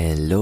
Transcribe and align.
Hello, 0.00 0.38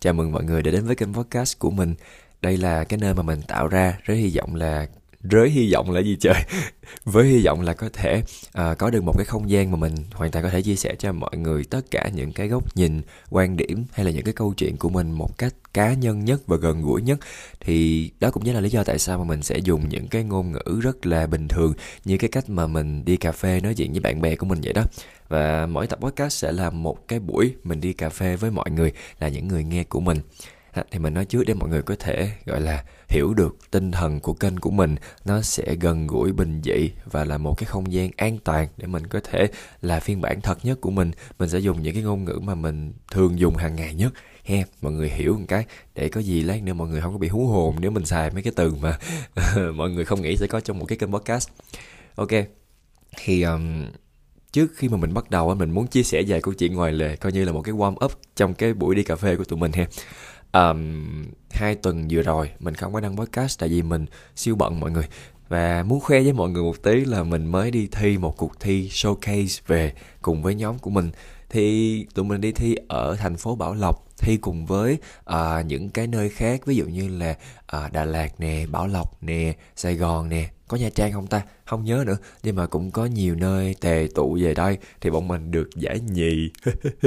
chào 0.00 0.12
mừng 0.12 0.32
mọi 0.32 0.44
người 0.44 0.62
đã 0.62 0.70
đến 0.70 0.84
với 0.84 0.96
kênh 0.96 1.14
podcast 1.14 1.58
của 1.58 1.70
mình. 1.70 1.94
Đây 2.42 2.56
là 2.56 2.84
cái 2.84 2.98
nơi 2.98 3.14
mà 3.14 3.22
mình 3.22 3.42
tạo 3.48 3.68
ra 3.68 3.98
rất 4.02 4.14
hy 4.14 4.36
vọng 4.36 4.54
là 4.54 4.86
rới 5.30 5.50
hy 5.50 5.72
vọng 5.72 5.90
là 5.90 6.00
gì 6.00 6.16
trời? 6.20 6.44
Với 7.04 7.26
hy 7.26 7.44
vọng 7.44 7.60
là 7.60 7.74
có 7.74 7.88
thể 7.92 8.22
uh, 8.58 8.78
có 8.78 8.90
được 8.90 9.04
một 9.04 9.12
cái 9.16 9.24
không 9.24 9.50
gian 9.50 9.70
mà 9.70 9.76
mình 9.76 9.94
hoàn 10.12 10.30
toàn 10.30 10.44
có 10.44 10.50
thể 10.50 10.62
chia 10.62 10.76
sẻ 10.76 10.94
cho 10.98 11.12
mọi 11.12 11.36
người 11.36 11.64
tất 11.64 11.90
cả 11.90 12.10
những 12.14 12.32
cái 12.32 12.48
góc 12.48 12.76
nhìn 12.76 13.02
quan 13.30 13.56
điểm 13.56 13.84
hay 13.92 14.04
là 14.04 14.10
những 14.10 14.24
cái 14.24 14.34
câu 14.34 14.54
chuyện 14.56 14.76
của 14.76 14.88
mình 14.88 15.10
một 15.12 15.38
cách 15.38 15.54
cá 15.74 15.92
nhân 15.94 16.24
nhất 16.24 16.46
và 16.46 16.56
gần 16.56 16.82
gũi 16.82 17.02
nhất. 17.02 17.18
Thì 17.60 18.10
đó 18.20 18.30
cũng 18.30 18.44
chính 18.44 18.54
là 18.54 18.60
lý 18.60 18.70
do 18.70 18.84
tại 18.84 18.98
sao 18.98 19.18
mà 19.18 19.24
mình 19.24 19.42
sẽ 19.42 19.58
dùng 19.58 19.88
những 19.88 20.08
cái 20.08 20.24
ngôn 20.24 20.52
ngữ 20.52 20.80
rất 20.82 21.06
là 21.06 21.26
bình 21.26 21.48
thường 21.48 21.72
như 22.04 22.18
cái 22.18 22.30
cách 22.30 22.50
mà 22.50 22.66
mình 22.66 23.04
đi 23.04 23.16
cà 23.16 23.32
phê 23.32 23.60
nói 23.60 23.74
chuyện 23.74 23.92
với 23.92 24.00
bạn 24.00 24.20
bè 24.20 24.36
của 24.36 24.46
mình 24.46 24.58
vậy 24.62 24.72
đó. 24.72 24.82
Và 25.28 25.66
mỗi 25.66 25.86
tập 25.86 25.98
podcast 26.02 26.32
sẽ 26.32 26.52
là 26.52 26.70
một 26.70 27.08
cái 27.08 27.18
buổi 27.20 27.54
mình 27.64 27.80
đi 27.80 27.92
cà 27.92 28.08
phê 28.08 28.36
với 28.36 28.50
mọi 28.50 28.70
người 28.70 28.92
là 29.20 29.28
những 29.28 29.48
người 29.48 29.64
nghe 29.64 29.84
của 29.84 30.00
mình 30.00 30.18
thì 30.90 30.98
mình 30.98 31.14
nói 31.14 31.24
trước 31.24 31.44
để 31.46 31.54
mọi 31.54 31.68
người 31.68 31.82
có 31.82 31.96
thể 31.98 32.30
gọi 32.46 32.60
là 32.60 32.84
hiểu 33.08 33.34
được 33.34 33.56
tinh 33.70 33.92
thần 33.92 34.20
của 34.20 34.32
kênh 34.32 34.56
của 34.56 34.70
mình. 34.70 34.96
Nó 35.24 35.42
sẽ 35.42 35.74
gần 35.80 36.06
gũi 36.06 36.32
bình 36.32 36.60
dị 36.64 36.90
và 37.04 37.24
là 37.24 37.38
một 37.38 37.54
cái 37.58 37.64
không 37.64 37.92
gian 37.92 38.10
an 38.16 38.38
toàn 38.44 38.68
để 38.76 38.86
mình 38.86 39.06
có 39.06 39.20
thể 39.24 39.46
là 39.80 40.00
phiên 40.00 40.20
bản 40.20 40.40
thật 40.40 40.64
nhất 40.64 40.80
của 40.80 40.90
mình. 40.90 41.10
Mình 41.38 41.48
sẽ 41.48 41.58
dùng 41.58 41.82
những 41.82 41.94
cái 41.94 42.02
ngôn 42.02 42.24
ngữ 42.24 42.38
mà 42.42 42.54
mình 42.54 42.92
thường 43.10 43.38
dùng 43.38 43.56
hàng 43.56 43.76
ngày 43.76 43.94
nhất. 43.94 44.12
He 44.44 44.64
mọi 44.82 44.92
người 44.92 45.08
hiểu 45.08 45.36
một 45.38 45.44
cái. 45.48 45.64
Để 45.94 46.08
có 46.08 46.20
gì 46.20 46.42
lát 46.42 46.62
nữa 46.62 46.74
mọi 46.74 46.88
người 46.88 47.00
không 47.00 47.12
có 47.12 47.18
bị 47.18 47.28
hú 47.28 47.46
hồn 47.46 47.76
nếu 47.80 47.90
mình 47.90 48.04
xài 48.04 48.30
mấy 48.30 48.42
cái 48.42 48.52
từ 48.56 48.74
mà 48.74 48.98
mọi 49.74 49.90
người 49.90 50.04
không 50.04 50.22
nghĩ 50.22 50.36
sẽ 50.36 50.46
có 50.46 50.60
trong 50.60 50.78
một 50.78 50.86
cái 50.86 50.98
kênh 50.98 51.12
podcast. 51.12 51.48
Ok 52.14 52.30
thì 53.16 53.42
um, 53.42 53.86
trước 54.52 54.72
khi 54.76 54.88
mà 54.88 54.96
mình 54.96 55.14
bắt 55.14 55.30
đầu 55.30 55.54
mình 55.54 55.70
muốn 55.70 55.86
chia 55.86 56.02
sẻ 56.02 56.22
vài 56.28 56.40
câu 56.40 56.54
chuyện 56.54 56.74
ngoài 56.74 56.92
lề 56.92 57.16
coi 57.16 57.32
như 57.32 57.44
là 57.44 57.52
một 57.52 57.62
cái 57.62 57.74
warm 57.74 58.04
up 58.04 58.12
trong 58.36 58.54
cái 58.54 58.74
buổi 58.74 58.94
đi 58.94 59.02
cà 59.02 59.16
phê 59.16 59.36
của 59.36 59.44
tụi 59.44 59.58
mình 59.58 59.72
ha 59.72 59.86
um, 60.54 61.04
hai 61.50 61.74
tuần 61.74 62.08
vừa 62.10 62.22
rồi 62.22 62.50
mình 62.58 62.74
không 62.74 62.92
có 62.92 63.00
đăng 63.00 63.16
podcast 63.16 63.60
tại 63.60 63.68
vì 63.68 63.82
mình 63.82 64.06
siêu 64.36 64.56
bận 64.56 64.80
mọi 64.80 64.90
người. 64.90 65.08
Và 65.48 65.82
muốn 65.82 66.00
khoe 66.00 66.20
với 66.20 66.32
mọi 66.32 66.50
người 66.50 66.62
một 66.62 66.82
tí 66.82 67.04
là 67.04 67.22
mình 67.22 67.46
mới 67.46 67.70
đi 67.70 67.88
thi 67.92 68.18
một 68.18 68.36
cuộc 68.36 68.60
thi 68.60 68.88
showcase 68.88 69.60
về 69.66 69.92
cùng 70.22 70.42
với 70.42 70.54
nhóm 70.54 70.78
của 70.78 70.90
mình. 70.90 71.10
Thì 71.50 72.06
tụi 72.14 72.24
mình 72.24 72.40
đi 72.40 72.52
thi 72.52 72.76
ở 72.88 73.16
thành 73.16 73.36
phố 73.36 73.56
Bảo 73.56 73.74
Lộc 73.74 74.04
thi 74.18 74.36
cùng 74.36 74.66
với 74.66 74.98
uh, 75.30 75.66
những 75.66 75.90
cái 75.90 76.06
nơi 76.06 76.28
khác. 76.28 76.66
Ví 76.66 76.76
dụ 76.76 76.84
như 76.84 77.08
là 77.08 77.36
uh, 77.76 77.92
Đà 77.92 78.04
Lạt 78.04 78.40
nè, 78.40 78.66
Bảo 78.70 78.86
Lộc 78.86 79.22
nè, 79.22 79.56
Sài 79.76 79.94
Gòn 79.94 80.28
nè, 80.28 80.48
có 80.74 80.78
Nha 80.78 80.90
Trang 80.94 81.12
không 81.12 81.26
ta? 81.26 81.42
Không 81.64 81.84
nhớ 81.84 82.04
nữa, 82.06 82.16
nhưng 82.42 82.56
mà 82.56 82.66
cũng 82.66 82.90
có 82.90 83.06
nhiều 83.06 83.34
nơi 83.34 83.74
tề 83.80 84.08
tụ 84.14 84.38
về 84.40 84.54
đây 84.54 84.78
thì 85.00 85.10
bọn 85.10 85.28
mình 85.28 85.50
được 85.50 85.70
giải 85.76 86.00
nhì. 86.00 86.50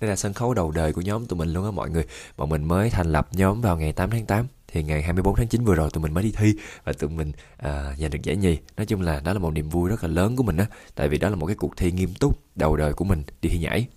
Đây 0.00 0.10
là 0.10 0.16
sân 0.16 0.32
khấu 0.32 0.54
đầu 0.54 0.70
đời 0.70 0.92
của 0.92 1.00
nhóm 1.00 1.26
tụi 1.26 1.38
mình 1.38 1.52
luôn 1.52 1.64
á 1.64 1.70
mọi 1.70 1.90
người. 1.90 2.04
Bọn 2.36 2.48
mình 2.48 2.64
mới 2.64 2.90
thành 2.90 3.12
lập 3.12 3.28
nhóm 3.32 3.60
vào 3.60 3.76
ngày 3.76 3.92
8 3.92 4.10
tháng 4.10 4.26
8 4.26 4.46
thì 4.68 4.82
ngày 4.82 5.02
24 5.02 5.36
tháng 5.36 5.48
9 5.48 5.64
vừa 5.64 5.74
rồi 5.74 5.90
tụi 5.90 6.02
mình 6.02 6.14
mới 6.14 6.22
đi 6.22 6.32
thi 6.36 6.54
và 6.84 6.92
tụi 6.92 7.10
mình 7.10 7.32
à, 7.56 7.94
giành 7.98 8.10
được 8.10 8.22
giải 8.22 8.36
nhì 8.36 8.58
nói 8.76 8.86
chung 8.86 9.00
là 9.00 9.20
đó 9.20 9.32
là 9.32 9.38
một 9.38 9.50
niềm 9.50 9.68
vui 9.68 9.90
rất 9.90 10.04
là 10.04 10.10
lớn 10.10 10.36
của 10.36 10.42
mình 10.42 10.56
á 10.56 10.66
tại 10.94 11.08
vì 11.08 11.18
đó 11.18 11.28
là 11.28 11.36
một 11.36 11.46
cái 11.46 11.56
cuộc 11.56 11.76
thi 11.76 11.92
nghiêm 11.92 12.14
túc 12.14 12.38
đầu 12.54 12.76
đời 12.76 12.92
của 12.92 13.04
mình 13.04 13.22
đi 13.42 13.48
thi 13.48 13.58
nhảy 13.58 13.88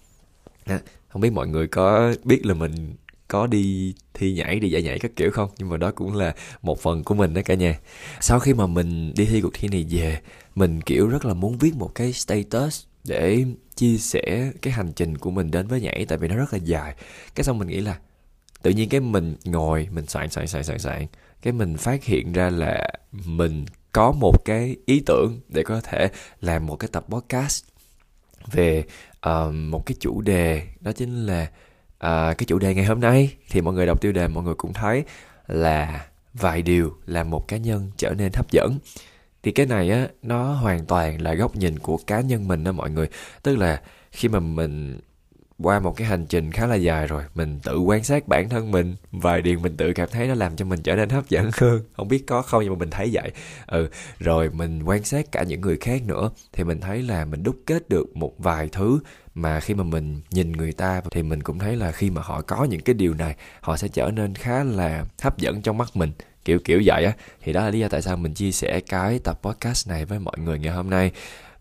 à, 0.66 0.80
không 1.09 1.22
biết 1.22 1.33
mọi 1.33 1.47
người 1.47 1.67
có 1.67 2.14
biết 2.23 2.45
là 2.45 2.53
mình 2.53 2.95
có 3.31 3.47
đi 3.47 3.93
thi 4.13 4.33
nhảy 4.33 4.59
đi 4.59 4.69
giải 4.69 4.81
nhảy 4.81 4.99
các 4.99 5.11
kiểu 5.15 5.31
không? 5.31 5.49
Nhưng 5.57 5.69
mà 5.69 5.77
đó 5.77 5.91
cũng 5.91 6.15
là 6.15 6.35
một 6.61 6.79
phần 6.81 7.03
của 7.03 7.15
mình 7.15 7.33
đó 7.33 7.41
cả 7.45 7.53
nhà. 7.53 7.79
Sau 8.19 8.39
khi 8.39 8.53
mà 8.53 8.67
mình 8.67 9.13
đi 9.15 9.25
thi 9.25 9.41
cuộc 9.41 9.53
thi 9.53 9.67
này 9.67 9.85
về 9.89 10.19
mình 10.55 10.81
kiểu 10.81 11.07
rất 11.07 11.25
là 11.25 11.33
muốn 11.33 11.57
viết 11.57 11.75
một 11.75 11.95
cái 11.95 12.13
status 12.13 12.83
để 13.03 13.45
chia 13.75 13.97
sẻ 13.97 14.52
cái 14.61 14.73
hành 14.73 14.91
trình 14.95 15.17
của 15.17 15.31
mình 15.31 15.52
đến 15.52 15.67
với 15.67 15.81
nhảy 15.81 16.05
tại 16.05 16.17
vì 16.17 16.27
nó 16.27 16.35
rất 16.35 16.53
là 16.53 16.59
dài. 16.63 16.95
Cái 17.35 17.43
xong 17.43 17.59
mình 17.59 17.67
nghĩ 17.67 17.81
là 17.81 17.99
tự 18.61 18.71
nhiên 18.71 18.89
cái 18.89 18.99
mình 18.99 19.35
ngồi 19.45 19.87
mình 19.91 20.05
soạn 20.05 20.29
soạn 20.29 20.47
soạn 20.47 20.63
soạn 20.63 20.79
soạn 20.79 21.07
cái 21.41 21.53
mình 21.53 21.77
phát 21.77 22.03
hiện 22.03 22.33
ra 22.33 22.49
là 22.49 22.87
mình 23.11 23.65
có 23.91 24.11
một 24.11 24.45
cái 24.45 24.75
ý 24.85 25.03
tưởng 25.05 25.39
để 25.49 25.64
có 25.64 25.81
thể 25.81 26.09
làm 26.41 26.65
một 26.65 26.75
cái 26.75 26.89
tập 26.91 27.05
podcast 27.09 27.64
về 28.52 28.83
uh, 29.30 29.53
một 29.53 29.86
cái 29.86 29.95
chủ 29.99 30.21
đề 30.21 30.67
đó 30.80 30.91
chính 30.91 31.25
là 31.25 31.52
uh, 32.06 32.38
cái 32.38 32.45
chủ 32.48 32.60
đề 32.60 32.76
ngày 32.76 32.86
hôm 32.86 33.00
nay 33.00 33.34
thì 33.50 33.62
mọi 33.62 33.73
người 33.73 33.86
đọc 33.86 34.02
tiêu 34.02 34.12
đề 34.12 34.28
mọi 34.28 34.44
người 34.44 34.56
cũng 34.56 34.73
thấy 34.73 35.04
là 35.48 36.06
vài 36.34 36.62
điều 36.62 36.94
làm 37.06 37.30
một 37.30 37.48
cá 37.48 37.58
nhân 37.58 37.92
trở 37.98 38.14
nên 38.17 38.32
hấp 38.34 38.52
dẫn. 38.52 38.80
Thì 39.44 39.52
cái 39.52 39.66
này 39.66 39.89
á 39.89 40.08
nó 40.22 40.54
hoàn 40.54 40.86
toàn 40.86 41.22
là 41.22 41.34
góc 41.34 41.56
nhìn 41.56 41.80
của 41.80 41.98
cá 42.08 42.22
nhân 42.22 42.48
mình 42.48 42.64
đó 42.64 42.72
mọi 42.72 42.92
người. 42.92 43.08
Tức 43.44 43.58
là 43.58 43.82
khi 44.12 44.28
mà 44.28 44.39
mình 44.39 45.00
qua 45.64 45.80
một 45.80 45.95
cái 45.98 46.08
hành 46.08 46.26
trình 46.26 46.52
khá 46.52 46.67
là 46.67 46.76
dài 46.76 47.08
rồi 47.08 47.23
mình 47.36 47.60
tự 47.64 47.80
quan 47.80 48.04
sát 48.04 48.28
bản 48.28 48.50
thân 48.50 48.72
mình 48.72 48.95
vài 49.12 49.42
điều 49.42 49.60
mình 49.60 49.78
tự 49.78 49.94
cảm 49.94 50.10
thấy 50.12 50.28
nó 50.28 50.33
làm 50.33 50.56
cho 50.56 50.66
mình 50.66 50.82
trở 50.82 50.95
nên 50.95 51.10
hấp 51.10 51.30
dẫn 51.30 51.50
hơn. 51.54 51.82
Không 51.94 52.08
biết 52.08 52.28
có 52.28 52.42
không 52.42 52.64
nhưng 52.64 52.73
mà 52.73 52.80
mình 52.80 52.89
thấy 52.89 53.10
vậy. 53.14 53.32
Ừ 53.68 53.89
rồi 54.20 54.50
mình 54.50 54.83
quan 54.83 55.04
sát 55.04 55.32
cả 55.32 55.44
những 55.44 55.62
người 55.62 55.78
khác 55.78 56.02
nữa 56.08 56.32
thì 56.54 56.64
mình 56.64 56.80
thấy 56.80 57.02
là 57.02 57.26
mình 57.26 57.44
đúc 57.44 57.56
kết 57.66 57.89
được 57.89 58.18
một 58.18 58.33
vài 58.38 58.70
thứ 58.72 59.00
mà 59.36 59.59
khi 59.59 59.73
mà 59.73 59.83
mình 59.83 60.21
nhìn 60.31 60.52
người 60.52 60.71
ta 60.71 61.02
thì 61.11 61.23
mình 61.23 61.43
cũng 61.43 61.59
thấy 61.59 61.75
là 61.75 61.92
khi 61.92 62.09
mà 62.09 62.21
họ 62.21 62.42
có 62.42 62.64
những 62.64 62.81
cái 62.81 62.93
điều 62.93 63.14
này, 63.14 63.36
họ 63.61 63.77
sẽ 63.77 63.87
trở 63.87 64.11
nên 64.11 64.36
khá 64.36 64.64
là 64.64 65.05
hấp 65.21 65.37
dẫn 65.37 65.61
trong 65.61 65.77
mắt 65.77 65.89
mình. 65.93 66.11
Kiểu 66.45 66.59
kiểu 66.59 66.81
vậy 66.86 67.05
á. 67.05 67.14
Thì 67.41 67.53
đó 67.53 67.61
là 67.61 67.70
lý 67.70 67.80
do 67.80 67.87
tại 67.87 68.02
sao 68.02 68.17
mình 68.17 68.33
chia 68.33 68.52
sẻ 68.52 68.80
cái 68.80 69.20
tập 69.20 69.39
podcast 69.43 69.89
này 69.89 70.05
với 70.05 70.20
mọi 70.20 70.36
người 70.37 70.59
ngày 70.59 70.73
hôm 70.73 70.89
nay. 70.89 71.11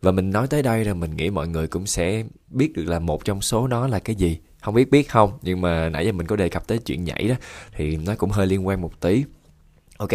Và 0.03 0.12
mình 0.12 0.30
nói 0.30 0.47
tới 0.47 0.62
đây 0.62 0.84
rồi 0.84 0.94
mình 0.94 1.16
nghĩ 1.16 1.30
mọi 1.30 1.48
người 1.48 1.66
cũng 1.66 1.86
sẽ 1.86 2.25
biết 2.48 2.72
được 2.75 2.84
là 2.84 2.98
một 2.98 3.25
trong 3.25 3.42
số 3.42 3.66
nó 3.66 3.86
là 3.86 3.98
cái 3.98 4.16
gì. 4.16 4.38
Không 4.60 4.75
biết 4.75 4.91
biết 4.91 5.09
không? 5.09 5.38
Nhưng 5.42 5.60
mà 5.60 5.88
nãy 5.88 6.06
giờ 6.06 6.12
mình 6.12 6.26
có 6.26 6.36
đề 6.36 6.48
cập 6.48 6.66
tới 6.66 6.78
chuyện 6.78 7.04
nhảy 7.04 7.28
đó, 7.28 7.34
thì 7.76 7.97
nó 7.97 8.14
cũng 8.14 8.30
hơi 8.30 8.47
liên 8.47 8.66
quan 8.66 8.80
một 8.80 9.00
tí 9.00 9.25
ok, 10.00 10.11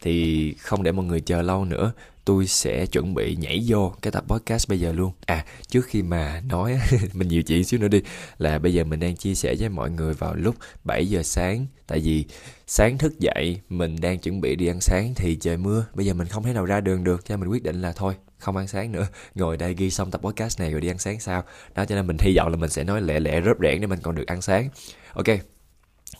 thì 0.00 0.54
không 0.54 0.82
để 0.82 0.92
mọi 0.92 1.04
người 1.04 1.20
chờ 1.20 1.42
lâu 1.42 1.64
nữa, 1.64 1.92
tôi 2.24 2.46
sẽ 2.46 2.86
chuẩn 2.86 3.14
bị 3.14 3.36
nhảy 3.36 3.64
vô 3.66 3.92
cái 4.02 4.12
tập 4.12 4.24
podcast 4.28 4.68
bây 4.68 4.80
giờ 4.80 4.92
luôn. 4.92 5.12
À 5.26 5.44
trước 5.68 5.86
khi 5.86 6.02
mà 6.02 6.42
nói, 6.48 6.78
mình 7.12 7.28
nhiều 7.28 7.42
chuyện 7.42 7.64
xíu 7.64 7.80
nữa 7.80 7.88
đi, 7.88 8.02
là 8.38 8.58
bây 8.58 8.74
giờ 8.74 8.84
mình 8.84 9.00
đang 9.00 9.16
chia 9.16 9.34
sẻ 9.34 9.54
với 9.58 9.68
mọi 9.68 9.90
người 9.90 10.14
vào 10.14 10.34
lúc 10.34 10.54
7 10.84 11.06
giờ 11.06 11.22
sáng. 11.22 11.66
Tại 11.86 12.00
vì 12.00 12.24
sáng 12.66 12.98
thức 12.98 13.18
dậy, 13.18 13.60
mình 13.68 14.00
đang 14.00 14.18
chuẩn 14.18 14.40
bị 14.40 14.56
đi 14.56 14.66
ăn 14.66 14.80
sáng 14.80 15.12
thì 15.16 15.36
trời 15.40 15.56
mưa. 15.56 15.86
Bây 15.94 16.06
giờ 16.06 16.14
mình 16.14 16.28
không 16.28 16.42
thể 16.44 16.52
nào 16.52 16.64
ra 16.64 16.80
đường 16.80 17.04
được, 17.04 17.24
cho 17.24 17.32
nên 17.32 17.40
mình 17.40 17.50
quyết 17.50 17.62
định 17.62 17.82
là 17.82 17.92
thôi, 17.92 18.14
không 18.38 18.56
ăn 18.56 18.68
sáng 18.68 18.92
nữa. 18.92 19.06
Ngồi 19.34 19.56
đây 19.56 19.74
ghi 19.74 19.90
xong 19.90 20.10
tập 20.10 20.20
podcast 20.24 20.60
này 20.60 20.70
rồi 20.70 20.80
đi 20.80 20.88
ăn 20.88 20.98
sáng 20.98 21.20
sao. 21.20 21.44
Đó, 21.74 21.84
cho 21.84 21.94
nên 21.94 22.06
mình 22.06 22.16
hy 22.20 22.36
vọng 22.36 22.48
là 22.48 22.56
mình 22.56 22.70
sẽ 22.70 22.84
nói 22.84 23.02
lẹ 23.02 23.20
lẹ, 23.20 23.40
rớp 23.44 23.56
rẽn 23.60 23.80
để 23.80 23.86
mình 23.86 24.00
còn 24.02 24.14
được 24.14 24.26
ăn 24.26 24.42
sáng. 24.42 24.68
Ok 25.12 25.26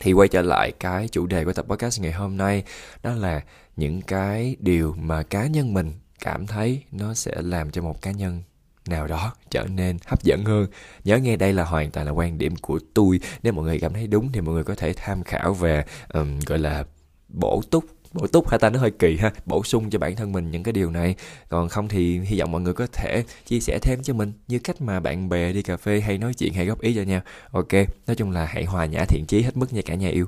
thì 0.01 0.13
quay 0.13 0.29
trở 0.29 0.43
lại 0.43 0.73
cái 0.81 1.09
chủ 1.09 1.27
đề 1.27 1.45
của 1.45 1.53
tập 1.53 1.65
podcast 1.69 2.01
ngày 2.01 2.13
hôm 2.13 2.37
nay 2.37 2.65
đó 3.03 3.15
là 3.15 3.41
những 3.77 4.03
cái 4.03 4.57
điều 4.59 4.95
mà 4.99 5.23
cá 5.23 5.47
nhân 5.47 5.75
mình 5.75 5.93
cảm 6.21 6.47
thấy 6.47 6.83
nó 6.93 7.15
sẽ 7.15 7.35
làm 7.39 7.71
cho 7.71 7.83
một 7.83 8.03
cá 8.03 8.11
nhân 8.11 8.43
nào 8.89 9.07
đó 9.07 9.35
trở 9.51 9.67
nên 9.67 9.99
hấp 10.07 10.23
dẫn 10.23 10.45
hơn. 10.45 10.67
Nhớ 11.05 11.19
nghe 11.19 11.37
đây 11.37 11.53
là 11.53 11.65
hoàn 11.65 11.91
toàn 11.91 12.07
là 12.07 12.13
quan 12.13 12.39
điểm 12.39 12.57
của 12.57 12.79
tôi. 12.95 13.21
Nếu 13.43 13.53
mọi 13.53 13.65
người 13.65 13.81
cảm 13.81 13.93
thấy 13.93 14.07
đúng 14.07 14.33
thì 14.33 14.41
mọi 14.41 14.55
người 14.55 14.65
có 14.65 14.75
thể 14.75 14.93
tham 14.93 15.23
khảo 15.23 15.55
về 15.55 15.85
um, 16.13 16.41
gọi 16.47 16.59
là 16.59 16.85
bổ 17.29 17.63
túc 17.71 17.85
bổ 18.13 18.27
túc 18.27 18.49
hay 18.49 18.59
ta? 18.59 18.71
Nó 18.71 18.79
hơi 18.79 18.91
kỳ 18.91 19.17
ha. 19.17 19.33
Bổ 19.47 19.65
sung 19.65 19.91
cho 19.91 19.99
bản 19.99 20.17
thân 20.17 20.33
mình 20.33 20.51
những 20.51 20.63
cái 20.63 20.73
điều 20.73 20.91
này. 20.91 21.15
Còn 21.49 21.69
không 21.69 21.89
thì 21.89 22.21
hy 22.21 22.41
vọng 22.41 22.53
mọi 22.53 22.61
người 22.61 22.75
có 22.75 22.87
thể 22.93 23.25
chia 23.47 23.61
sẻ 23.61 23.79
thêm 23.83 24.03
cho 24.03 24.15
mình 24.15 24.33
như 24.49 24.59
cách 24.59 24.81
mà 24.81 25.01
bạn 25.01 25.29
bè 25.29 25.53
đi 25.53 25.63
cà 25.63 25.77
phê 25.77 26.01
hay 26.01 26.19
nói 26.19 26.35
chuyện 26.35 26.55
hay 26.55 26.67
góp 26.67 26.81
ý 26.81 26.95
cho 26.95 27.03
nhau. 27.03 27.21
Ok 27.51 27.73
nói 28.07 28.17
chung 28.17 28.31
là 28.31 28.45
hãy 28.45 28.65
hòa 28.65 28.87
nhã 28.87 29.05
thiện 29.09 29.25
chí 29.29 29.43
hết 29.43 29.57
mức 29.57 29.73
nha 29.73 29.83
cả 29.85 29.95
nhà 29.95 30.09
yêu. 30.09 30.27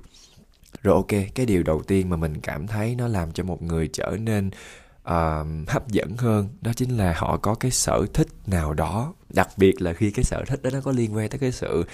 Rồi 0.83 0.95
ok 0.95 1.35
cái 1.35 1.47
điều 1.47 1.63
đầu 1.63 1.83
tiên 1.83 2.11
mà 2.11 2.17
mình 2.17 2.41
cảm 2.41 2.67
thấy 2.67 2.95
nó 2.95 3.09
làm 3.09 3.33
cho 3.33 3.45
một 3.45 3.63
người 3.63 3.89
trở 3.93 4.17
nên 4.21 4.51
uh, 5.09 5.69
hấp 5.69 5.89
dẫn 5.89 6.17
hơn 6.17 6.49
đó 6.61 6.73
chính 6.77 6.97
là 6.97 7.15
họ 7.17 7.37
có 7.37 7.55
cái 7.55 7.71
sở 7.71 8.07
thích 8.15 8.29
nào 8.47 8.75
đó. 8.75 9.15
Đặc 9.35 9.49
biệt 9.57 9.83
là 9.83 9.93
khi 9.93 10.11
cái 10.11 10.25
sở 10.25 10.45
thích 10.47 10.63
đó 10.63 10.71
nó 10.73 10.81
có 10.81 10.93
liên 10.93 11.17
quan 11.17 11.29
tới 11.29 11.39
cái 11.39 11.53
sự 11.53 11.85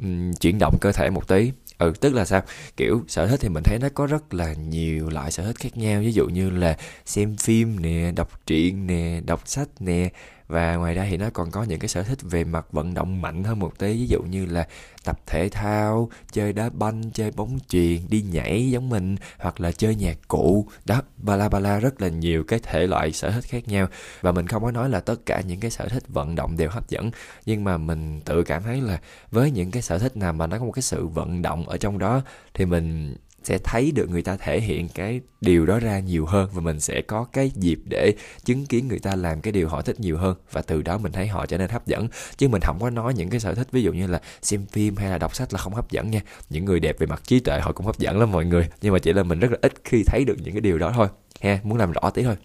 um, 0.00 0.32
chuyển 0.32 0.58
động 0.58 0.76
cơ 0.80 0.92
thể 0.92 1.10
một 1.10 1.28
tí 1.28 1.52
ừ 1.78 1.92
tức 2.00 2.14
là 2.14 2.24
sao? 2.24 2.42
Kiểu, 2.76 3.04
sở 3.08 3.26
thích 3.26 3.40
thì 3.40 3.48
mình 3.48 3.62
thấy 3.62 3.78
nó 3.78 3.88
có 3.94 4.06
rất 4.06 4.34
là 4.34 4.52
nhiều 4.52 5.10
loại 5.10 5.30
sở 5.30 5.44
thích 5.44 5.56
khác 5.58 5.76
nhau. 5.76 6.00
Ví 6.00 6.12
dụ 6.12 6.26
như 6.28 6.50
là 6.50 6.76
xem 7.06 7.36
phim 7.36 7.82
nè, 7.82 8.12
đọc 8.16 8.46
truyện 8.46 8.86
nè, 8.86 9.20
đọc 9.26 9.42
sách 9.48 9.68
nè 9.80 10.10
và 10.48 10.76
ngoài 10.76 10.94
ra 10.94 11.06
thì 11.10 11.16
nó 11.16 11.30
còn 11.32 11.50
có 11.50 11.62
những 11.62 11.78
cái 11.78 11.88
sở 11.88 12.02
thích 12.02 12.18
về 12.22 12.44
mặt 12.44 12.66
vận 12.72 12.94
động 12.94 13.22
mạnh 13.22 13.44
hơn 13.44 13.58
một 13.58 13.78
tí. 13.78 13.92
Ví 13.92 14.06
dụ 14.06 14.22
như 14.22 14.46
là 14.46 14.68
tập 15.04 15.20
thể 15.26 15.48
thao, 15.48 16.10
chơi 16.32 16.52
đá 16.52 16.70
banh, 16.70 17.10
chơi 17.10 17.30
bóng 17.30 17.58
chuyền, 17.68 17.98
đi 18.08 18.22
nhảy 18.22 18.70
giống 18.70 18.88
mình, 18.88 19.16
hoặc 19.38 19.60
là 19.60 19.72
chơi 19.72 19.94
nhạc 19.94 20.18
cụ. 20.28 20.68
Đó, 20.84 21.02
ba 21.16 21.36
la 21.36 21.48
ba 21.48 21.58
la 21.58 21.78
rất 21.78 22.02
là 22.02 22.08
nhiều 22.08 22.44
cái 22.44 22.58
thể 22.62 22.86
loại 22.86 23.12
sở 23.12 23.30
thích 23.30 23.44
khác 23.44 23.68
nhau. 23.68 23.86
Và 24.20 24.32
mình 24.32 24.46
không 24.46 24.62
có 24.62 24.70
nói 24.70 24.88
là 24.88 25.00
tất 25.00 25.26
cả 25.26 25.40
những 25.40 25.60
cái 25.60 25.70
sở 25.70 25.88
thích 25.88 26.04
vận 26.08 26.34
động 26.34 26.56
đều 26.56 26.70
hấp 26.70 26.88
dẫn. 26.88 27.10
Nhưng 27.46 27.64
mà 27.64 27.78
mình 27.78 28.20
tự 28.20 28.42
cảm 28.42 28.62
thấy 28.62 28.80
là 28.80 29.00
với 29.30 29.50
những 29.50 29.70
cái 29.70 29.82
sở 29.82 29.98
thích 29.98 30.16
nào 30.16 30.32
mà 30.32 30.46
nó 30.46 30.58
có 30.58 30.64
một 30.64 30.72
cái 30.72 30.82
sự 30.82 31.06
vận 31.06 31.42
động 31.42 31.68
ở 31.68 31.76
trong 31.76 31.98
đó, 31.98 32.22
thì 32.54 32.66
mình 32.66 33.16
sẽ 33.44 33.58
thấy 33.58 33.92
được 33.92 34.10
người 34.10 34.22
ta 34.22 34.36
thể 34.36 34.60
hiện 34.60 34.88
cái 34.88 35.20
điều 35.40 35.66
đó 35.66 35.78
ra 35.78 35.98
nhiều 35.98 36.26
hơn 36.26 36.50
và 36.52 36.60
mình 36.60 36.80
sẽ 36.80 37.02
có 37.02 37.24
cái 37.24 37.50
dịp 37.54 37.78
để 37.84 38.14
chứng 38.44 38.66
kiến 38.66 38.88
người 38.88 38.98
ta 38.98 39.14
làm 39.16 39.40
cái 39.40 39.52
điều 39.52 39.68
họ 39.68 39.82
thích 39.82 40.00
nhiều 40.00 40.18
hơn. 40.18 40.36
Và 40.52 40.62
từ 40.62 40.82
đó 40.82 40.98
mình 40.98 41.12
thấy 41.12 41.26
họ 41.26 41.46
trở 41.46 41.58
nên 41.58 41.70
hấp 41.70 41.86
dẫn. 41.86 42.08
Chứ 42.36 42.48
mình 42.48 42.62
không 42.62 42.80
có 42.80 42.90
nói 42.90 43.14
những 43.14 43.30
cái 43.30 43.40
sở 43.40 43.54
thích 43.54 43.68
ví 43.72 43.82
dụ 43.82 43.92
như 43.92 44.06
là 44.06 44.20
xem 44.42 44.66
phim 44.66 44.96
hay 44.96 45.10
là 45.10 45.18
đọc 45.18 45.34
sách 45.34 45.52
là 45.52 45.58
không 45.58 45.74
hấp 45.74 45.90
dẫn 45.90 46.10
nha. 46.10 46.20
Những 46.50 46.64
người 46.64 46.80
đẹp 46.80 46.98
về 46.98 47.06
mặt 47.06 47.22
trí 47.24 47.40
tuệ 47.40 47.60
họ 47.60 47.72
cũng 47.72 47.86
hấp 47.86 47.98
dẫn 47.98 48.18
lắm 48.18 48.32
mọi 48.32 48.44
người. 48.44 48.68
Nhưng 48.82 48.92
mà 48.92 48.98
chỉ 48.98 49.12
là 49.12 49.22
mình 49.22 49.40
rất 49.40 49.50
là 49.50 49.58
ít 49.62 49.72
khi 49.84 50.04
thấy 50.06 50.24
được 50.24 50.36
những 50.42 50.54
cái 50.54 50.60
điều 50.60 50.78
đó 50.78 50.92
thôi. 50.94 51.08
Ha 51.40 51.60
muốn 51.62 51.78
làm 51.78 51.92
rõ 51.92 52.10
tí 52.10 52.22
thôi. 52.22 52.36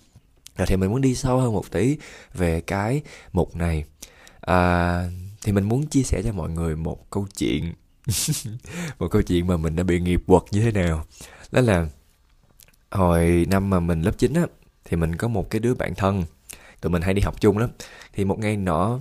Rồi 0.57 0.67
thì 0.67 0.77
mình 0.77 0.89
muốn 0.89 1.01
đi 1.01 1.15
sâu 1.15 1.39
hơn 1.39 1.53
một 1.53 1.71
tí 1.71 1.97
về 2.33 2.61
cái 2.61 3.01
mục 3.33 3.55
này. 3.55 3.83
À, 4.41 5.03
thì 5.43 5.51
mình 5.51 5.63
muốn 5.63 5.87
chia 5.87 6.03
sẻ 6.03 6.21
cho 6.25 6.31
mọi 6.31 6.49
người 6.49 6.75
một 6.75 7.09
câu 7.09 7.27
chuyện 7.37 7.73
một 8.99 9.07
câu 9.07 9.21
chuyện 9.21 9.47
mà 9.47 9.57
mình 9.57 9.75
đã 9.75 9.83
bị 9.83 9.99
nghiệp 9.99 10.21
quật 10.27 10.43
như 10.51 10.61
thế 10.61 10.71
nào. 10.71 11.05
Đó 11.51 11.61
là 11.61 11.87
hồi 12.91 13.45
năm 13.49 13.69
mà 13.69 13.79
mình 13.79 14.01
lớp 14.01 14.11
9 14.17 14.33
á 14.33 14.45
thì 14.85 14.97
mình 14.97 15.15
có 15.15 15.27
một 15.27 15.49
cái 15.49 15.59
đứa 15.59 15.73
bạn 15.73 15.95
thân 15.95 16.23
tụi 16.81 16.91
mình 16.91 17.01
hay 17.01 17.13
đi 17.13 17.21
học 17.21 17.41
chung 17.41 17.57
lắm. 17.57 17.69
Thì 18.13 18.25
một 18.25 18.39
ngày 18.39 18.57
nọ 18.57 18.99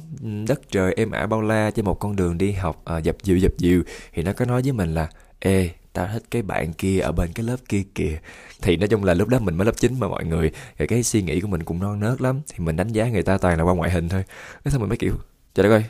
đất 0.48 0.60
trời 0.70 0.94
êm 0.96 1.10
ả 1.10 1.26
bao 1.26 1.42
la 1.42 1.70
trên 1.70 1.84
một 1.84 1.94
con 1.94 2.16
đường 2.16 2.38
đi 2.38 2.52
học 2.52 2.82
à, 2.84 2.98
dập 2.98 3.16
dìu 3.22 3.36
dập 3.36 3.52
dìu 3.58 3.82
thì 4.12 4.22
nó 4.22 4.32
có 4.32 4.44
nói 4.44 4.62
với 4.62 4.72
mình 4.72 4.94
là 4.94 5.08
ê 5.40 5.70
tao 5.92 6.08
thích 6.12 6.22
cái 6.30 6.42
bạn 6.42 6.72
kia 6.72 7.00
ở 7.00 7.12
bên 7.12 7.32
cái 7.32 7.46
lớp 7.46 7.56
kia 7.68 7.82
kìa. 7.94 8.18
Thì 8.62 8.76
nói 8.76 8.88
chung 8.88 9.04
là 9.04 9.14
lúc 9.14 9.28
đó 9.28 9.38
mình 9.38 9.54
mới 9.54 9.66
lớp 9.66 9.76
9 9.76 10.00
mà 10.00 10.08
mọi 10.08 10.24
người 10.24 10.50
thì 10.78 10.86
cái 10.86 11.02
suy 11.02 11.22
nghĩ 11.22 11.40
của 11.40 11.48
mình 11.48 11.62
cũng 11.62 11.80
non 11.80 12.00
nớt 12.00 12.20
lắm. 12.20 12.40
Thì 12.48 12.64
mình 12.64 12.76
đánh 12.76 12.88
giá 12.88 13.08
người 13.08 13.22
ta 13.22 13.38
toàn 13.38 13.58
là 13.58 13.64
qua 13.64 13.74
ngoại 13.74 13.90
hình 13.90 14.08
thôi. 14.08 14.24
Cái 14.64 14.72
sao 14.72 14.80
mình 14.80 14.88
mới 14.88 14.98
kiểu 14.98 15.14
trời 15.54 15.68
đất 15.68 15.74
ơi 15.74 15.84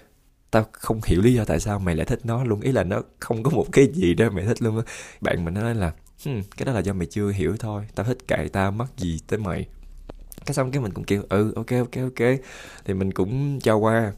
tao 0.50 0.67
không 0.73 1.00
hiểu 1.05 1.23
lý 1.23 1.35
do 1.35 1.45
tại 1.45 1.61
sao 1.61 1.79
mày 1.79 1.97
lại 1.97 2.06
thích 2.06 2.21
nó 2.25 2.45
luôn. 2.45 2.61
Ý 2.61 2.73
là 2.73 2.85
nó 2.85 3.03
không 3.21 3.43
có 3.43 3.50
một 3.50 3.67
cái 3.73 3.89
gì 3.95 4.15
đó 4.15 4.31
mày 4.31 4.45
thích 4.45 4.62
luôn 4.62 4.77
á. 4.77 4.83
Bạn 5.21 5.45
mình 5.45 5.55
nói 5.55 5.75
là 5.75 5.93
hmm, 6.25 6.43
cái 6.56 6.67
đó 6.67 6.73
là 6.73 6.81
do 6.81 6.93
mày 6.93 7.06
chưa 7.06 7.31
hiểu 7.31 7.56
thôi. 7.59 7.85
Tao 7.95 8.06
thích 8.06 8.19
kệ 8.29 8.49
tao 8.53 8.71
mắc 8.71 8.91
gì 8.97 9.21
tới 9.27 9.39
mày. 9.39 9.67
Cái 10.47 10.55
xong 10.55 10.71
cái 10.71 10.83
mình 10.83 10.93
cũng 10.93 11.05
kêu 11.05 11.23
ừ 11.29 11.53
ok 11.56 11.71
ok 11.71 11.97
ok. 12.03 12.29
Thì 12.85 12.95
mình 12.95 13.12
cũng 13.12 13.61
cho 13.61 13.77
qua. 13.77 14.12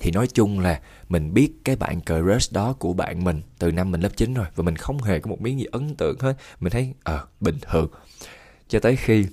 Thì 0.00 0.10
nói 0.10 0.26
chung 0.26 0.60
là 0.60 0.80
mình 1.08 1.34
biết 1.34 1.52
cái 1.64 1.76
bạn 1.76 2.00
crush 2.00 2.52
đó 2.52 2.72
của 2.78 2.92
bạn 2.92 3.24
mình 3.24 3.42
từ 3.58 3.72
năm 3.72 3.90
mình 3.90 4.00
lớp 4.00 4.16
9 4.16 4.34
rồi 4.34 4.46
và 4.56 4.62
mình 4.62 4.76
không 4.76 5.02
hề 5.02 5.20
có 5.20 5.30
một 5.30 5.40
miếng 5.40 5.58
gì 5.58 5.66
ấn 5.72 5.94
tượng 5.94 6.16
hết. 6.20 6.34
Mình 6.60 6.70
thấy 6.70 6.94
ờ 7.04 7.16
à, 7.16 7.26
bình 7.40 7.58
thường. 7.60 7.90
Cho 8.68 8.80
tới 8.80 8.96
khi 8.96 9.26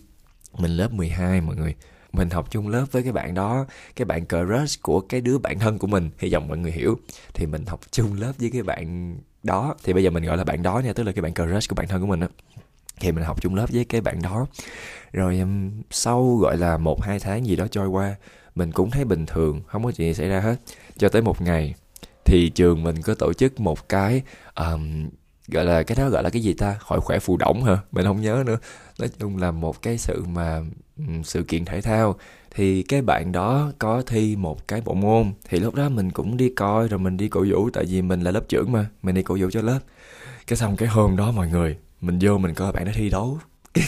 mình 0.57 0.71
lớp 0.71 0.91
12 0.91 1.41
mọi 1.41 1.55
người 1.55 1.75
mình 2.13 2.29
học 2.29 2.51
chung 2.51 2.67
lớp 2.67 2.85
với 2.91 3.03
cái 3.03 3.11
bạn 3.11 3.33
đó 3.33 3.65
cái 3.95 4.05
bạn 4.05 4.25
crush 4.25 4.81
của 4.81 4.99
cái 4.99 5.21
đứa 5.21 5.37
bạn 5.37 5.59
thân 5.59 5.77
của 5.79 5.87
mình 5.87 6.09
hy 6.17 6.33
vọng 6.33 6.47
mọi 6.47 6.57
người 6.57 6.71
hiểu. 6.71 6.99
Thì 7.33 7.45
mình 7.45 7.65
học 7.65 7.79
chung 7.91 8.13
lớp 8.19 8.31
với 8.39 8.49
cái 8.53 8.63
bạn 8.63 9.17
đó. 9.43 9.75
Thì 9.83 9.93
bây 9.93 10.03
giờ 10.03 10.09
mình 10.09 10.23
gọi 10.23 10.37
là 10.37 10.43
bạn 10.43 10.63
đó 10.63 10.79
nha 10.79 10.93
tức 10.93 11.03
là 11.03 11.11
cái 11.11 11.21
bạn 11.21 11.33
crush 11.33 11.69
của 11.69 11.75
bạn 11.75 11.87
thân 11.87 12.01
của 12.01 12.07
mình 12.07 12.19
á. 12.19 12.27
Thì 12.99 13.11
mình 13.11 13.23
học 13.23 13.41
chung 13.41 13.55
lớp 13.55 13.65
với 13.71 13.85
cái 13.85 14.01
bạn 14.01 14.21
đó. 14.21 14.47
Rồi 15.11 15.39
um, 15.39 15.71
sau 15.91 16.37
gọi 16.37 16.57
là 16.57 16.77
một 16.77 17.03
hai 17.03 17.19
tháng 17.19 17.45
gì 17.45 17.55
đó 17.55 17.67
trôi 17.71 17.87
qua 17.87 18.15
mình 18.55 18.71
cũng 18.71 18.91
thấy 18.91 19.05
bình 19.05 19.25
thường 19.25 19.61
không 19.67 19.83
có 19.83 19.91
chuyện 19.91 20.07
gì 20.07 20.13
xảy 20.13 20.29
ra 20.29 20.39
hết. 20.39 20.55
Cho 20.97 21.09
tới 21.09 21.21
một 21.21 21.41
ngày 21.41 21.73
thì 22.25 22.49
trường 22.49 22.83
mình 22.83 23.01
có 23.01 23.15
tổ 23.15 23.33
chức 23.33 23.59
một 23.59 23.89
cái 23.89 24.21
um, 24.55 25.09
gọi 25.47 25.65
là 25.65 25.83
cái 25.83 25.95
đó 25.95 26.09
gọi 26.09 26.23
là 26.23 26.29
cái 26.29 26.41
gì 26.41 26.53
ta? 26.53 26.75
Hội 26.81 27.01
khỏe 27.01 27.19
phù 27.19 27.37
động 27.37 27.63
hả? 27.63 27.77
Mình 27.91 28.05
không 28.05 28.21
nhớ 28.21 28.43
nữa. 28.45 28.57
Nói 28.99 29.09
chung 29.19 29.37
là 29.37 29.51
một 29.51 29.81
cái 29.81 29.97
sự 29.97 30.23
mà 30.27 30.61
sự 31.23 31.43
kiện 31.43 31.65
thể 31.65 31.81
thao. 31.81 32.15
Thì 32.51 32.83
cái 32.83 33.01
bạn 33.01 33.31
đó 33.31 33.71
có 33.79 34.01
thi 34.01 34.35
một 34.35 34.67
cái 34.67 34.81
bộ 34.85 34.93
môn. 34.93 35.31
Thì 35.49 35.59
lúc 35.59 35.75
đó 35.75 35.89
mình 35.89 36.11
cũng 36.11 36.37
đi 36.37 36.49
coi 36.49 36.87
rồi 36.87 36.99
mình 36.99 37.17
đi 37.17 37.27
cổ 37.29 37.45
vũ, 37.49 37.69
tại 37.73 37.85
vì 37.85 38.01
mình 38.01 38.21
là 38.21 38.31
lớp 38.31 38.49
trưởng 38.49 38.71
mà, 38.71 38.85
mình 39.03 39.15
đi 39.15 39.23
cổ 39.23 39.37
vũ 39.39 39.49
cho 39.51 39.61
lớp. 39.61 39.79
Cái 40.47 40.57
xong 40.57 40.75
cái 40.75 40.89
hôm 40.89 41.17
đó 41.17 41.31
mọi 41.31 41.47
người, 41.49 41.77
mình 42.01 42.19
vô 42.21 42.37
mình 42.37 42.53
coi 42.53 42.71
bạn 42.71 42.85
đó 42.85 42.91
thi 42.95 43.09
đấu. 43.09 43.39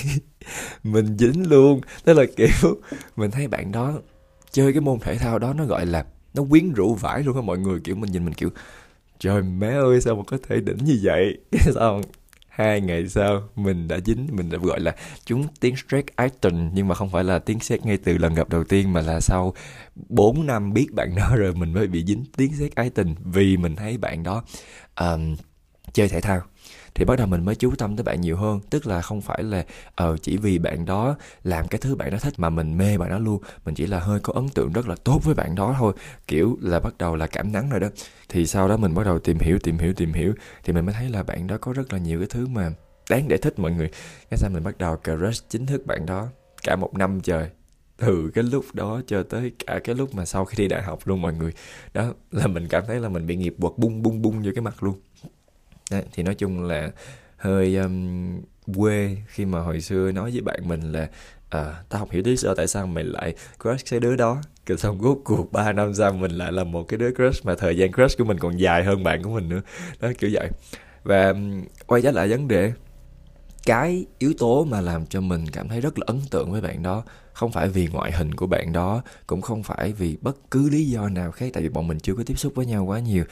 Mình 0.83 1.17
dính 1.17 1.49
luôn. 1.49 1.81
Tức 2.03 2.13
là, 2.13 2.25
kiểu, 2.37 2.77
mình 3.15 3.31
thấy 3.31 3.47
bạn 3.47 3.71
đó 3.71 3.93
chơi 4.51 4.73
cái 4.73 4.81
môn 4.81 4.99
thể 4.99 5.17
thao 5.17 5.39
đó 5.39 5.53
nó 5.53 5.65
gọi 5.65 5.85
là, 5.85 6.05
nó 6.33 6.43
quyến 6.49 6.73
rũ 6.73 6.95
vãi 6.95 7.23
luôn 7.23 7.35
á 7.35 7.41
mọi 7.41 7.57
người. 7.57 7.79
Kiểu 7.79 7.95
mình 7.95 8.11
nhìn 8.11 8.25
mình 8.25 8.33
kiểu, 8.33 8.49
trời 9.19 9.43
má 9.43 9.69
ơi, 9.69 10.01
sao 10.01 10.15
mà 10.15 10.23
có 10.27 10.37
thể 10.49 10.61
đỉnh 10.61 10.77
như 10.85 10.99
vậy? 11.03 11.37
Cái 11.51 11.61
xong 11.75 12.01
hai 12.51 12.81
ngày 12.81 13.07
sau 13.07 13.49
mình 13.55 13.87
đã 13.87 13.99
dính 14.05 14.27
mình 14.31 14.49
đã 14.49 14.57
gọi 14.57 14.79
là 14.79 14.95
chúng 15.25 15.47
tiếng 15.59 15.75
stress 15.75 16.07
item 16.17 16.69
nhưng 16.73 16.87
mà 16.87 16.95
không 16.95 17.09
phải 17.09 17.23
là 17.23 17.39
tiếng 17.39 17.59
xét 17.59 17.85
ngay 17.85 17.97
từ 17.97 18.17
lần 18.17 18.33
gặp 18.33 18.49
đầu 18.49 18.63
tiên 18.63 18.93
mà 18.93 19.01
là 19.01 19.19
sau 19.19 19.53
4 20.09 20.45
năm 20.45 20.73
biết 20.73 20.87
bạn 20.93 21.15
đó 21.15 21.31
rồi 21.35 21.53
mình 21.53 21.73
mới 21.73 21.87
bị 21.87 22.05
dính 22.05 22.23
tiếng 22.37 22.55
xét 22.55 22.75
item 22.75 23.15
vì 23.23 23.57
mình 23.57 23.75
thấy 23.75 23.97
bạn 23.97 24.23
đó 24.23 24.43
um, 24.99 25.35
chơi 25.93 26.09
thể 26.09 26.21
thao 26.21 26.41
thì 26.95 27.05
bắt 27.05 27.15
đầu 27.15 27.27
mình 27.27 27.45
mới 27.45 27.55
chú 27.55 27.71
tâm 27.77 27.95
tới 27.95 28.03
bạn 28.03 28.21
nhiều 28.21 28.37
hơn. 28.37 28.59
Tức 28.69 28.87
là 28.87 29.01
không 29.01 29.21
phải 29.21 29.43
là 29.43 29.65
ờ 29.95 30.11
uh, 30.11 30.21
chỉ 30.21 30.37
vì 30.37 30.59
bạn 30.59 30.85
đó 30.85 31.15
làm 31.43 31.67
cái 31.67 31.79
thứ 31.81 31.95
bạn 31.95 32.11
đó 32.11 32.17
thích 32.21 32.33
mà 32.37 32.49
mình 32.49 32.77
mê 32.77 32.97
bạn 32.97 33.09
đó 33.09 33.19
luôn. 33.19 33.41
Mình 33.65 33.75
chỉ 33.75 33.85
là 33.85 33.99
hơi 33.99 34.19
có 34.19 34.33
ấn 34.33 34.49
tượng 34.49 34.71
rất 34.73 34.87
là 34.87 34.95
tốt 35.03 35.19
với 35.23 35.35
bạn 35.35 35.55
đó 35.55 35.75
thôi. 35.79 35.93
Kiểu 36.27 36.57
là 36.61 36.79
bắt 36.79 36.97
đầu 36.97 37.15
là 37.15 37.27
cảm 37.27 37.51
nắng 37.51 37.69
rồi 37.69 37.79
đó. 37.79 37.87
Thì 38.29 38.45
sau 38.45 38.67
đó 38.67 38.77
mình 38.77 38.93
bắt 38.93 39.03
đầu 39.05 39.19
tìm 39.19 39.37
hiểu 39.39 39.59
tìm 39.59 39.77
hiểu 39.77 39.93
tìm 39.93 40.13
hiểu. 40.13 40.33
Thì 40.63 40.73
mình 40.73 40.85
mới 40.85 40.93
thấy 40.93 41.09
là 41.09 41.23
bạn 41.23 41.47
đó 41.47 41.57
có 41.61 41.73
rất 41.73 41.93
là 41.93 41.99
nhiều 41.99 42.19
cái 42.19 42.27
thứ 42.31 42.47
mà 42.47 42.71
đáng 43.09 43.27
để 43.27 43.37
thích 43.37 43.59
mọi 43.59 43.71
người. 43.71 43.89
Cái 44.29 44.37
sao 44.37 44.49
mình 44.49 44.63
bắt 44.63 44.77
đầu 44.77 44.97
crush 45.03 45.49
chính 45.49 45.65
thức 45.65 45.85
bạn 45.85 46.05
đó 46.05 46.27
cả 46.63 46.75
một 46.75 46.93
năm 46.93 47.21
trời. 47.21 47.49
Từ 47.97 48.31
cái 48.33 48.43
lúc 48.43 48.65
đó 48.73 49.01
cho 49.07 49.23
tới 49.23 49.51
cả 49.67 49.79
cái 49.83 49.95
lúc 49.95 50.15
mà 50.15 50.25
sau 50.25 50.45
khi 50.45 50.55
đi 50.57 50.67
đại 50.67 50.83
học 50.83 50.99
luôn 51.05 51.21
mọi 51.21 51.33
người. 51.33 51.51
Đó 51.93 52.13
là 52.31 52.47
mình 52.47 52.67
cảm 52.67 52.83
thấy 52.87 52.99
là 52.99 53.09
mình 53.09 53.27
bị 53.27 53.35
nghiệp 53.35 53.55
quật 53.61 53.73
bung 53.77 54.01
bung 54.01 54.21
bung 54.21 54.41
vô 54.43 54.51
cái 54.55 54.61
mặt 54.61 54.83
luôn. 54.83 54.95
Đấy, 55.91 56.03
thì 56.13 56.23
nói 56.23 56.35
chung 56.35 56.63
là 56.63 56.91
hơi 57.37 57.75
um, 57.75 58.41
quê 58.77 59.17
khi 59.27 59.45
mà 59.45 59.59
hồi 59.59 59.81
xưa 59.81 60.11
nói 60.11 60.31
với 60.31 60.41
bạn 60.41 60.59
mình 60.67 60.91
là 60.91 61.09
à, 61.49 61.83
tao 61.89 61.99
không 61.99 62.09
hiểu 62.09 62.21
lý 62.25 62.35
do 62.35 62.55
tại 62.55 62.67
sao 62.67 62.87
mày 62.87 63.03
lại 63.03 63.35
crush 63.63 63.85
cái 63.91 63.99
đứa 63.99 64.15
đó. 64.15 64.41
Rồi 64.65 64.77
xong 64.77 65.01
rốt 65.01 65.17
cuộc 65.23 65.51
3 65.51 65.71
năm 65.71 65.93
sau 65.93 66.13
mình 66.13 66.31
lại 66.31 66.51
là 66.51 66.63
một 66.63 66.83
cái 66.87 66.97
đứa 66.97 67.11
crush 67.13 67.45
mà 67.45 67.55
thời 67.55 67.77
gian 67.77 67.91
crush 67.91 68.17
của 68.17 68.23
mình 68.23 68.39
còn 68.39 68.59
dài 68.59 68.83
hơn 68.83 69.03
bạn 69.03 69.23
của 69.23 69.29
mình 69.29 69.49
nữa. 69.49 69.61
Đó 69.99 70.11
kiểu 70.19 70.29
vậy. 70.33 70.49
Và 71.03 71.29
um, 71.29 71.63
quay 71.87 72.01
trở 72.01 72.11
lại 72.11 72.27
vấn 72.27 72.47
đề 72.47 72.73
cái 73.65 74.05
yếu 74.19 74.33
tố 74.37 74.63
mà 74.63 74.81
làm 74.81 75.05
cho 75.05 75.21
mình 75.21 75.45
cảm 75.51 75.69
thấy 75.69 75.81
rất 75.81 75.99
là 75.99 76.03
ấn 76.07 76.19
tượng 76.31 76.51
với 76.51 76.61
bạn 76.61 76.83
đó 76.83 77.03
không 77.33 77.51
phải 77.51 77.69
vì 77.69 77.87
ngoại 77.87 78.11
hình 78.11 78.35
của 78.35 78.47
bạn 78.47 78.73
đó 78.73 79.01
cũng 79.27 79.41
không 79.41 79.63
phải 79.63 79.93
vì 79.93 80.17
bất 80.21 80.37
cứ 80.51 80.69
lý 80.69 80.85
do 80.85 81.09
nào 81.09 81.31
khác 81.31 81.49
tại 81.53 81.63
vì 81.63 81.69
bọn 81.69 81.87
mình 81.87 81.99
chưa 81.99 82.15
có 82.15 82.23
tiếp 82.25 82.35
xúc 82.37 82.53
với 82.55 82.65
nhau 82.65 82.85
quá 82.85 82.99
nhiều 82.99 83.23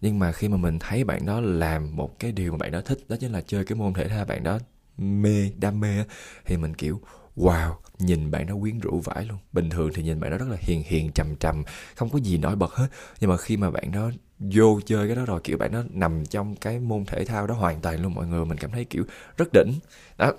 nhưng 0.00 0.18
mà 0.18 0.32
khi 0.32 0.48
mà 0.48 0.56
mình 0.56 0.78
thấy 0.78 1.04
bạn 1.04 1.26
đó 1.26 1.40
làm 1.40 1.96
một 1.96 2.18
cái 2.18 2.32
điều 2.32 2.52
mà 2.52 2.58
bạn 2.58 2.72
đó 2.72 2.80
thích, 2.80 2.98
đó 3.08 3.16
chính 3.20 3.32
là 3.32 3.40
chơi 3.46 3.64
cái 3.64 3.76
môn 3.76 3.94
thể 3.94 4.08
thao 4.08 4.24
bạn 4.24 4.42
đó 4.44 4.58
mê, 4.98 5.50
đam 5.58 5.80
mê 5.80 6.04
thì 6.46 6.56
mình, 6.56 6.74
kiểu, 6.74 7.00
wow, 7.36 7.72
nhìn 7.98 8.30
bạn 8.30 8.46
đó 8.46 8.54
quyến 8.60 8.78
rũ 8.78 9.00
vãi 9.04 9.24
luôn. 9.24 9.38
Bình 9.52 9.70
thường 9.70 9.90
thì 9.94 10.02
nhìn 10.02 10.20
bạn 10.20 10.30
đó 10.30 10.38
rất 10.38 10.48
là 10.48 10.56
hiền 10.60 10.82
hiền, 10.86 11.12
trầm 11.12 11.36
trầm, 11.40 11.62
không 11.96 12.10
có 12.10 12.18
gì 12.18 12.38
nổi 12.38 12.56
bật 12.56 12.72
hết. 12.72 12.86
Nhưng 13.20 13.30
mà 13.30 13.36
khi 13.36 13.56
mà 13.56 13.70
bạn 13.70 13.92
đó 13.92 14.10
vô 14.38 14.80
chơi 14.86 15.06
cái 15.08 15.16
đó 15.16 15.24
rồi, 15.24 15.40
kiểu, 15.44 15.58
bạn 15.58 15.72
nó 15.72 15.82
nằm 15.90 16.26
trong 16.26 16.56
cái 16.56 16.80
môn 16.80 17.04
thể 17.04 17.24
thao 17.24 17.46
đó 17.46 17.54
hoàn 17.54 17.80
toàn 17.80 18.02
luôn, 18.02 18.14
mọi 18.14 18.26
người 18.26 18.44
mình 18.44 18.58
cảm 18.58 18.70
thấy, 18.70 18.84
kiểu, 18.84 19.04
rất 19.36 19.48
đỉnh. 19.52 19.72
Đó 20.18 20.32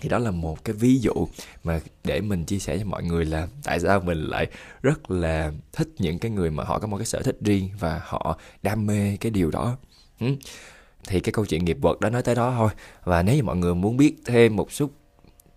thì 0.00 0.08
đó 0.08 0.18
là 0.18 0.30
một 0.30 0.64
cái 0.64 0.74
ví 0.74 0.98
dụ 0.98 1.12
mà 1.64 1.80
để 2.04 2.20
mình 2.20 2.44
chia 2.44 2.58
sẻ 2.58 2.78
cho 2.78 2.84
mọi 2.84 3.02
người 3.02 3.24
là 3.24 3.48
tại 3.64 3.80
sao 3.80 4.00
mình 4.00 4.18
lại 4.18 4.46
rất 4.82 5.10
là 5.10 5.52
thích 5.72 5.88
những 5.98 6.18
cái 6.18 6.30
người 6.30 6.50
mà 6.50 6.64
họ 6.64 6.78
có 6.78 6.86
một 6.86 6.96
cái 6.96 7.06
sở 7.06 7.22
thích 7.22 7.36
riêng 7.40 7.70
và 7.78 8.00
họ 8.04 8.38
đam 8.62 8.86
mê 8.86 9.16
cái 9.20 9.30
điều 9.30 9.50
đó. 9.50 9.76
Thì 11.08 11.20
cái 11.20 11.32
câu 11.32 11.46
chuyện 11.46 11.64
nghiệp 11.64 11.78
vật 11.80 12.00
đó 12.00 12.10
nói 12.10 12.22
tới 12.22 12.34
đó 12.34 12.54
thôi. 12.58 12.70
Và 13.04 13.22
nếu 13.22 13.36
như 13.36 13.42
mọi 13.42 13.56
người 13.56 13.74
muốn 13.74 13.96
biết 13.96 14.16
thêm 14.24 14.56
một 14.56 14.72
chút 14.72 14.92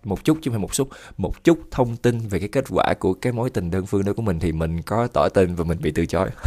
một 0.04 0.24
chút 0.24 0.38
chứ 0.42 0.50
không 0.50 0.52
phải 0.52 0.62
một 0.62 0.72
chút 0.72 0.88
một 1.16 1.44
chút 1.44 1.58
thông 1.70 1.96
tin 1.96 2.18
về 2.18 2.38
cái 2.38 2.48
kết 2.48 2.64
quả 2.70 2.94
của 3.00 3.14
cái 3.14 3.32
mối 3.32 3.50
tình 3.50 3.70
đơn 3.70 3.86
phương 3.86 4.04
đó 4.04 4.12
của 4.12 4.22
mình 4.22 4.38
thì 4.38 4.52
mình 4.52 4.82
có 4.82 5.06
tỏ 5.06 5.28
tình 5.28 5.54
và 5.54 5.64
mình 5.64 5.78
bị 5.82 5.90
từ 5.90 6.06
chối. 6.06 6.28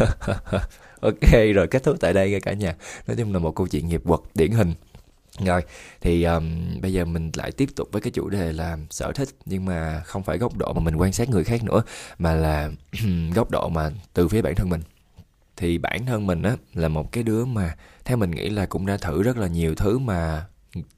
Ok, 1.03 1.31
rồi 1.55 1.67
kết 1.67 1.83
thúc 1.83 1.97
tại 1.99 2.13
đây 2.13 2.39
cả 2.41 2.53
nhà. 2.53 2.75
Nói 3.07 3.17
chung 3.17 3.33
là 3.33 3.39
một 3.39 3.55
câu 3.55 3.67
chuyện 3.67 3.87
nghiệp 3.87 4.01
vật 4.03 4.21
điển 4.35 4.51
hình 4.51 4.73
rồi 5.39 5.61
thì 6.01 6.23
um, 6.23 6.81
bây 6.81 6.93
giờ 6.93 7.05
mình 7.05 7.31
lại 7.33 7.51
tiếp 7.51 7.69
tục 7.75 7.89
với 7.91 8.01
cái 8.01 8.11
chủ 8.11 8.29
đề 8.29 8.53
là 8.53 8.77
sở 8.89 9.11
thích 9.11 9.29
nhưng 9.45 9.65
mà 9.65 10.01
không 10.05 10.23
phải 10.23 10.37
góc 10.37 10.57
độ 10.57 10.73
mà 10.73 10.81
mình 10.81 10.95
quan 10.95 11.13
sát 11.13 11.29
người 11.29 11.43
khác 11.43 11.63
nữa 11.63 11.83
mà 12.17 12.33
là 12.33 12.71
góc 13.35 13.51
độ 13.51 13.69
mà 13.69 13.91
từ 14.13 14.27
phía 14.27 14.41
bản 14.41 14.55
thân 14.55 14.69
mình. 14.69 14.81
Thì 15.57 15.77
bản 15.77 16.05
thân 16.05 16.27
mình 16.27 16.43
á 16.43 16.55
là 16.73 16.87
một 16.87 17.11
cái 17.11 17.23
đứa 17.23 17.45
mà 17.45 17.75
theo 18.05 18.17
mình 18.17 18.31
nghĩ 18.31 18.49
là 18.49 18.65
cũng 18.65 18.85
đã 18.85 18.97
thử 18.97 19.23
rất 19.23 19.37
là 19.37 19.47
nhiều 19.47 19.75
thứ 19.75 19.99
mà 19.99 20.45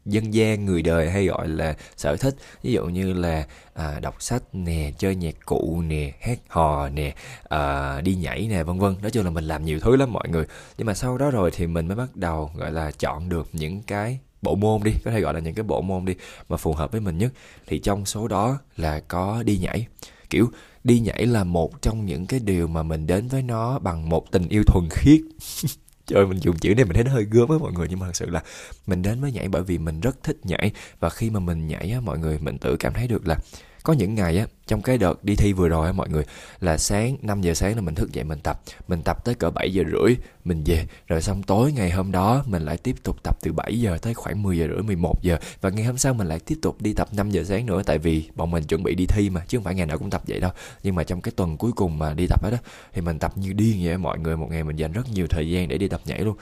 dân 0.06 0.34
gian 0.34 0.66
người 0.66 0.82
đời 0.82 1.12
hay 1.12 1.26
gọi 1.26 1.48
là 1.48 1.76
sở 1.98 2.16
thích. 2.16 2.36
Ví 2.64 2.72
dụ 2.72 2.86
như 2.86 3.14
là 3.14 3.48
à, 3.74 4.00
đọc 4.00 4.16
sách 4.20 4.44
nè 4.54 4.92
chơi 4.98 5.16
nhạc 5.16 5.36
cụ 5.46 5.84
nè 5.88 6.14
hát 6.22 6.40
hò 6.48 6.90
nè 6.90 7.16
à, 7.50 8.02
đi 8.02 8.16
nhảy 8.16 8.48
nè 8.48 8.64
vân 8.64 8.80
vân. 8.80 8.96
Nói 9.02 9.12
chung 9.12 9.24
là 9.26 9.30
mình 9.30 9.44
làm 9.44 9.66
nhiều 9.66 9.80
thứ 9.80 9.96
lắm 9.96 10.14
mọi 10.14 10.30
người. 10.30 10.46
Nhưng 10.78 10.88
mà 10.88 10.94
sau 10.94 11.18
đó 11.18 11.32
rồi 11.32 11.52
thì 11.52 11.68
mình 11.68 11.88
mới 11.88 11.98
bắt 11.98 12.16
đầu 12.16 12.52
gọi 12.56 12.72
là 12.72 12.92
chọn 12.92 13.30
được 13.30 13.48
những 13.54 13.84
cái 13.84 14.20
bộ 14.42 14.56
môn 14.56 14.84
đi 14.84 14.92
có 15.06 15.12
thể 15.12 15.22
gọi 15.22 15.34
là 15.34 15.40
những 15.40 15.54
cái 15.54 15.64
bộ 15.64 15.82
môn 15.82 16.06
đi 16.06 16.16
mà 16.50 16.58
phù 16.58 16.74
hợp 16.74 16.92
với 16.92 17.02
mình 17.02 17.18
nhất. 17.18 17.32
Thì 17.68 17.80
trong 17.80 18.06
số 18.06 18.28
đó 18.28 18.60
là 18.78 19.00
có 19.00 19.44
đi 19.44 19.58
nhảy. 19.58 19.88
Kiểu 20.30 20.52
đi 20.84 21.00
nhảy 21.00 21.26
là 21.26 21.44
một 21.44 21.82
trong 21.82 22.06
những 22.06 22.26
cái 22.26 22.40
điều 22.40 22.68
mà 22.68 22.84
mình 22.84 23.08
đến 23.08 23.28
với 23.28 23.42
nó 23.42 23.80
bằng 23.80 24.10
một 24.10 24.32
tình 24.32 24.48
yêu 24.50 24.64
thuần 24.68 24.88
khiết. 24.92 25.22
trời 26.06 26.26
mình 26.26 26.40
dùng 26.40 26.58
chữ 26.58 26.76
này 26.76 26.86
mình 26.86 26.94
thấy 26.94 27.04
nó 27.04 27.12
hơi 27.12 27.28
gớm 27.32 27.48
với 27.48 27.60
mọi 27.60 27.72
người. 27.72 27.88
Nhưng 27.90 28.00
mà 28.00 28.06
thật 28.06 28.16
sự 28.16 28.30
là 28.30 28.44
mình 28.88 29.02
đến 29.02 29.22
với 29.22 29.32
nhảy 29.32 29.48
bởi 29.48 29.64
vì 29.64 29.78
mình 29.78 30.00
rất 30.00 30.24
thích 30.24 30.38
nhảy. 30.44 30.72
Và 31.00 31.10
khi 31.10 31.30
mà 31.30 31.40
mình 31.40 31.68
nhảy 31.68 31.92
á, 31.92 32.00
mọi 32.00 32.18
người 32.18 32.40
mình 32.40 32.58
tự 32.58 32.78
cảm 32.78 32.94
thấy 32.94 33.08
được 33.08 33.28
là 33.28 33.38
có 33.86 33.94
những 33.94 34.16
ngày 34.16 34.38
á 34.38 34.46
trong 34.68 34.82
cái 34.82 34.98
đợt 34.98 35.24
đi 35.24 35.36
thi 35.36 35.54
vừa 35.54 35.68
rồi 35.68 35.86
á 35.86 35.92
mọi 35.92 36.10
người 36.10 36.24
là 36.60 36.78
sáng 36.78 37.18
5 37.22 37.42
giờ 37.42 37.54
sáng 37.54 37.76
là 37.76 37.82
mình 37.82 37.96
thức 37.96 38.12
dậy 38.14 38.24
mình 38.24 38.40
tập. 38.40 38.62
Mình 38.88 39.02
tập 39.02 39.26
tới 39.26 39.36
cỡ 39.36 39.50
7 39.50 39.74
giờ 39.74 39.84
rưỡi 39.92 40.16
mình 40.46 40.64
về. 40.66 40.86
Rồi 41.08 41.22
xong 41.22 41.44
tối 41.44 41.72
ngày 41.72 41.92
hôm 41.92 42.12
đó 42.12 42.44
mình 42.48 42.66
lại 42.66 42.78
tiếp 42.78 42.96
tục 43.04 43.24
tập 43.24 43.38
từ 43.42 43.54
7 43.54 43.80
giờ 43.80 43.98
tới 44.02 44.14
khoảng 44.14 44.44
10 44.44 44.58
giờ 44.58 44.68
rưỡi 44.68 44.84
11 44.84 45.22
giờ. 45.22 45.38
Và 45.62 45.70
ngày 45.70 45.86
hôm 45.86 45.98
sau 45.98 46.14
mình 46.14 46.28
lại 46.28 46.40
tiếp 46.40 46.58
tục 46.62 46.82
đi 46.82 46.94
tập 46.94 47.08
5 47.12 47.32
giờ 47.32 47.44
sáng 47.44 47.66
nữa 47.66 47.82
tại 47.86 47.98
vì 47.98 48.30
bọn 48.36 48.52
mình 48.52 48.64
chuẩn 48.64 48.84
bị 48.84 48.96
đi 48.96 49.06
thi 49.06 49.30
mà 49.30 49.42
chứ 49.48 49.58
không 49.58 49.64
phải 49.64 49.76
ngày 49.76 49.86
nào 49.86 49.98
cũng 49.98 50.10
tập 50.10 50.22
vậy 50.28 50.40
đâu. 50.40 50.52
Nhưng 50.84 50.96
mà 50.96 51.04
trong 51.04 51.22
cái 51.22 51.32
tuần 51.36 51.58
cuối 51.58 51.72
cùng 51.72 52.00
mà 52.00 52.14
đi 52.14 52.28
tập 52.28 52.44
đó, 52.44 52.50
đó 52.52 52.58
thì 52.94 53.02
mình 53.02 53.20
tập 53.20 53.32
như 53.36 53.54
điên 53.54 53.80
vậy 53.84 53.98
mọi 53.98 54.20
người. 54.20 54.38
Một 54.38 54.48
ngày 54.52 54.64
mình 54.64 54.76
dành 54.76 54.92
rất 54.92 55.10
nhiều 55.14 55.28
thời 55.28 55.50
gian 55.50 55.68
để 55.68 55.78
đi 55.78 55.88
tập 55.88 56.02
nhảy 56.06 56.20
luôn. 56.20 56.38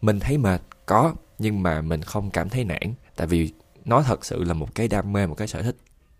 Mình 0.00 0.20
thấy 0.20 0.38
mệt 0.38 0.62
có 0.86 1.14
nhưng 1.38 1.62
mà 1.62 1.80
mình 1.80 2.02
không 2.02 2.30
cảm 2.30 2.48
thấy 2.48 2.64
nản. 2.64 2.94
Tại 3.16 3.26
vì 3.26 3.52
nó 3.84 4.02
thật 4.02 4.24
sự 4.24 4.44
là 4.44 4.54
một 4.54 4.74
cái 4.74 4.88
đam 4.88 5.12
mê 5.12 5.26
một 5.26 5.34
cái 5.34 5.48
sở 5.48 5.62
thích 5.62 5.76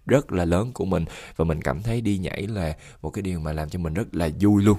rất 0.07 0.33
là 0.33 0.45
lớn 0.45 0.73
của 0.73 0.85
mình. 0.85 1.05
Và 1.37 1.45
mình 1.45 1.63
cảm 1.63 1.83
thấy 1.83 2.01
đi 2.01 2.19
nhảy 2.19 2.47
là 2.47 2.77
một 3.03 3.11
cái 3.11 3.23
điều 3.23 3.41
mà 3.41 3.53
làm 3.53 3.69
cho 3.69 3.79
mình 3.79 3.95
rất 3.95 4.15
là 4.15 4.29
vui 4.41 4.63
luôn 4.63 4.79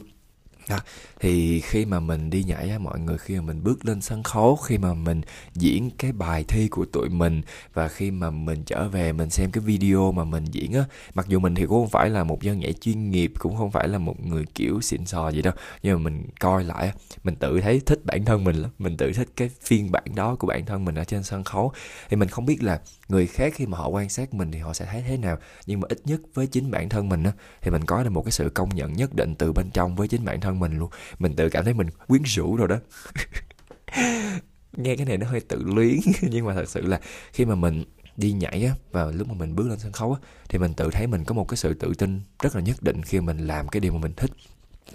đó. 0.69 0.77
thì 1.19 1.61
khi 1.61 1.85
mà 1.85 1.99
mình 1.99 2.29
đi 2.29 2.43
nhảy 2.43 2.69
á, 2.69 2.77
mọi 2.79 2.99
người 2.99 3.17
khi 3.17 3.35
mà 3.35 3.41
mình 3.41 3.63
bước 3.63 3.85
lên 3.85 4.01
sân 4.01 4.23
khấu, 4.23 4.55
khi 4.55 4.77
mà 4.77 4.93
mình 4.93 5.21
diễn 5.53 5.89
cái 5.97 6.11
bài 6.11 6.43
thi 6.47 6.67
của 6.67 6.85
tụi 6.85 7.09
mình 7.09 7.41
và 7.73 7.87
khi 7.87 8.11
mà 8.11 8.29
mình 8.29 8.63
trở 8.63 8.89
về 8.89 9.13
mình 9.13 9.29
xem 9.29 9.51
cái 9.51 9.63
video 9.63 10.11
mà 10.11 10.23
mình 10.23 10.45
diễn 10.45 10.73
á, 10.73 10.83
mặc 11.13 11.27
dù 11.27 11.39
mình 11.39 11.55
thì 11.55 11.65
cũng 11.65 11.81
không 11.81 11.89
phải 11.89 12.09
là 12.09 12.23
một 12.23 12.41
dân 12.41 12.59
nhảy 12.59 12.73
chuyên 12.73 13.11
nghiệp, 13.11 13.31
cũng 13.39 13.55
không 13.57 13.71
phải 13.71 13.87
là 13.87 13.97
một 13.97 14.25
người 14.25 14.45
kiểu 14.55 14.81
xịn 14.81 15.05
sò 15.05 15.29
gì 15.29 15.41
đâu, 15.41 15.53
nhưng 15.83 15.93
mà 15.97 16.09
mình 16.09 16.27
coi 16.39 16.63
lại 16.63 16.91
mình 17.23 17.35
tự 17.35 17.61
thấy 17.61 17.81
thích 17.85 17.99
bản 18.05 18.25
thân 18.25 18.43
mình 18.43 18.55
lắm, 18.55 18.71
mình 18.79 18.97
tự 18.97 19.11
thích 19.13 19.29
cái 19.35 19.49
phiên 19.61 19.91
bản 19.91 20.15
đó 20.15 20.35
của 20.35 20.47
bản 20.47 20.65
thân 20.65 20.85
mình 20.85 20.95
ở 20.95 21.03
trên 21.03 21.23
sân 21.23 21.43
khấu 21.43 21.71
thì 22.09 22.17
mình 22.17 22.29
không 22.29 22.45
biết 22.45 22.63
là 22.63 22.79
người 23.07 23.27
khác 23.27 23.53
khi 23.55 23.65
mà 23.65 23.77
họ 23.77 23.87
quan 23.87 24.09
sát 24.09 24.33
mình 24.33 24.51
thì 24.51 24.59
họ 24.59 24.73
sẽ 24.73 24.85
thấy 24.85 25.03
thế 25.07 25.17
nào, 25.17 25.37
nhưng 25.65 25.79
mà 25.79 25.85
ít 25.89 26.01
nhất 26.05 26.21
với 26.33 26.47
chính 26.47 26.71
bản 26.71 26.89
thân 26.89 27.09
mình 27.09 27.23
á, 27.23 27.31
thì 27.61 27.71
mình 27.71 27.85
có 27.85 28.03
được 28.03 28.09
một 28.09 28.21
cái 28.21 28.31
sự 28.31 28.49
công 28.49 28.69
nhận 28.69 28.93
nhất 28.93 29.13
định 29.13 29.35
từ 29.35 29.53
bên 29.53 29.69
trong 29.69 29.95
với 29.95 30.07
chính 30.07 30.25
bản 30.25 30.41
thân 30.41 30.56
mình 30.57 30.79
luôn. 30.79 30.89
Mình 31.19 31.35
tự 31.35 31.49
cảm 31.49 31.65
thấy 31.65 31.73
mình 31.73 31.87
quyến 32.07 32.23
rũ 32.23 32.55
rồi 32.55 32.67
đó. 32.67 32.77
Nghe 34.77 34.95
cái 34.95 35.05
này 35.05 35.17
nó 35.17 35.27
hơi 35.27 35.39
tự 35.39 35.63
luyến, 35.63 35.99
nhưng 36.21 36.45
mà 36.45 36.53
thật 36.53 36.69
sự 36.69 36.81
là 36.81 36.99
khi 37.33 37.45
mà 37.45 37.55
mình 37.55 37.83
đi 38.17 38.31
nhảy 38.31 38.65
á, 38.65 38.75
và 38.91 39.11
lúc 39.11 39.27
mà 39.27 39.33
mình 39.33 39.55
bước 39.55 39.67
lên 39.67 39.79
sân 39.79 39.91
khấu 39.91 40.13
á, 40.13 40.19
thì 40.49 40.59
mình 40.59 40.73
tự 40.73 40.89
thấy 40.91 41.07
mình 41.07 41.23
có 41.23 41.35
một 41.35 41.47
cái 41.47 41.57
sự 41.57 41.73
tự 41.73 41.93
tin 41.97 42.21
rất 42.39 42.55
là 42.55 42.61
nhất 42.61 42.83
định 42.83 43.03
khi 43.03 43.19
mình 43.19 43.47
làm 43.47 43.67
cái 43.67 43.79
điều 43.79 43.93
mà 43.93 43.99
mình 43.99 44.13
thích. 44.17 44.31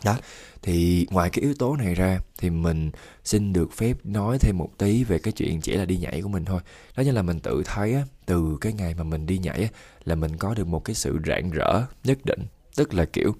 Đó, 0.04 0.16
thì 0.62 1.07
ngoài 1.11 1.31
cái 1.31 1.42
yếu 1.42 1.54
tố 1.54 1.76
này 1.76 1.95
ra, 1.95 2.21
thì 2.38 2.50
mình 2.50 2.90
xin 3.25 3.52
được 3.52 3.73
phép 3.73 3.97
nói 4.04 4.38
thêm 4.40 4.59
một 4.59 4.69
tí 4.78 5.04
về 5.04 5.19
cái 5.19 5.33
chuyện 5.33 5.61
chỉ 5.61 5.76
là 5.76 5.85
đi 5.85 5.97
nhảy 5.97 6.23
của 6.23 6.28
mình 6.28 6.45
thôi. 6.45 6.61
Đó 6.97 7.02
như 7.02 7.11
là 7.11 7.23
mình 7.23 7.40
tự 7.40 7.62
thấy 7.64 7.95
á, 7.95 8.02
từ 8.26 8.59
cái 8.61 8.73
ngày 8.73 8.95
mà 8.95 9.02
mình 9.02 9.26
đi 9.26 9.38
nhảy 9.38 9.62
á, 9.62 9.69
là 10.04 10.14
mình 10.14 10.37
có 10.37 10.54
được 10.54 10.66
một 10.66 10.85
cái 10.85 10.95
sự 10.95 11.19
rạng 11.26 11.50
rỡ 11.50 11.83
nhất 12.04 12.19
định. 12.25 12.40
Tức 12.76 12.95
là, 12.95 13.04
kiểu 13.04 13.35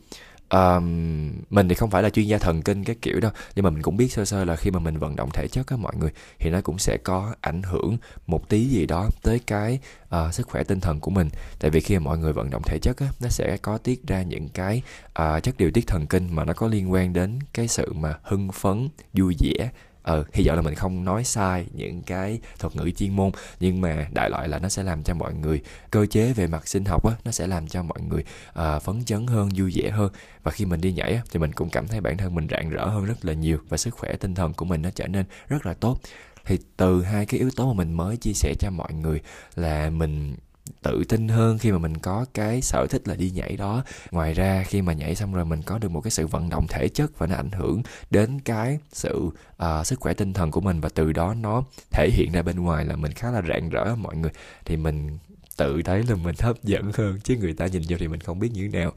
um, 0.53 1.33
mình 1.51 1.69
thì 1.69 1.75
không 1.75 1.91
phải 1.91 2.03
là 2.03 2.11
chuyên 2.11 2.27
gia 2.27 2.39
thần 2.39 2.63
kinh 2.63 2.85
cái 2.85 2.97
kiểu 3.03 3.21
đâu 3.21 3.33
nhưng 3.55 3.63
mà 3.65 3.71
mình 3.71 3.83
cũng 3.83 3.97
biết 3.97 4.13
sơ 4.13 4.25
sơ 4.25 4.45
là 4.45 4.57
khi 4.57 4.71
mà 4.71 4.79
mình 4.79 4.99
vận 4.99 5.17
động 5.17 5.31
thể 5.33 5.49
chất 5.49 5.67
á 5.67 5.77
mọi 5.77 5.97
người 5.97 6.11
thì 6.39 6.51
nó 6.51 6.61
cũng 6.61 6.79
sẽ 6.79 6.99
có 7.05 7.35
ảnh 7.41 7.63
hưởng 7.63 7.97
một 8.27 8.49
tí 8.49 8.65
gì 8.65 8.87
đó 8.87 9.09
tới 9.23 9.41
cái 9.47 9.79
uh, 10.17 10.35
sức 10.35 10.47
khỏe 10.47 10.65
tinh 10.65 10.81
thần 10.81 11.01
của 11.01 11.11
mình. 11.11 11.29
Tại 11.59 11.71
vì 11.71 11.81
khi 11.81 11.99
mà 11.99 12.05
mọi 12.05 12.19
người 12.19 12.33
vận 12.33 12.51
động 12.51 12.63
thể 12.65 12.79
chất 12.83 12.97
á 12.99 13.07
nó 13.21 13.29
sẽ 13.29 13.57
có 13.63 13.79
tiết 13.79 14.07
ra 14.07 14.23
những 14.23 14.49
cái 14.49 14.83
uh, 15.07 15.43
chất 15.43 15.57
điều 15.59 15.71
tiết 15.71 15.87
thần 15.87 16.07
kinh 16.07 16.29
mà 16.31 16.45
nó 16.45 16.53
có 16.53 16.67
liên 16.69 16.93
quan 16.93 17.13
đến 17.13 17.39
cái 17.53 17.69
sự 17.69 17.93
mà 17.93 18.15
hưng 18.23 18.53
phấn 18.53 18.89
vui 19.13 19.37
vẻ 19.41 19.71
ờ 20.03 20.25
hy 20.33 20.47
vọng 20.47 20.57
là 20.57 20.63
mình 20.63 20.75
không 20.75 21.05
nói 21.05 21.25
sai 21.25 21.67
những 21.73 22.03
cái 22.03 22.41
thuật 22.59 22.77
ngữ 22.77 22.91
chuyên 22.91 23.17
môn 23.17 23.31
nhưng 23.61 23.81
mà 23.81 24.07
đại 24.15 24.31
loại 24.31 24.49
là 24.49 24.59
nó 24.59 24.69
sẽ 24.69 24.83
làm 24.83 25.03
cho 25.03 25.15
mọi 25.15 25.35
người 25.35 25.61
cơ 25.91 26.07
chế 26.07 26.33
về 26.33 26.47
mặt 26.47 26.69
sinh 26.69 26.85
học 26.85 27.07
á 27.07 27.13
nó 27.25 27.31
sẽ 27.31 27.47
làm 27.47 27.69
cho 27.69 27.83
mọi 27.83 28.01
người 28.01 28.25
à, 28.55 28.79
phấn 28.79 29.05
chấn 29.05 29.27
hơn 29.27 29.49
vui 29.57 29.73
vẻ 29.75 29.91
hơn. 29.91 30.13
Và 30.43 30.51
khi 30.51 30.65
mình 30.65 30.81
đi 30.81 30.93
nhảy 30.93 31.15
á 31.15 31.23
thì 31.31 31.39
mình 31.39 31.53
cũng 31.53 31.71
cảm 31.71 31.89
thấy 31.89 32.01
bản 32.01 32.17
thân 32.17 32.35
mình 32.35 32.47
rạng 32.51 32.71
rỡ 32.71 32.85
hơn 32.85 33.05
rất 33.05 33.25
là 33.25 33.33
nhiều 33.33 33.59
và 33.69 33.77
sức 33.77 33.95
khỏe 33.95 34.13
tinh 34.17 34.35
thần 34.35 34.53
của 34.53 34.65
mình 34.65 34.83
nó 34.83 34.91
trở 34.95 35.07
nên 35.07 35.25
rất 35.49 35.67
là 35.67 35.75
tốt. 35.75 35.99
Thì 36.45 36.59
từ 36.77 37.03
hai 37.03 37.27
cái 37.27 37.41
yếu 37.41 37.51
tố 37.57 37.73
mà 37.73 37.85
mình 37.85 37.93
mới 37.93 38.17
chia 38.17 38.33
sẻ 38.33 38.55
cho 38.59 38.71
mọi 38.71 38.93
người 38.93 39.21
là 39.55 39.91
mình 39.91 40.37
tự 40.83 41.05
tin 41.09 41.29
hơn 41.29 41.59
khi 41.59 41.73
mà 41.73 41.79
mình 41.79 41.99
có 41.99 42.27
cái 42.35 42.63
sở 42.63 42.87
thích 42.91 43.09
là 43.09 43.15
đi 43.15 43.31
nhảy 43.31 43.57
đó. 43.57 43.85
Ngoài 44.11 44.35
ra 44.35 44.65
khi 44.67 44.83
mà 44.83 44.93
nhảy 44.93 45.15
xong 45.15 45.35
rồi 45.35 45.45
mình 45.45 45.63
có 45.63 45.79
được 45.79 45.91
một 45.91 46.01
cái 46.01 46.11
sự 46.11 46.27
vận 46.27 46.49
động 46.49 46.67
thể 46.69 46.89
chất 46.89 47.19
và 47.19 47.27
nó 47.27 47.35
ảnh 47.35 47.51
hưởng 47.51 47.83
đến 48.11 48.41
cái 48.41 48.79
sự 48.93 49.31
uh, 49.63 49.87
sức 49.87 50.01
khỏe 50.01 50.15
tinh 50.15 50.33
thần 50.33 50.51
của 50.51 50.61
mình 50.61 50.81
và 50.81 50.89
từ 50.95 51.13
đó 51.13 51.35
nó 51.35 51.65
thể 51.91 52.11
hiện 52.13 52.33
ra 52.33 52.43
bên 52.43 52.61
ngoài 52.61 52.85
là 52.85 52.97
mình 52.97 53.13
khá 53.13 53.31
là 53.31 53.43
rạng 53.49 53.69
rỡ 53.71 53.95
mọi 53.95 54.17
người. 54.17 54.31
Thì 54.65 54.77
mình 54.77 55.19
tự 55.57 55.83
thấy 55.83 56.03
là 56.03 56.15
mình 56.15 56.37
hấp 56.39 56.63
dẫn 56.63 56.91
hơn 56.95 57.21
chứ 57.25 57.37
người 57.37 57.55
ta 57.55 57.67
nhìn 57.67 57.83
vô 57.89 57.97
thì 58.01 58.09
mình 58.09 58.21
không 58.21 58.39
biết 58.39 58.51
như 58.53 58.69
thế 58.73 58.79
nào 58.79 58.93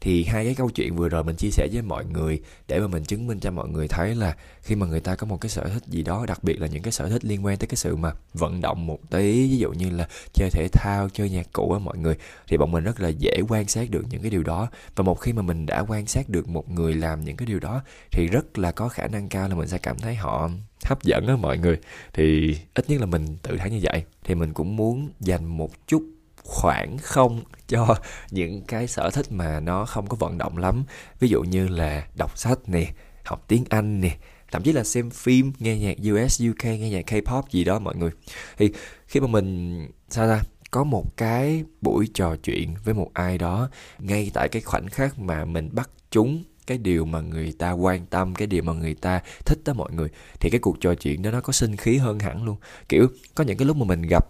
thì 0.00 0.24
hai 0.24 0.44
cái 0.44 0.54
câu 0.54 0.70
chuyện 0.70 0.96
vừa 0.96 1.08
rồi 1.08 1.24
mình 1.24 1.36
chia 1.36 1.50
sẻ 1.50 1.68
với 1.72 1.82
mọi 1.82 2.04
người 2.04 2.40
để 2.68 2.80
mà 2.80 2.86
mình 2.86 3.04
chứng 3.04 3.26
minh 3.26 3.40
cho 3.40 3.50
mọi 3.50 3.68
người 3.68 3.88
thấy 3.88 4.14
là 4.14 4.36
khi 4.62 4.74
mà 4.74 4.86
người 4.86 5.00
ta 5.00 5.14
có 5.16 5.26
một 5.26 5.40
cái 5.40 5.50
sở 5.50 5.68
thích 5.68 5.82
gì 5.86 6.02
đó, 6.02 6.24
đặc 6.28 6.44
biệt 6.44 6.60
là 6.60 6.66
những 6.66 6.82
cái 6.82 6.92
sở 6.92 7.08
thích 7.08 7.24
liên 7.24 7.44
quan 7.44 7.56
tới 7.56 7.66
cái 7.66 7.76
sự 7.76 7.96
mà 7.96 8.12
vận 8.34 8.60
động 8.60 8.86
một 8.86 9.10
tí, 9.10 9.32
ví 9.50 9.58
dụ 9.58 9.72
như 9.72 9.90
là 9.90 10.08
chơi 10.32 10.50
thể 10.50 10.68
thao, 10.72 11.08
chơi 11.08 11.30
nhạc 11.30 11.52
cụ 11.52 11.72
á 11.72 11.78
mọi 11.78 11.98
người, 11.98 12.16
thì 12.48 12.56
bọn 12.56 12.72
mình 12.72 12.84
rất 12.84 13.00
là 13.00 13.08
dễ 13.08 13.40
quan 13.48 13.68
sát 13.68 13.90
được 13.90 14.04
những 14.10 14.22
cái 14.22 14.30
điều 14.30 14.42
đó. 14.42 14.68
Và 14.96 15.04
một 15.04 15.20
khi 15.20 15.32
mà 15.32 15.42
mình 15.42 15.66
đã 15.66 15.80
quan 15.88 16.06
sát 16.06 16.28
được 16.28 16.48
một 16.48 16.70
người 16.70 16.94
làm 16.94 17.24
những 17.24 17.36
cái 17.36 17.46
điều 17.46 17.60
đó, 17.60 17.82
thì 18.12 18.26
rất 18.26 18.58
là 18.58 18.72
có 18.72 18.88
khả 18.88 19.06
năng 19.06 19.28
cao 19.28 19.48
là 19.48 19.54
mình 19.54 19.68
sẽ 19.68 19.78
cảm 19.78 19.98
thấy 19.98 20.14
họ 20.14 20.50
hấp 20.84 21.02
dẫn 21.02 21.26
á 21.26 21.36
mọi 21.36 21.58
người. 21.58 21.78
Thì 22.12 22.56
ít 22.74 22.90
nhất 22.90 23.00
là 23.00 23.06
mình 23.06 23.36
tự 23.42 23.56
thấy 23.58 23.70
như 23.70 23.80
vậy. 23.82 24.04
Thì 24.24 24.34
mình 24.34 24.52
cũng 24.52 24.76
muốn 24.76 25.10
dành 25.20 25.44
một 25.44 25.70
chút 25.86 26.02
khoảng 26.48 26.98
không 26.98 27.40
cho 27.68 27.96
những 28.30 28.62
cái 28.62 28.88
sở 28.88 29.10
thích 29.10 29.32
mà 29.32 29.60
nó 29.60 29.84
không 29.84 30.06
có 30.06 30.16
vận 30.16 30.38
động 30.38 30.58
lắm. 30.58 30.84
Ví 31.20 31.28
dụ 31.28 31.42
như 31.42 31.68
là 31.68 32.06
đọc 32.14 32.38
sách 32.38 32.58
nè, 32.66 32.92
học 33.24 33.44
tiếng 33.48 33.64
anh 33.68 34.00
nè, 34.00 34.16
thậm 34.52 34.62
chí 34.62 34.72
là 34.72 34.84
xem 34.84 35.10
phim, 35.10 35.52
nghe 35.58 35.76
nhạc 35.78 35.96
US 36.12 36.42
UK 36.50 36.64
nghe 36.64 36.90
nhạc 36.90 37.12
K-pop 37.12 37.42
gì 37.50 37.64
đó 37.64 37.78
mọi 37.78 37.96
người. 37.96 38.10
Thì 38.58 38.72
khi 39.06 39.20
mà 39.20 39.26
mình, 39.26 39.88
sao 40.08 40.26
ra 40.26 40.42
có 40.70 40.84
một 40.84 41.16
cái 41.16 41.64
buổi 41.80 42.08
trò 42.14 42.36
chuyện 42.36 42.74
với 42.84 42.94
một 42.94 43.10
ai 43.14 43.38
đó, 43.38 43.68
ngay 43.98 44.30
tại 44.34 44.48
cái 44.48 44.62
khoảnh 44.62 44.88
khắc 44.88 45.18
mà 45.18 45.44
mình 45.44 45.68
bắt 45.72 45.90
chúng 46.10 46.44
cái 46.66 46.78
điều 46.78 47.04
mà 47.04 47.20
người 47.20 47.52
ta 47.58 47.72
quan 47.72 48.06
tâm, 48.06 48.34
cái 48.34 48.46
điều 48.46 48.62
mà 48.62 48.72
người 48.72 48.94
ta 48.94 49.20
thích 49.46 49.58
đó 49.64 49.72
mọi 49.72 49.92
người, 49.92 50.08
thì 50.40 50.50
cái 50.50 50.60
cuộc 50.60 50.80
trò 50.80 50.94
chuyện 50.94 51.22
đó 51.22 51.30
nó 51.30 51.40
có 51.40 51.52
sinh 51.52 51.76
khí 51.76 51.96
hơn 51.96 52.18
hẳn 52.18 52.44
luôn. 52.44 52.56
Kiểu, 52.88 53.08
có 53.34 53.44
những 53.44 53.56
cái 53.56 53.66
lúc 53.66 53.76
mà 53.76 53.84
mình 53.84 54.02
gặp 54.10 54.24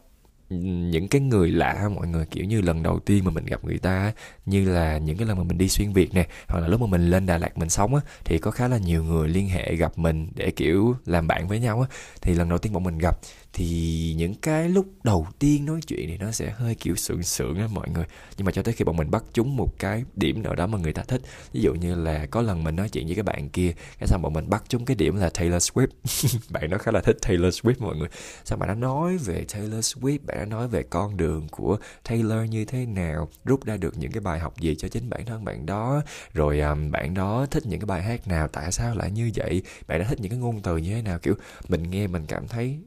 những 0.50 1.08
cái 1.08 1.20
người 1.20 1.50
lạ, 1.50 1.88
mọi 1.94 2.08
người, 2.08 2.26
kiểu 2.26 2.44
như, 2.44 2.60
lần 2.60 2.82
đầu 2.82 2.98
tiên 2.98 3.24
mà 3.24 3.30
mình 3.30 3.44
gặp 3.44 3.64
người 3.64 3.78
ta 3.78 4.12
như 4.46 4.68
là 4.70 4.98
những 4.98 5.16
cái 5.16 5.28
lần 5.28 5.38
mà 5.38 5.44
mình 5.44 5.58
đi 5.58 5.68
xuyên 5.68 5.92
việt 5.92 6.14
nè, 6.14 6.26
hoặc 6.48 6.60
là 6.60 6.68
lúc 6.68 6.80
mà 6.80 6.86
mình 6.86 7.10
lên 7.10 7.26
đà 7.26 7.38
lạt 7.38 7.58
mình 7.58 7.68
sống 7.68 7.94
á, 7.94 8.00
thì 8.24 8.38
có 8.38 8.50
khá 8.50 8.68
là 8.68 8.78
nhiều 8.78 9.04
người 9.04 9.28
liên 9.28 9.48
hệ 9.48 9.76
gặp 9.76 9.98
mình 9.98 10.28
để, 10.34 10.50
kiểu, 10.50 10.94
làm 11.06 11.26
bạn 11.26 11.48
với 11.48 11.60
nhau 11.60 11.80
á. 11.80 11.96
Thì 12.22 12.34
lần 12.34 12.48
đầu 12.48 12.58
tiên 12.58 12.72
bọn 12.72 12.84
mình 12.84 12.98
gặp 12.98 13.18
thì 13.58 14.14
những 14.16 14.34
cái 14.34 14.68
lúc 14.68 14.86
đầu 15.04 15.26
tiên 15.38 15.66
nói 15.66 15.80
chuyện 15.86 16.08
thì 16.08 16.16
nó 16.18 16.32
sẽ 16.32 16.50
hơi 16.50 16.74
kiểu 16.74 16.96
sượng 16.96 17.22
sượng 17.22 17.58
á 17.58 17.66
mọi 17.72 17.88
người. 17.90 18.04
Nhưng 18.36 18.44
mà 18.44 18.52
cho 18.52 18.62
tới 18.62 18.74
khi 18.74 18.84
bọn 18.84 18.96
mình 18.96 19.10
bắt 19.10 19.24
chúng 19.32 19.56
một 19.56 19.68
cái 19.78 20.04
điểm 20.16 20.42
nào 20.42 20.54
đó 20.54 20.66
mà 20.66 20.78
người 20.78 20.92
ta 20.92 21.02
thích 21.02 21.22
ví 21.52 21.60
dụ 21.60 21.74
như 21.74 21.94
là 21.94 22.26
có 22.26 22.42
lần 22.42 22.64
mình 22.64 22.76
nói 22.76 22.88
chuyện 22.88 23.06
với 23.06 23.14
các 23.14 23.24
bạn 23.24 23.48
kia 23.48 23.72
cái 23.98 24.06
xong 24.06 24.22
bọn 24.22 24.32
mình 24.32 24.50
bắt 24.50 24.64
chúng 24.68 24.84
cái 24.84 24.94
điểm 24.96 25.16
là 25.16 25.30
Taylor 25.30 25.70
Swift. 25.70 25.88
Bạn 26.50 26.70
nó 26.70 26.78
khá 26.78 26.92
là 26.92 27.00
thích 27.00 27.16
Taylor 27.22 27.54
Swift 27.54 27.74
mọi 27.78 27.96
người. 27.96 28.08
Xong 28.44 28.58
bạn 28.58 28.68
nó 28.68 28.74
nói 28.74 29.16
về 29.16 29.44
Taylor 29.52 29.84
Swift 29.84 30.18
bạn 30.26 30.38
đã 30.38 30.44
nói 30.44 30.68
về 30.68 30.82
con 30.82 31.16
đường 31.16 31.48
của 31.48 31.78
Taylor 32.08 32.50
như 32.50 32.64
thế 32.64 32.86
nào 32.86 33.28
rút 33.44 33.64
ra 33.64 33.76
được 33.76 33.98
những 33.98 34.12
cái 34.12 34.20
bài 34.20 34.38
học 34.38 34.60
gì 34.60 34.74
cho 34.74 34.88
chính 34.88 35.10
bản 35.10 35.26
thân 35.26 35.44
bạn 35.44 35.66
đó 35.66 36.02
rồi 36.34 36.60
um, 36.60 36.90
bạn 36.90 37.14
đó 37.14 37.46
thích 37.50 37.66
những 37.66 37.80
cái 37.80 37.86
bài 37.86 38.02
hát 38.02 38.28
nào 38.28 38.48
tại 38.48 38.72
sao 38.72 38.94
lại 38.94 39.10
như 39.10 39.30
vậy 39.34 39.62
bạn 39.86 39.98
đã 39.98 40.06
thích 40.08 40.20
những 40.20 40.30
cái 40.30 40.38
ngôn 40.38 40.60
từ 40.62 40.76
như 40.76 40.94
thế 40.94 41.02
nào 41.02 41.18
kiểu 41.18 41.34
mình 41.68 41.90
nghe 41.90 42.06
mình 42.06 42.26
cảm 42.26 42.48
thấy 42.48 42.78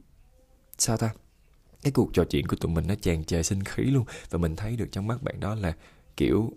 sao 0.82 0.96
ta? 0.96 1.10
Cái 1.82 1.92
cuộc 1.92 2.10
trò 2.14 2.24
chuyện 2.24 2.46
của 2.46 2.56
tụi 2.56 2.72
mình 2.72 2.86
nó 2.86 2.94
tràn 2.94 3.24
trề 3.24 3.42
sinh 3.42 3.64
khí 3.64 3.82
luôn. 3.82 4.04
Và 4.30 4.38
mình 4.38 4.56
thấy 4.56 4.76
được 4.76 4.88
trong 4.92 5.06
mắt 5.06 5.22
bạn 5.22 5.40
đó 5.40 5.54
là, 5.54 5.72
kiểu, 6.16 6.52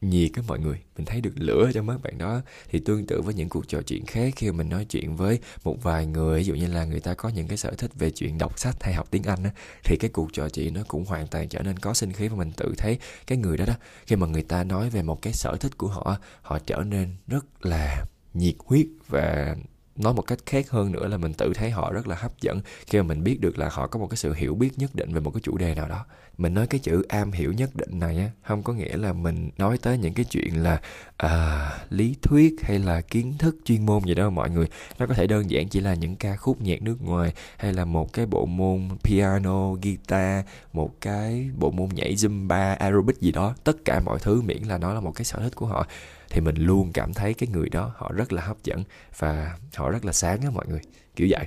nhiệt 0.00 0.30
á 0.34 0.42
mọi 0.46 0.58
người. 0.58 0.80
Mình 0.96 1.06
thấy 1.06 1.20
được 1.20 1.32
lửa 1.34 1.70
trong 1.74 1.86
mắt 1.86 2.02
bạn 2.02 2.18
đó. 2.18 2.40
Thì 2.68 2.78
tương 2.78 3.06
tự 3.06 3.22
với 3.22 3.34
những 3.34 3.48
cuộc 3.48 3.68
trò 3.68 3.82
chuyện 3.82 4.06
khác, 4.06 4.32
khi 4.36 4.52
mình 4.52 4.68
nói 4.68 4.84
chuyện 4.84 5.16
với 5.16 5.38
một 5.64 5.82
vài 5.82 6.06
người, 6.06 6.38
ví 6.38 6.44
dụ 6.44 6.54
như 6.54 6.66
là 6.66 6.84
người 6.84 7.00
ta 7.00 7.14
có 7.14 7.28
những 7.28 7.48
cái 7.48 7.56
sở 7.56 7.70
thích 7.70 7.90
về 7.94 8.10
chuyện 8.10 8.38
đọc 8.38 8.58
sách 8.58 8.76
hay 8.80 8.94
học 8.94 9.08
tiếng 9.10 9.22
anh 9.22 9.44
á, 9.44 9.50
thì 9.84 9.96
cái 9.96 10.10
cuộc 10.10 10.32
trò 10.32 10.48
chuyện 10.48 10.74
nó 10.74 10.80
cũng 10.88 11.04
hoàn 11.04 11.26
toàn 11.26 11.48
trở 11.48 11.62
nên 11.62 11.78
có 11.78 11.94
sinh 11.94 12.12
khí 12.12 12.28
và 12.28 12.36
mình 12.36 12.52
tự 12.56 12.74
thấy 12.78 12.98
cái 13.26 13.38
người 13.38 13.56
đó 13.56 13.64
đó, 13.66 13.74
khi 14.06 14.16
mà 14.16 14.26
người 14.26 14.42
ta 14.42 14.64
nói 14.64 14.90
về 14.90 15.02
một 15.02 15.22
cái 15.22 15.32
sở 15.32 15.56
thích 15.60 15.78
của 15.78 15.88
họ 15.88 16.18
họ 16.42 16.58
trở 16.58 16.76
nên 16.86 17.16
rất 17.26 17.66
là 17.66 18.04
nhiệt 18.34 18.54
huyết 18.66 18.86
và 19.08 19.56
nói 19.96 20.14
một 20.14 20.22
cách 20.22 20.38
khác 20.46 20.70
hơn 20.70 20.92
nữa 20.92 21.06
là 21.06 21.16
mình 21.16 21.32
tự 21.32 21.52
thấy 21.54 21.70
họ 21.70 21.92
rất 21.92 22.08
là 22.08 22.16
hấp 22.16 22.40
dẫn 22.40 22.60
khi 22.86 22.98
mà 22.98 23.04
mình 23.04 23.24
biết 23.24 23.40
được 23.40 23.58
là 23.58 23.68
họ 23.72 23.86
có 23.86 23.98
một 23.98 24.06
cái 24.10 24.16
sự 24.16 24.32
hiểu 24.32 24.54
biết 24.54 24.70
nhất 24.76 24.94
định 24.94 25.14
về 25.14 25.20
một 25.20 25.30
cái 25.30 25.40
chủ 25.44 25.56
đề 25.56 25.74
nào 25.74 25.88
đó. 25.88 26.04
Mình 26.38 26.54
nói 26.54 26.66
cái 26.66 26.80
chữ 26.80 27.02
am 27.08 27.32
hiểu 27.32 27.52
nhất 27.52 27.76
định 27.76 27.98
này 27.98 28.18
á 28.18 28.30
không 28.42 28.62
có 28.62 28.72
nghĩa 28.72 28.96
là 28.96 29.12
mình 29.12 29.50
nói 29.58 29.78
tới 29.78 29.98
những 29.98 30.14
cái 30.14 30.24
chuyện 30.24 30.62
là 30.62 30.80
à, 31.16 31.70
lý 31.90 32.16
thuyết 32.22 32.54
hay 32.62 32.78
là 32.78 33.00
kiến 33.00 33.34
thức 33.38 33.56
chuyên 33.64 33.86
môn 33.86 34.04
gì 34.04 34.14
đó 34.14 34.30
mọi 34.30 34.50
người. 34.50 34.66
Nó 34.98 35.06
có 35.06 35.14
thể 35.14 35.26
đơn 35.26 35.50
giản 35.50 35.68
chỉ 35.68 35.80
là 35.80 35.94
những 35.94 36.16
ca 36.16 36.36
khúc 36.36 36.62
nhạc 36.62 36.82
nước 36.82 36.96
ngoài 37.02 37.34
hay 37.56 37.72
là 37.72 37.84
một 37.84 38.12
cái 38.12 38.26
bộ 38.26 38.46
môn 38.46 38.88
piano 39.02 39.72
guitar 39.72 40.44
một 40.72 41.00
cái 41.00 41.50
bộ 41.58 41.70
môn 41.70 41.88
nhảy 41.88 42.14
zumba 42.14 42.76
aerobic 42.76 43.20
gì 43.20 43.32
đó. 43.32 43.54
Tất 43.64 43.76
cả 43.84 44.00
mọi 44.00 44.18
thứ 44.18 44.42
miễn 44.42 44.62
là 44.62 44.78
nó 44.78 44.94
là 44.94 45.00
một 45.00 45.12
cái 45.14 45.24
sở 45.24 45.38
thích 45.38 45.54
của 45.56 45.66
họ 45.66 45.86
thì 46.30 46.40
mình 46.40 46.56
luôn 46.56 46.92
cảm 46.92 47.14
thấy 47.14 47.34
cái 47.34 47.48
người 47.48 47.68
đó 47.68 47.92
họ 47.96 48.12
rất 48.12 48.32
là 48.32 48.42
hấp 48.42 48.56
dẫn 48.64 48.84
và 49.18 49.58
họ 49.76 49.90
rất 49.90 50.04
là 50.04 50.12
sáng 50.12 50.40
á 50.40 50.50
mọi 50.50 50.66
người 50.68 50.80
kiểu 51.16 51.28
vậy. 51.30 51.46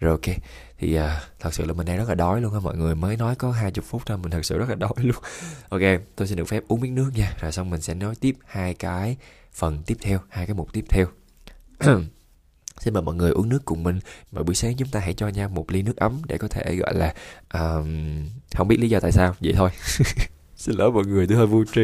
Rồi 0.00 0.10
ok 0.10 0.36
thì 0.78 0.98
uh, 0.98 1.04
thật 1.40 1.54
sự 1.54 1.64
là 1.64 1.72
mình 1.72 1.86
đang 1.86 1.98
rất 1.98 2.08
là 2.08 2.14
đói 2.14 2.40
luôn 2.40 2.54
á 2.54 2.60
mọi 2.60 2.76
người 2.76 2.94
mới 2.94 3.16
nói 3.16 3.34
có 3.34 3.52
hai 3.52 3.70
chục 3.70 3.84
phút 3.84 4.02
thôi 4.06 4.18
mình 4.18 4.30
thật 4.30 4.44
sự 4.44 4.58
rất 4.58 4.68
là 4.68 4.74
đói 4.74 4.92
luôn. 5.02 5.22
Ok 5.68 5.80
tôi 6.16 6.28
xin 6.28 6.38
được 6.38 6.44
phép 6.44 6.62
uống 6.68 6.80
miếng 6.80 6.94
nước 6.94 7.10
nha 7.14 7.32
rồi 7.40 7.52
xong 7.52 7.70
mình 7.70 7.80
sẽ 7.80 7.94
nói 7.94 8.14
tiếp 8.20 8.36
hai 8.46 8.74
cái 8.74 9.16
phần 9.52 9.82
tiếp 9.86 9.96
theo 10.00 10.20
hai 10.28 10.46
cái 10.46 10.54
mục 10.54 10.72
tiếp 10.72 10.84
theo. 10.88 11.06
Xin 12.78 12.94
mời 12.94 13.02
mọi 13.02 13.14
người 13.14 13.30
uống 13.30 13.48
nước 13.48 13.64
cùng 13.64 13.82
mình 13.82 14.00
mỗi 14.32 14.44
buổi 14.44 14.54
sáng 14.54 14.76
chúng 14.76 14.88
ta 14.88 15.00
hãy 15.00 15.14
cho 15.14 15.28
nhau 15.28 15.48
một 15.48 15.70
ly 15.70 15.82
nước 15.82 15.96
ấm 15.96 16.22
để 16.26 16.38
có 16.38 16.48
thể 16.48 16.76
gọi 16.76 16.94
là 16.94 17.14
um, 17.54 18.28
không 18.56 18.68
biết 18.68 18.76
lý 18.80 18.88
do 18.88 19.00
tại 19.00 19.12
sao 19.12 19.34
vậy 19.40 19.52
thôi. 19.56 19.70
Xin 20.56 20.76
lỗi 20.76 20.92
mọi 20.92 21.04
người 21.04 21.26
tôi 21.26 21.36
hơi 21.36 21.46
vô 21.46 21.64
tri. 21.74 21.82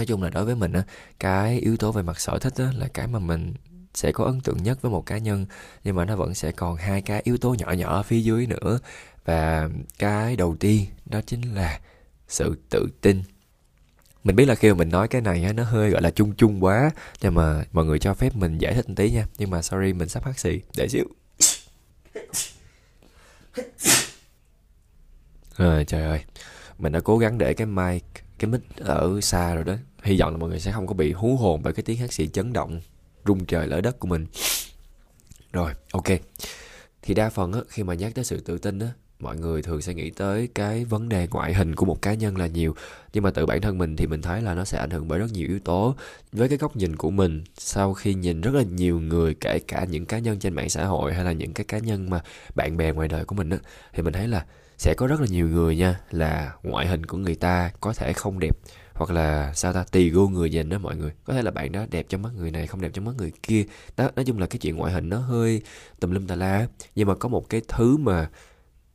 Nói 0.00 0.06
chung 0.06 0.22
là 0.22 0.30
đối 0.30 0.44
với 0.44 0.54
mình 0.54 0.72
á, 0.72 0.82
cái 1.18 1.58
yếu 1.58 1.76
tố 1.76 1.92
về 1.92 2.02
mặt 2.02 2.20
sở 2.20 2.38
thích 2.38 2.52
á 2.56 2.72
là 2.76 2.88
cái 2.88 3.06
mà 3.06 3.18
mình 3.18 3.54
sẽ 3.94 4.12
có 4.12 4.24
ấn 4.24 4.40
tượng 4.40 4.62
nhất 4.62 4.82
với 4.82 4.90
một 4.90 5.06
cá 5.06 5.18
nhân, 5.18 5.46
nhưng 5.84 5.96
mà 5.96 6.04
nó 6.04 6.16
vẫn 6.16 6.34
sẽ 6.34 6.52
còn 6.52 6.76
hai 6.76 7.02
cái 7.02 7.20
yếu 7.24 7.36
tố 7.36 7.54
nhỏ 7.54 7.72
nhỏ 7.72 7.88
ở 7.96 8.02
phía 8.02 8.20
dưới 8.20 8.46
nữa. 8.46 8.78
Và 9.24 9.68
cái 9.98 10.36
đầu 10.36 10.56
tiên 10.60 10.86
đó 11.06 11.20
chính 11.26 11.54
là 11.54 11.80
sự 12.28 12.58
tự 12.70 12.88
tin. 13.00 13.22
Mình 14.24 14.36
biết 14.36 14.44
là 14.44 14.54
khi 14.54 14.68
mà 14.68 14.74
mình 14.74 14.88
nói 14.88 15.08
cái 15.08 15.20
này 15.20 15.44
á, 15.44 15.52
nó 15.52 15.64
hơi 15.64 15.90
gọi 15.90 16.02
là 16.02 16.10
chung 16.10 16.34
chung 16.36 16.64
quá, 16.64 16.90
nhưng 17.20 17.34
mà 17.34 17.64
mọi 17.72 17.84
người 17.84 17.98
cho 17.98 18.14
phép 18.14 18.36
mình 18.36 18.58
giải 18.58 18.74
thích 18.74 18.88
một 18.88 18.94
tí 18.96 19.10
nha. 19.10 19.26
Nhưng 19.38 19.50
mà 19.50 19.62
sorry, 19.62 19.92
mình 19.92 20.08
sắp 20.08 20.24
hắt 20.24 20.38
xì. 20.38 20.60
Để 20.76 20.88
xíu. 20.88 21.04
Rồi 25.56 25.84
trời 25.84 26.02
ơi. 26.02 26.24
Mình 26.78 26.92
đã 26.92 27.00
cố 27.00 27.18
gắng 27.18 27.38
để 27.38 27.54
cái 27.54 27.66
mic 27.66 28.04
cái 28.38 28.50
mic 28.50 28.76
ở 28.76 29.20
xa 29.20 29.54
rồi 29.54 29.64
đó 29.64 29.74
hy 30.02 30.20
vọng 30.20 30.32
là 30.32 30.38
mọi 30.38 30.48
người 30.48 30.60
sẽ 30.60 30.72
không 30.72 30.86
có 30.86 30.94
bị 30.94 31.12
hú 31.12 31.36
hồn 31.36 31.60
bởi 31.62 31.72
cái 31.72 31.82
tiếng 31.82 31.98
hát 31.98 32.12
sĩ 32.12 32.28
chấn 32.28 32.52
động, 32.52 32.80
rung 33.26 33.44
trời 33.44 33.66
lỡ 33.66 33.80
đất 33.80 33.98
của 33.98 34.08
mình. 34.08 34.26
Rồi, 35.52 35.72
ok. 35.92 36.06
Thì 37.02 37.14
đa 37.14 37.30
phần 37.30 37.52
á, 37.52 37.60
khi 37.68 37.82
mà 37.82 37.94
nhắc 37.94 38.14
tới 38.14 38.24
sự 38.24 38.40
tự 38.40 38.58
tin 38.58 38.78
á, 38.78 38.88
mọi 39.18 39.36
người 39.36 39.62
thường 39.62 39.82
sẽ 39.82 39.94
nghĩ 39.94 40.10
tới 40.10 40.48
cái 40.54 40.84
vấn 40.84 41.08
đề 41.08 41.28
ngoại 41.30 41.54
hình 41.54 41.74
của 41.74 41.86
một 41.86 42.02
cá 42.02 42.14
nhân 42.14 42.36
là 42.36 42.46
nhiều. 42.46 42.74
Nhưng 43.12 43.24
mà 43.24 43.30
tự 43.30 43.46
bản 43.46 43.60
thân 43.60 43.78
mình 43.78 43.96
thì 43.96 44.06
mình 44.06 44.22
thấy 44.22 44.42
là 44.42 44.54
nó 44.54 44.64
sẽ 44.64 44.78
ảnh 44.78 44.90
hưởng 44.90 45.08
bởi 45.08 45.18
rất 45.18 45.32
nhiều 45.32 45.48
yếu 45.48 45.58
tố. 45.58 45.94
Với 46.32 46.48
cái 46.48 46.58
góc 46.58 46.76
nhìn 46.76 46.96
của 46.96 47.10
mình, 47.10 47.44
sau 47.58 47.94
khi 47.94 48.14
nhìn 48.14 48.40
rất 48.40 48.54
là 48.54 48.62
nhiều 48.62 49.00
người, 49.00 49.34
kể 49.34 49.58
cả 49.58 49.84
những 49.84 50.06
cá 50.06 50.18
nhân 50.18 50.38
trên 50.38 50.54
mạng 50.54 50.68
xã 50.68 50.84
hội 50.84 51.14
hay 51.14 51.24
là 51.24 51.32
những 51.32 51.52
cái 51.52 51.64
cá 51.64 51.78
nhân 51.78 52.10
mà 52.10 52.22
bạn 52.54 52.76
bè 52.76 52.92
ngoài 52.92 53.08
đời 53.08 53.24
của 53.24 53.34
mình 53.34 53.50
á, 53.50 53.58
thì 53.92 54.02
mình 54.02 54.12
thấy 54.12 54.28
là 54.28 54.44
sẽ 54.78 54.94
có 54.94 55.06
rất 55.06 55.20
là 55.20 55.26
nhiều 55.30 55.48
người 55.48 55.76
nha, 55.76 56.00
là 56.10 56.52
ngoại 56.62 56.86
hình 56.86 57.06
của 57.06 57.18
người 57.18 57.34
ta 57.34 57.70
có 57.80 57.92
thể 57.92 58.12
không 58.12 58.38
đẹp 58.40 58.56
hoặc 59.00 59.10
là 59.10 59.52
sao 59.54 59.72
ta, 59.72 59.84
tùy 59.92 60.10
gu 60.10 60.28
người 60.28 60.50
nhìn 60.50 60.68
đó 60.68 60.78
mọi 60.78 60.96
người. 60.96 61.10
Có 61.24 61.34
thể 61.34 61.42
là 61.42 61.50
bạn 61.50 61.72
đó 61.72 61.86
đẹp 61.90 62.06
trong 62.08 62.22
mắt 62.22 62.30
người 62.36 62.50
này, 62.50 62.66
không 62.66 62.80
đẹp 62.80 62.90
trong 62.92 63.04
mắt 63.04 63.14
người 63.18 63.32
kia. 63.42 63.64
Đó, 63.96 64.10
nói 64.16 64.24
chung 64.24 64.38
là 64.38 64.46
cái 64.46 64.58
chuyện 64.58 64.76
ngoại 64.76 64.92
hình 64.92 65.08
nó 65.08 65.18
hơi 65.18 65.62
tùm 66.00 66.10
lum 66.10 66.26
tà 66.26 66.34
la 66.34 66.66
nhưng 66.94 67.08
mà 67.08 67.14
có 67.14 67.28
một 67.28 67.48
cái 67.50 67.60
thứ 67.68 67.96
mà 67.96 68.30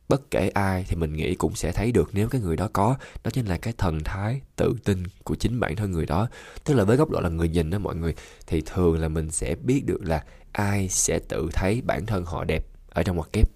bất 0.08 0.30
kể 0.30 0.48
ai 0.48 0.84
thì 0.88 0.96
mình 0.96 1.12
nghĩ 1.12 1.34
cũng 1.34 1.54
sẽ 1.54 1.72
thấy 1.72 1.92
được 1.92 2.10
nếu 2.12 2.28
cái 2.28 2.40
người 2.40 2.56
đó 2.56 2.68
có. 2.72 2.96
Đó 3.24 3.30
chính 3.30 3.46
là 3.46 3.56
cái 3.56 3.74
thần 3.78 4.00
thái 4.04 4.40
tự 4.56 4.74
tin 4.84 5.02
của 5.24 5.34
chính 5.34 5.60
bản 5.60 5.76
thân 5.76 5.92
người 5.92 6.06
đó. 6.06 6.28
Tức 6.64 6.74
là 6.74 6.84
với 6.84 6.96
góc 6.96 7.10
độ 7.10 7.20
là 7.20 7.28
người 7.28 7.48
nhìn 7.48 7.70
đó 7.70 7.78
mọi 7.78 7.96
người, 7.96 8.14
thì 8.46 8.62
thường 8.66 9.00
là 9.00 9.08
mình 9.08 9.30
sẽ 9.30 9.54
biết 9.54 9.82
được 9.86 9.98
là 10.02 10.24
ai 10.52 10.88
sẽ 10.88 11.18
tự 11.18 11.48
thấy 11.52 11.82
bản 11.84 12.06
thân 12.06 12.24
họ 12.24 12.44
đẹp 12.44 12.64
ở 12.90 13.02
trong 13.02 13.16
ngoặc 13.16 13.32
kép. 13.32 13.48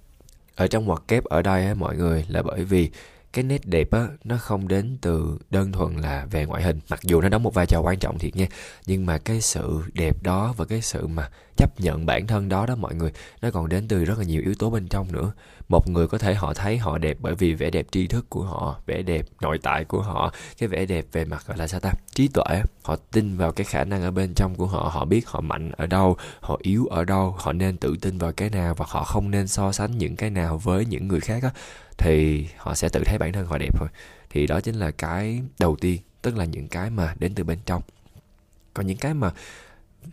Ở 0.57 0.67
trong 0.67 0.85
ngoặc 0.85 1.03
kép 1.09 1.25
ở 1.25 1.43
đây 1.43 1.67
á 1.67 1.75
mọi 1.75 1.97
người, 1.97 2.25
là 2.29 2.43
bởi 2.43 2.65
vì 2.65 2.91
cái 3.33 3.45
nét 3.45 3.67
đẹp 3.67 3.91
á, 3.91 4.09
nó 4.25 4.37
không 4.37 4.69
đến 4.69 4.99
từ 5.01 5.39
đơn 5.51 5.73
thuần 5.73 5.97
là 5.97 6.27
về 6.31 6.47
ngoại 6.47 6.63
hình. 6.63 6.81
Mặc 6.91 7.01
dù 7.03 7.21
nó 7.21 7.29
đóng 7.29 7.43
một 7.43 7.55
vai 7.55 7.67
trò 7.67 7.81
quan 7.81 7.99
trọng 7.99 8.19
thiệt 8.19 8.37
nha, 8.37 8.47
nhưng 8.87 9.07
mà 9.07 9.19
cái 9.19 9.41
sự 9.41 9.83
đẹp 9.93 10.23
đó 10.23 10.55
và 10.57 10.65
cái 10.65 10.83
sự 10.83 11.07
mà 11.07 11.29
chấp 11.57 11.81
nhận 11.81 12.07
bản 12.07 12.27
thân 12.27 12.49
đó 12.49 12.67
đó 12.67 12.77
mọi 12.77 12.95
người, 12.95 13.13
nó 13.43 13.51
còn 13.51 13.69
đến 13.69 13.89
từ 13.89 14.05
rất 14.05 14.19
là 14.19 14.25
nhiều 14.25 14.43
yếu 14.43 14.55
tố 14.55 14.71
bên 14.71 14.89
trong 14.89 15.13
nữa. 15.13 15.33
Một 15.69 15.89
người 15.89 16.09
có 16.09 16.19
thể 16.19 16.35
họ 16.35 16.55
thấy 16.55 16.79
họ 16.79 16.99
đẹp 16.99 17.17
bởi 17.21 17.35
vì 17.35 17.55
vẻ 17.55 17.71
đẹp 17.71 17.87
tri 17.91 18.07
thức 18.07 18.27
của 18.31 18.43
họ, 18.43 18.81
vẻ 18.87 19.03
đẹp 19.03 19.27
nội 19.41 19.59
tại 19.63 19.85
của 19.85 20.03
họ, 20.03 20.33
cái 20.59 20.69
vẻ 20.69 20.87
đẹp 20.87 21.05
về 21.13 21.25
mặt, 21.25 21.47
gọi 21.47 21.59
là 21.59 21.67
sao 21.67 21.81
ta, 21.81 21.93
trí 22.15 22.29
tuệ 22.29 22.63
họ 22.83 22.97
tin 22.97 23.37
vào 23.37 23.53
cái 23.53 23.65
khả 23.65 23.85
năng 23.85 24.03
ở 24.03 24.11
bên 24.11 24.33
trong 24.35 24.55
của 24.55 24.67
họ 24.67 24.91
họ 24.95 25.05
biết 25.05 25.29
họ 25.29 25.41
mạnh 25.41 25.73
ở 25.77 25.87
đâu, 25.87 26.17
họ 26.41 26.59
yếu 26.63 26.87
ở 26.87 27.05
đâu, 27.05 27.35
họ 27.39 27.53
nên 27.53 27.77
tự 27.77 27.97
tin 28.01 28.19
vào 28.19 28.33
cái 28.33 28.51
nào 28.51 28.75
và 28.75 28.87
họ 28.89 29.05
không 29.05 29.31
nên 29.31 29.49
so 29.49 29.73
sánh 29.73 29.99
những 29.99 30.17
cái 30.17 30.31
nào 30.31 30.59
với 30.59 30.85
những 30.85 31.09
người 31.09 31.21
khác 31.21 31.43
á 31.43 31.51
thì 32.01 32.47
họ 32.57 32.75
sẽ 32.75 32.89
tự 32.89 33.03
thấy 33.05 33.19
bản 33.19 33.33
thân 33.33 33.47
họ 33.47 33.59
đẹp 33.59 33.79
thôi. 33.79 33.89
Thì 34.31 34.47
đó 34.47 34.61
chính 34.61 34.75
là 34.75 34.91
cái 34.91 35.43
đầu 35.59 35.77
tiên 35.77 36.01
tức 36.23 36.37
là 36.37 36.45
những 36.45 36.69
cái 36.69 36.91
mà 36.91 37.15
đến 37.19 37.35
từ 37.35 37.45
bên 37.45 37.59
trong. 37.67 37.83
Còn 38.75 38.87
những 38.87 38.97
cái 38.97 39.15
mà 39.15 39.31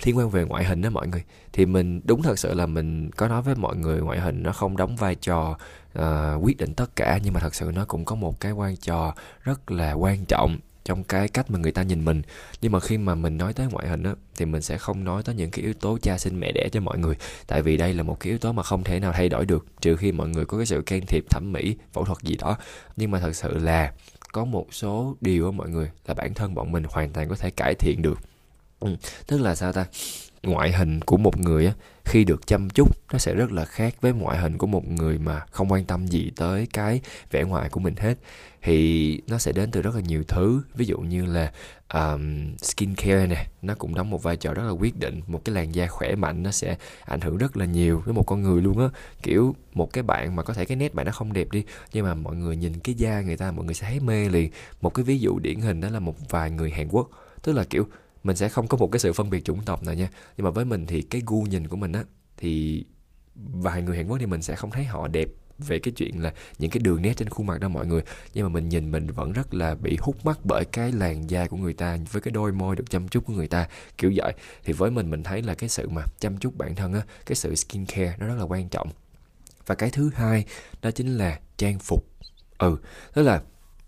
liên 0.04 0.18
quan 0.18 0.30
về 0.30 0.44
ngoại 0.44 0.66
hình 0.66 0.82
đó 0.82 0.90
mọi 0.90 1.08
người 1.08 1.24
thì 1.54 1.66
mình 1.66 2.02
đúng 2.04 2.22
thật 2.22 2.40
sự 2.40 2.54
là 2.54 2.66
mình 2.66 3.12
có 3.12 3.28
nói 3.28 3.42
với 3.42 3.56
mọi 3.56 3.76
người 3.76 4.02
ngoại 4.02 4.20
hình 4.20 4.44
nó 4.44 4.52
không 4.52 4.78
đóng 4.78 4.96
vai 4.96 5.16
trò 5.16 5.58
uh, 6.00 6.04
quyết 6.46 6.58
định 6.58 6.74
tất 6.74 6.96
cả 6.96 7.20
nhưng 7.24 7.34
mà 7.34 7.40
thật 7.40 7.56
sự 7.56 7.72
nó 7.76 7.86
cũng 7.86 8.06
có 8.06 8.16
một 8.16 8.40
cái 8.40 8.54
vai 8.54 8.78
trò 8.82 9.14
rất 9.44 9.72
là 9.72 9.94
quan 9.94 10.26
trọng 10.26 10.58
trong 10.88 11.04
cái 11.04 11.28
cách 11.28 11.52
mà 11.52 11.60
người 11.60 11.72
ta 11.72 11.84
nhìn 11.84 12.06
mình. 12.06 12.22
Nhưng 12.62 12.72
mà 12.72 12.80
khi 12.80 12.98
mà 12.98 13.16
mình 13.16 13.38
nói 13.38 13.54
tới 13.54 13.68
ngoại 13.72 13.88
hình 13.88 14.04
á, 14.04 14.16
thì 14.38 14.46
mình 14.46 14.62
sẽ 14.62 14.78
không 14.78 15.04
nói 15.04 15.24
tới 15.24 15.36
những 15.36 15.52
cái 15.52 15.64
yếu 15.64 15.74
tố 15.74 15.98
cha 16.02 16.18
sinh 16.18 16.40
mẹ 16.40 16.52
đẻ 16.52 16.70
cho 16.72 16.80
mọi 16.80 16.98
người. 16.98 17.16
Tại 17.48 17.62
vì 17.62 17.78
đây 17.78 17.94
là 17.94 18.04
một 18.04 18.20
cái 18.20 18.30
yếu 18.30 18.38
tố 18.38 18.52
mà 18.52 18.64
không 18.64 18.84
thể 18.84 19.00
nào 19.00 19.14
thay 19.14 19.30
đổi 19.30 19.46
được, 19.46 19.66
trừ 19.82 19.96
khi 19.96 20.12
mọi 20.12 20.30
người 20.30 20.46
có 20.46 20.58
cái 20.58 20.66
sự 20.66 20.82
can 20.82 21.06
thiệp 21.06 21.26
thẩm 21.30 21.52
mỹ, 21.54 21.78
phẫu 21.94 22.06
thuật 22.06 22.18
gì 22.22 22.36
đó. 22.36 22.58
Nhưng 22.96 23.12
mà 23.12 23.20
thật 23.20 23.34
sự 23.34 23.58
là 23.58 23.94
có 24.32 24.46
một 24.46 24.68
số 24.72 25.16
điều 25.22 25.46
á 25.46 25.52
mọi 25.52 25.70
người, 25.70 25.92
là 26.08 26.14
bản 26.14 26.34
thân 26.34 26.56
bọn 26.56 26.72
mình 26.72 26.84
hoàn 26.90 27.10
toàn 27.10 27.30
có 27.30 27.36
thể 27.36 27.50
cải 27.50 27.76
thiện 27.76 28.02
được. 28.02 28.20
Ừ. 28.80 28.96
tức 29.28 29.42
là 29.42 29.56
sao 29.56 29.74
ta? 29.74 29.86
Ngoại 30.44 30.72
hình 30.72 31.02
của 31.02 31.18
một 31.18 31.40
người 31.40 31.66
á 31.66 31.74
khi 32.08 32.24
được 32.24 32.48
chăm 32.48 32.70
chút 32.70 32.98
nó 33.12 33.20
sẽ 33.20 33.36
rất 33.36 33.52
là 33.52 33.66
khác 33.66 33.96
với 34.02 34.14
ngoại 34.14 34.38
hình 34.38 34.58
của 34.58 34.68
một 34.68 34.88
người 34.88 35.18
mà 35.18 35.42
không 35.52 35.72
quan 35.72 35.86
tâm 35.86 36.08
gì 36.08 36.32
tới 36.36 36.68
cái 36.74 37.02
vẻ 37.32 37.44
ngoài 37.44 37.70
của 37.70 37.80
mình 37.80 37.96
hết. 37.98 38.16
Thì 38.62 39.22
nó 39.28 39.38
sẽ 39.38 39.52
đến 39.52 39.72
từ 39.72 39.82
rất 39.82 39.96
là 39.96 40.02
nhiều 40.02 40.24
thứ 40.28 40.62
ví 40.76 40.86
dụ 40.86 40.98
như 41.00 41.26
là 41.26 41.52
um, 41.94 42.56
skin 42.58 42.96
care 42.96 43.28
nè 43.28 43.48
nó 43.62 43.76
cũng 43.76 43.96
đóng 43.96 44.10
một 44.10 44.24
vai 44.24 44.38
trò 44.38 44.54
rất 44.54 44.64
là 44.64 44.72
quyết 44.72 45.00
định 45.00 45.22
một 45.28 45.42
cái 45.46 45.56
làn 45.56 45.76
da 45.76 45.88
khỏe 45.88 46.16
mạnh 46.16 46.44
nó 46.44 46.52
sẽ 46.52 46.78
ảnh 47.06 47.22
hưởng 47.22 47.38
rất 47.38 47.58
là 47.58 47.66
nhiều 47.66 48.02
với 48.06 48.14
một 48.14 48.24
con 48.24 48.42
người 48.42 48.62
luôn 48.62 48.80
á. 48.80 48.88
Kiểu 49.24 49.56
một 49.74 49.94
cái 49.94 50.04
bạn 50.04 50.36
mà 50.36 50.44
có 50.44 50.54
thể 50.54 50.66
cái 50.66 50.78
nét 50.78 50.94
bạn 50.94 51.06
nó 51.06 51.12
không 51.12 51.34
đẹp 51.34 51.48
đi 51.52 51.64
nhưng 51.94 52.06
mà 52.06 52.14
mọi 52.14 52.36
người 52.36 52.56
nhìn 52.58 52.80
cái 52.80 52.96
da 52.96 53.22
người 53.22 53.38
ta 53.38 53.52
mọi 53.52 53.66
người 53.66 53.74
sẽ 53.74 53.88
thấy 53.88 54.00
mê 54.00 54.30
liền. 54.30 54.52
Một 54.82 54.94
cái 54.94 55.04
ví 55.04 55.20
dụ 55.20 55.40
điển 55.40 55.60
hình 55.60 55.82
đó 55.82 55.90
là 55.90 56.00
một 56.00 56.30
vài 56.30 56.52
người 56.52 56.72
Hàn 56.72 56.88
Quốc 56.88 57.10
tức 57.44 57.54
là 57.54 57.64
kiểu 57.64 57.88
mình 58.24 58.36
sẽ 58.36 58.50
không 58.50 58.68
có 58.68 58.78
một 58.78 58.88
cái 58.92 59.00
sự 59.00 59.14
phân 59.14 59.30
biệt 59.30 59.46
chủng 59.46 59.64
tộc 59.66 59.84
nào 59.84 59.96
nha. 59.96 60.10
Nhưng 60.38 60.44
mà 60.44 60.50
với 60.50 60.66
mình 60.66 60.86
thì 60.86 61.02
cái 61.02 61.22
gu 61.26 61.42
nhìn 61.42 61.68
của 61.68 61.78
mình 61.78 61.92
á, 61.92 62.04
thì 62.38 62.84
vài 63.36 63.82
người 63.82 63.98
Hàn 63.98 64.08
Quốc 64.08 64.18
thì 64.20 64.26
mình 64.26 64.42
sẽ 64.42 64.56
không 64.56 64.72
thấy 64.72 64.84
họ 64.84 65.08
đẹp 65.08 65.28
về 65.58 65.80
cái 65.80 65.92
chuyện 65.92 66.22
là 66.22 66.34
những 66.60 66.72
cái 66.72 66.80
đường 66.80 67.02
nét 67.02 67.18
trên 67.18 67.30
khuôn 67.30 67.48
mặt 67.48 67.60
đó 67.60 67.68
mọi 67.68 67.86
người. 67.86 68.02
Nhưng 68.34 68.44
mà 68.46 68.50
mình 68.50 68.70
nhìn 68.70 68.92
mình 68.92 69.08
vẫn 69.08 69.32
rất 69.32 69.54
là 69.54 69.76
bị 69.76 69.98
hút 70.02 70.26
mắt 70.26 70.40
bởi 70.44 70.66
cái 70.66 70.92
làn 70.92 71.30
da 71.30 71.48
của 71.48 71.58
người 71.58 71.74
ta, 71.74 71.98
với 72.12 72.22
cái 72.22 72.32
đôi 72.32 72.52
môi 72.52 72.76
được 72.76 72.90
chăm 72.90 73.08
chút 73.08 73.26
của 73.26 73.34
người 73.34 73.48
ta, 73.48 73.68
kiểu 73.98 74.12
vậy. 74.16 74.34
Thì 74.64 74.74
với 74.74 74.92
mình 74.92 75.10
mình 75.10 75.24
thấy 75.24 75.42
là 75.42 75.56
cái 75.56 75.70
sự 75.70 75.90
mà 75.90 76.02
chăm 76.20 76.38
chút 76.38 76.58
bản 76.58 76.76
thân 76.76 76.94
á, 76.94 77.02
cái 77.26 77.36
sự 77.36 77.56
skin 77.56 77.86
care 77.86 78.16
nó 78.20 78.28
rất 78.28 78.36
là 78.38 78.44
quan 78.44 78.70
trọng. 78.70 78.90
Và 79.66 79.76
cái 79.76 79.90
thứ 79.90 80.12
hai, 80.16 80.46
đó 80.82 80.92
chính 80.92 81.18
là 81.18 81.40
trang 81.58 81.80
phục. 81.80 82.04
Ừ 82.58 82.78
tức 83.14 83.24
là 83.24 83.42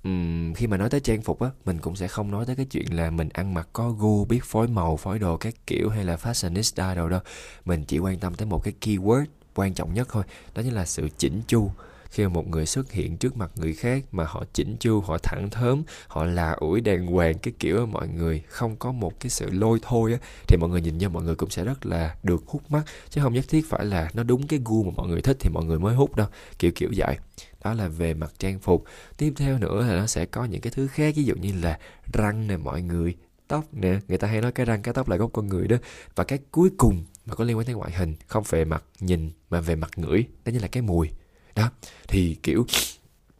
um, 0.03 0.53
khi 0.53 0.67
mà 0.67 0.77
nói 0.77 0.89
tới 0.89 0.99
trang 0.99 1.21
phục 1.21 1.41
á 1.41 1.49
mình 1.65 1.79
cũng 1.79 1.95
sẽ 1.95 2.07
không 2.07 2.31
nói 2.31 2.45
tới 2.45 2.55
cái 2.55 2.65
chuyện 2.65 2.93
là 2.93 3.09
mình 3.09 3.29
ăn 3.33 3.53
mặc 3.53 3.69
có 3.73 3.89
gu 3.89 4.25
biết 4.25 4.43
phối 4.43 4.67
màu 4.67 4.97
phối 4.97 5.19
đồ 5.19 5.37
các 5.37 5.53
kiểu 5.67 5.89
hay 5.89 6.03
là 6.05 6.15
fashionista 6.15 6.95
đâu 6.95 7.09
đâu. 7.09 7.19
Mình 7.65 7.83
chỉ 7.83 7.99
quan 7.99 8.19
tâm 8.19 8.35
tới 8.35 8.45
một 8.45 8.63
cái 8.63 8.73
keyword 8.81 9.25
quan 9.55 9.73
trọng 9.73 9.93
nhất 9.93 10.07
thôi 10.11 10.23
đó 10.55 10.61
chính 10.61 10.73
là 10.73 10.85
sự 10.85 11.09
chỉnh 11.17 11.41
chu 11.47 11.71
khi 12.09 12.27
một 12.27 12.47
người 12.47 12.65
xuất 12.65 12.91
hiện 12.91 13.17
trước 13.17 13.37
mặt 13.37 13.51
người 13.55 13.73
khác 13.73 14.03
mà 14.11 14.23
họ 14.23 14.43
chỉnh 14.53 14.77
chu, 14.79 15.01
họ 15.01 15.17
thẳng 15.17 15.49
thớm, 15.51 15.83
họ 16.07 16.23
là 16.23 16.51
ủi 16.51 16.81
đàng 16.81 17.07
hoàng, 17.07 17.37
cái 17.37 17.53
kiểu 17.59 17.85
mọi 17.85 18.07
người 18.07 18.43
không 18.47 18.75
có 18.75 18.91
một 18.91 19.19
cái 19.19 19.29
sự 19.29 19.49
lôi 19.51 19.79
thôi 19.81 20.13
á, 20.13 20.19
thì 20.47 20.57
mọi 20.57 20.69
người 20.69 20.81
nhìn 20.81 20.97
nhau 20.97 21.09
mọi 21.09 21.23
người 21.23 21.35
cũng 21.35 21.49
sẽ 21.49 21.63
rất 21.63 21.85
là 21.85 22.15
được 22.23 22.43
hút 22.47 22.71
mắt. 22.71 22.83
Chứ 23.09 23.21
không 23.21 23.33
nhất 23.33 23.45
thiết 23.49 23.69
phải 23.69 23.85
là 23.85 24.09
nó 24.13 24.23
đúng 24.23 24.47
cái 24.47 24.59
gu 24.65 24.83
mà 24.83 24.91
mọi 24.95 25.07
người 25.07 25.21
thích 25.21 25.37
thì 25.39 25.49
mọi 25.49 25.65
người 25.65 25.79
mới 25.79 25.95
hút 25.95 26.15
đâu. 26.15 26.27
Kiểu 26.59 26.71
kiểu 26.75 26.89
vậy. 26.95 27.17
Đó 27.63 27.73
là 27.73 27.87
về 27.87 28.13
mặt 28.13 28.33
trang 28.37 28.59
phục. 28.59 28.83
Tiếp 29.17 29.33
theo 29.35 29.57
nữa 29.57 29.85
là 29.87 29.95
nó 29.95 30.07
sẽ 30.07 30.25
có 30.25 30.45
những 30.45 30.61
cái 30.61 30.73
thứ 30.75 30.87
khác, 30.87 31.13
ví 31.17 31.23
dụ 31.23 31.35
như 31.35 31.53
là 31.61 31.79
răng 32.13 32.47
nè, 32.47 32.57
mọi 32.57 32.81
người, 32.81 33.15
tóc 33.47 33.65
nè. 33.71 33.99
Người 34.07 34.17
ta 34.17 34.27
hay 34.27 34.41
nói 34.41 34.51
cái 34.51 34.65
răng, 34.65 34.81
cái 34.81 34.93
tóc 34.93 35.09
là 35.09 35.15
gốc 35.17 35.29
con 35.33 35.47
người 35.47 35.67
đó. 35.67 35.77
Và 36.15 36.23
cái 36.23 36.39
cuối 36.51 36.69
cùng 36.77 37.03
mà 37.25 37.35
có 37.35 37.43
liên 37.43 37.57
quan 37.57 37.65
tới 37.65 37.75
ngoại 37.75 37.91
hình, 37.91 38.15
không 38.27 38.43
về 38.49 38.65
mặt 38.65 38.83
nhìn 38.99 39.31
mà 39.49 39.61
về 39.61 39.75
mặt 39.75 39.91
ngửi, 39.95 40.25
đó 40.45 40.51
như 40.51 40.59
là 40.59 40.67
cái 40.67 40.83
mùi 40.83 41.09
đó, 41.55 41.69
thì, 42.07 42.35
kiểu, 42.43 42.65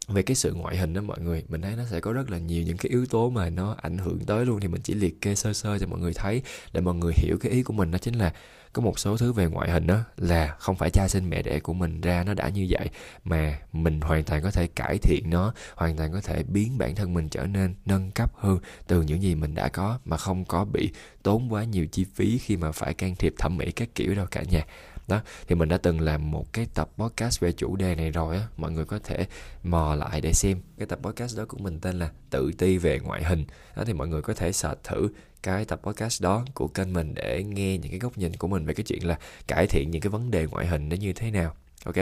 về 0.08 0.22
cái 0.22 0.34
sự 0.34 0.54
ngoại 0.54 0.76
hình 0.76 0.94
đó 0.94 1.02
mọi 1.02 1.20
người, 1.20 1.44
mình 1.48 1.62
thấy 1.62 1.76
nó 1.76 1.82
sẽ 1.90 2.00
có 2.00 2.12
rất 2.12 2.30
là 2.30 2.38
nhiều 2.38 2.62
những 2.62 2.76
cái 2.76 2.90
yếu 2.90 3.06
tố 3.06 3.30
mà 3.30 3.50
nó 3.50 3.76
ảnh 3.82 3.98
hưởng 3.98 4.18
tới 4.18 4.46
luôn. 4.46 4.60
Thì 4.60 4.68
mình 4.68 4.82
chỉ 4.82 4.94
liệt 4.94 5.20
kê 5.20 5.34
sơ 5.34 5.52
sơ 5.52 5.78
cho 5.78 5.86
mọi 5.86 6.00
người 6.00 6.12
thấy, 6.14 6.42
để 6.72 6.80
mọi 6.80 6.94
người 6.94 7.12
hiểu 7.16 7.36
cái 7.40 7.52
ý 7.52 7.62
của 7.62 7.72
mình. 7.72 7.90
Đó 7.90 7.98
chính 7.98 8.14
là 8.14 8.32
có 8.72 8.82
một 8.82 8.98
số 8.98 9.16
thứ 9.16 9.32
về 9.32 9.46
ngoại 9.46 9.70
hình 9.70 9.86
đó 9.86 10.00
là 10.16 10.56
không 10.58 10.76
phải 10.76 10.90
cha 10.90 11.08
sinh 11.08 11.30
mẹ 11.30 11.42
đẻ 11.42 11.60
của 11.60 11.72
mình 11.72 12.00
ra 12.00 12.24
nó 12.24 12.34
đã 12.34 12.48
như 12.48 12.66
vậy, 12.70 12.88
mà 13.24 13.58
mình 13.72 14.00
hoàn 14.00 14.24
toàn 14.24 14.42
có 14.42 14.50
thể 14.50 14.66
cải 14.66 14.98
thiện 14.98 15.30
nó, 15.30 15.54
hoàn 15.74 15.96
toàn 15.96 16.12
có 16.12 16.20
thể 16.20 16.42
biến 16.42 16.78
bản 16.78 16.94
thân 16.94 17.14
mình 17.14 17.28
trở 17.28 17.46
nên 17.46 17.74
nâng 17.86 18.10
cấp 18.10 18.32
hơn 18.36 18.58
từ 18.86 19.02
những 19.02 19.22
gì 19.22 19.34
mình 19.34 19.54
đã 19.54 19.68
có, 19.68 19.98
mà 20.04 20.16
không 20.16 20.44
có 20.44 20.64
bị 20.64 20.90
tốn 21.22 21.52
quá 21.52 21.64
nhiều 21.64 21.86
chi 21.86 22.06
phí 22.14 22.38
khi 22.38 22.56
mà 22.56 22.72
phải 22.72 22.94
can 22.94 23.16
thiệp 23.16 23.34
thẩm 23.38 23.56
mỹ 23.56 23.72
các 23.72 23.88
kiểu 23.94 24.14
đâu 24.14 24.26
cả 24.30 24.42
nhà 24.50 24.62
đó 25.10 25.20
thì 25.46 25.54
mình 25.54 25.68
đã 25.68 25.78
từng 25.78 26.00
làm 26.00 26.30
một 26.30 26.52
cái 26.52 26.66
tập 26.74 26.90
podcast 26.98 27.40
về 27.40 27.52
chủ 27.52 27.76
đề 27.76 27.94
này 27.94 28.10
rồi 28.10 28.36
á. 28.36 28.42
Mọi 28.56 28.72
người 28.72 28.84
có 28.84 28.98
thể 29.04 29.26
mò 29.62 29.94
lại 29.94 30.20
để 30.20 30.32
xem. 30.32 30.60
Cái 30.78 30.86
tập 30.86 30.98
podcast 31.02 31.38
đó 31.38 31.44
của 31.48 31.58
mình 31.58 31.80
tên 31.80 31.98
là 31.98 32.10
tự 32.30 32.52
ti 32.58 32.78
về 32.78 33.00
ngoại 33.00 33.24
hình. 33.24 33.44
Đó 33.76 33.84
thì 33.86 33.92
mọi 33.92 34.08
người 34.08 34.22
có 34.22 34.34
thể 34.34 34.52
search 34.52 34.84
thử 34.84 35.08
cái 35.42 35.64
tập 35.64 35.80
podcast 35.82 36.22
đó 36.22 36.44
của 36.54 36.68
kênh 36.68 36.92
mình 36.92 37.14
để 37.14 37.42
nghe 37.42 37.78
những 37.78 37.90
cái 37.90 38.00
góc 38.00 38.18
nhìn 38.18 38.36
của 38.36 38.48
mình 38.48 38.66
về 38.66 38.74
cái 38.74 38.84
chuyện 38.84 39.06
là 39.06 39.18
cải 39.46 39.66
thiện 39.66 39.90
những 39.90 40.02
cái 40.02 40.10
vấn 40.10 40.30
đề 40.30 40.46
ngoại 40.46 40.66
hình 40.66 40.88
nó 40.88 40.96
như 40.96 41.12
thế 41.12 41.30
nào. 41.30 41.54
Ok? 41.84 41.96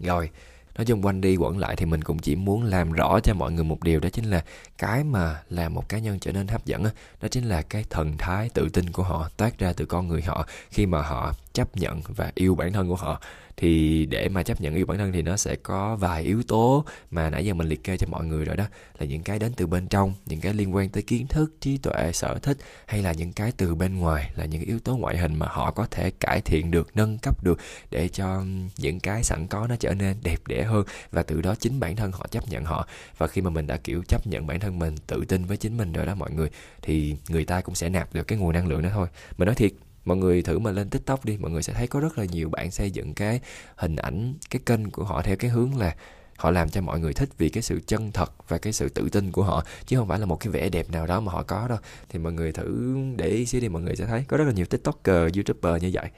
Rồi 0.00 0.30
nói 0.78 0.84
chung 0.84 1.02
quanh 1.02 1.20
đi 1.20 1.36
quẩn 1.36 1.58
lại 1.58 1.76
thì 1.76 1.86
mình 1.86 2.04
cũng 2.04 2.18
chỉ 2.18 2.36
muốn 2.36 2.64
làm 2.64 2.92
rõ 2.92 3.20
cho 3.20 3.34
mọi 3.34 3.52
người 3.52 3.64
một 3.64 3.82
điều 3.82 4.00
đó 4.00 4.08
chính 4.08 4.24
là 4.24 4.44
cái 4.78 5.04
mà 5.04 5.42
làm 5.50 5.74
một 5.74 5.88
cá 5.88 5.98
nhân 5.98 6.18
trở 6.18 6.32
nên 6.32 6.48
hấp 6.48 6.66
dẫn 6.66 6.84
đó, 6.84 6.90
đó 7.22 7.28
chính 7.28 7.44
là 7.44 7.62
cái 7.62 7.84
thần 7.90 8.16
thái 8.18 8.48
tự 8.48 8.68
tin 8.72 8.92
của 8.92 9.02
họ 9.02 9.28
toát 9.36 9.58
ra 9.58 9.72
từ 9.72 9.84
con 9.84 10.08
người 10.08 10.22
họ 10.22 10.46
khi 10.70 10.86
mà 10.86 11.02
họ 11.02 11.34
chấp 11.56 11.76
nhận 11.76 12.00
và 12.08 12.32
yêu 12.34 12.54
bản 12.54 12.72
thân 12.72 12.88
của 12.88 12.96
họ, 12.96 13.20
thì 13.56 14.06
để 14.06 14.28
mà 14.28 14.42
chấp 14.42 14.60
nhận 14.60 14.74
yêu 14.74 14.86
bản 14.86 14.98
thân 14.98 15.12
thì 15.12 15.22
nó 15.22 15.36
sẽ 15.36 15.56
có 15.56 15.96
vài 15.96 16.22
yếu 16.22 16.42
tố 16.42 16.84
mà 17.10 17.30
nãy 17.30 17.44
giờ 17.44 17.54
mình 17.54 17.68
liệt 17.68 17.84
kê 17.84 17.96
cho 17.96 18.06
mọi 18.10 18.24
người 18.24 18.44
rồi 18.44 18.56
đó. 18.56 18.64
Là 18.98 19.06
những 19.06 19.22
cái 19.22 19.38
đến 19.38 19.52
từ 19.56 19.66
bên 19.66 19.88
trong, 19.88 20.14
những 20.26 20.40
cái 20.40 20.54
liên 20.54 20.74
quan 20.74 20.88
tới 20.88 21.02
kiến 21.02 21.26
thức, 21.26 21.52
trí 21.60 21.78
tuệ, 21.78 22.12
sở 22.12 22.38
thích, 22.42 22.58
hay 22.86 23.02
là 23.02 23.12
những 23.12 23.32
cái 23.32 23.52
từ 23.56 23.74
bên 23.74 23.98
ngoài, 23.98 24.30
là 24.34 24.44
những 24.44 24.62
yếu 24.62 24.78
tố 24.78 24.96
ngoại 24.96 25.18
hình 25.18 25.34
mà 25.34 25.46
họ 25.50 25.70
có 25.70 25.86
thể 25.90 26.10
cải 26.10 26.40
thiện 26.40 26.70
được, 26.70 26.88
nâng 26.94 27.18
cấp 27.18 27.44
được 27.44 27.58
để 27.90 28.08
cho 28.08 28.42
những 28.78 29.00
cái 29.00 29.22
sẵn 29.22 29.46
có 29.50 29.66
nó 29.66 29.76
trở 29.76 29.94
nên 29.94 30.16
đẹp 30.22 30.46
đẽ 30.46 30.62
hơn. 30.62 30.84
Và 31.10 31.22
từ 31.22 31.42
đó 31.42 31.54
chính 31.60 31.80
bản 31.80 31.96
thân 31.96 32.12
họ 32.12 32.26
chấp 32.30 32.48
nhận 32.48 32.64
họ. 32.64 32.88
Và 33.18 33.26
khi 33.26 33.40
mà 33.40 33.50
mình 33.50 33.66
đã, 33.66 33.76
kiểu, 33.76 34.02
chấp 34.08 34.26
nhận 34.26 34.46
bản 34.46 34.60
thân 34.60 34.78
mình, 34.78 34.94
tự 35.06 35.24
tin 35.28 35.44
với 35.44 35.56
chính 35.56 35.76
mình 35.76 35.92
rồi 35.92 36.06
đó 36.06 36.14
mọi 36.14 36.30
người, 36.30 36.50
thì 36.82 37.16
người 37.28 37.44
ta 37.44 37.60
cũng 37.60 37.74
sẽ 37.74 37.88
nạp 37.88 38.14
được 38.14 38.22
cái 38.22 38.38
nguồn 38.38 38.52
năng 38.52 38.66
lượng 38.66 38.82
đó 38.82 38.88
thôi. 38.92 39.08
Mình 39.38 39.46
nói 39.46 39.54
thiệt 39.54 39.72
mọi 40.06 40.16
người 40.16 40.42
thử 40.42 40.58
mà 40.58 40.70
lên 40.70 40.90
tiktok 40.90 41.24
đi. 41.24 41.36
Mọi 41.36 41.50
người 41.50 41.62
sẽ 41.62 41.72
thấy 41.72 41.86
có 41.86 42.00
rất 42.00 42.18
là 42.18 42.24
nhiều 42.24 42.48
bạn 42.48 42.70
xây 42.70 42.90
dựng 42.90 43.14
cái 43.14 43.40
hình 43.76 43.96
ảnh, 43.96 44.34
cái 44.50 44.60
kênh 44.66 44.90
của 44.90 45.04
họ 45.04 45.22
theo 45.22 45.36
cái 45.36 45.50
hướng 45.50 45.78
là 45.78 45.96
họ 46.36 46.50
làm 46.50 46.68
cho 46.68 46.80
mọi 46.80 47.00
người 47.00 47.12
thích 47.12 47.28
vì 47.38 47.48
cái 47.48 47.62
sự 47.62 47.80
chân 47.86 48.12
thật 48.12 48.48
và 48.48 48.58
cái 48.58 48.72
sự 48.72 48.88
tự 48.88 49.08
tin 49.08 49.32
của 49.32 49.42
họ, 49.42 49.64
chứ 49.86 49.96
không 49.96 50.08
phải 50.08 50.18
là 50.18 50.26
một 50.26 50.36
cái 50.40 50.52
vẻ 50.52 50.68
đẹp 50.68 50.90
nào 50.90 51.06
đó 51.06 51.20
mà 51.20 51.32
họ 51.32 51.42
có 51.42 51.68
đâu. 51.68 51.78
Thì 52.08 52.18
mọi 52.18 52.32
người 52.32 52.52
thử 52.52 52.96
để 53.16 53.26
ý 53.26 53.46
xíu 53.46 53.60
đi, 53.60 53.68
mọi 53.68 53.82
người 53.82 53.96
sẽ 53.96 54.06
thấy 54.06 54.24
có 54.28 54.36
rất 54.36 54.44
là 54.44 54.52
nhiều 54.52 54.66
tiktoker, 54.66 55.36
youtuber 55.36 55.82
như 55.82 55.90
vậy. 55.92 56.10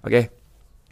Ok, 0.00 0.12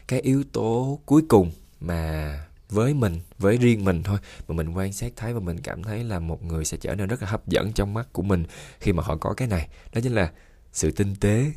cái 0.08 0.20
yếu 0.20 0.44
tố 0.52 1.00
cuối 1.06 1.22
cùng 1.28 1.52
mà 1.80 2.44
với 2.70 2.94
mình, 2.94 3.20
với 3.38 3.56
riêng 3.56 3.84
mình 3.84 4.02
thôi, 4.02 4.18
mà 4.48 4.54
mình 4.54 4.72
quan 4.72 4.92
sát 4.92 5.12
thấy 5.16 5.32
và 5.32 5.40
mình 5.40 5.60
cảm 5.60 5.82
thấy 5.82 6.04
là 6.04 6.18
một 6.18 6.44
người 6.44 6.64
sẽ 6.64 6.76
trở 6.76 6.94
nên 6.94 7.08
rất 7.08 7.22
là 7.22 7.28
hấp 7.28 7.48
dẫn 7.48 7.72
trong 7.72 7.94
mắt 7.94 8.12
của 8.12 8.22
mình 8.22 8.44
khi 8.80 8.92
mà 8.92 9.02
họ 9.02 9.16
có 9.16 9.34
cái 9.34 9.48
này, 9.48 9.68
đó 9.92 10.00
chính 10.00 10.12
là 10.12 10.30
sự 10.72 10.90
tinh 10.90 11.14
tế 11.20 11.52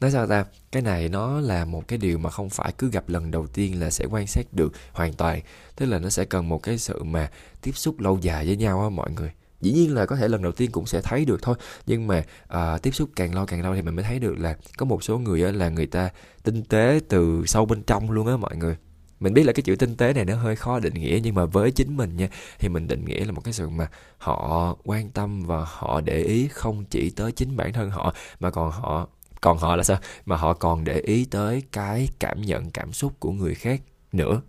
nói 0.00 0.10
sao 0.10 0.26
ta? 0.26 0.44
Cái 0.72 0.82
này 0.82 1.08
nó 1.08 1.40
là 1.40 1.64
một 1.64 1.88
cái 1.88 1.98
điều 1.98 2.18
mà 2.18 2.30
không 2.30 2.50
phải 2.50 2.72
cứ 2.78 2.90
gặp 2.90 3.08
lần 3.08 3.30
đầu 3.30 3.46
tiên 3.46 3.80
là 3.80 3.90
sẽ 3.90 4.04
quan 4.10 4.26
sát 4.26 4.46
được 4.52 4.72
hoàn 4.92 5.12
toàn. 5.12 5.40
Tức 5.76 5.86
là 5.86 5.98
nó 5.98 6.08
sẽ 6.08 6.24
cần 6.24 6.48
một 6.48 6.62
cái 6.62 6.78
sự 6.78 7.02
mà 7.04 7.30
tiếp 7.62 7.72
xúc 7.72 8.00
lâu 8.00 8.18
dài 8.22 8.46
với 8.46 8.56
nhau 8.56 8.82
á 8.82 8.88
mọi 8.88 9.10
người. 9.10 9.32
Dĩ 9.60 9.72
nhiên 9.72 9.94
là 9.94 10.06
có 10.06 10.16
thể 10.16 10.28
lần 10.28 10.42
đầu 10.42 10.52
tiên 10.52 10.70
cũng 10.70 10.86
sẽ 10.86 11.00
thấy 11.00 11.24
được 11.24 11.42
thôi. 11.42 11.56
Nhưng 11.86 12.06
mà 12.06 12.22
à, 12.48 12.78
tiếp 12.78 12.94
xúc 12.94 13.10
càng 13.16 13.34
lâu 13.34 13.46
càng 13.46 13.62
lâu 13.62 13.74
thì 13.74 13.82
mình 13.82 13.96
mới 13.96 14.04
thấy 14.04 14.18
được 14.18 14.38
là 14.38 14.56
có 14.76 14.86
một 14.86 15.04
số 15.04 15.18
người 15.18 15.42
á, 15.44 15.52
là 15.52 15.68
người 15.68 15.86
ta 15.86 16.10
tinh 16.42 16.64
tế 16.64 17.00
từ 17.08 17.42
sâu 17.46 17.66
bên 17.66 17.82
trong 17.82 18.10
luôn 18.10 18.26
á 18.26 18.36
mọi 18.36 18.56
người. 18.56 18.76
Mình 19.20 19.34
biết 19.34 19.46
là 19.46 19.52
cái 19.52 19.62
chữ 19.62 19.76
tinh 19.76 19.96
tế 19.96 20.12
này 20.12 20.24
nó 20.24 20.36
hơi 20.36 20.56
khó 20.56 20.78
định 20.78 20.94
nghĩa 20.94 21.20
nhưng 21.22 21.34
mà 21.34 21.44
với 21.44 21.70
chính 21.70 21.96
mình 21.96 22.16
nha 22.16 22.28
thì 22.58 22.68
mình 22.68 22.88
định 22.88 23.04
nghĩa 23.04 23.24
là 23.24 23.32
một 23.32 23.44
cái 23.44 23.52
sự 23.52 23.68
mà 23.68 23.88
họ 24.18 24.76
quan 24.84 25.10
tâm 25.10 25.42
và 25.46 25.64
họ 25.68 26.00
để 26.00 26.22
ý 26.22 26.48
không 26.48 26.84
chỉ 26.84 27.10
tới 27.10 27.32
chính 27.32 27.56
bản 27.56 27.72
thân 27.72 27.90
họ 27.90 28.14
mà 28.40 28.50
còn 28.50 28.70
họ 28.70 29.08
còn 29.40 29.58
họ 29.58 29.76
là 29.76 29.82
sao? 29.82 29.98
Mà 30.26 30.36
họ 30.36 30.54
còn 30.54 30.84
để 30.84 31.00
ý 31.00 31.24
tới 31.24 31.62
cái 31.72 32.08
cảm 32.18 32.42
nhận 32.42 32.70
cảm 32.70 32.92
xúc 32.92 33.12
của 33.20 33.32
người 33.32 33.54
khác 33.54 33.82
nữa. 34.12 34.40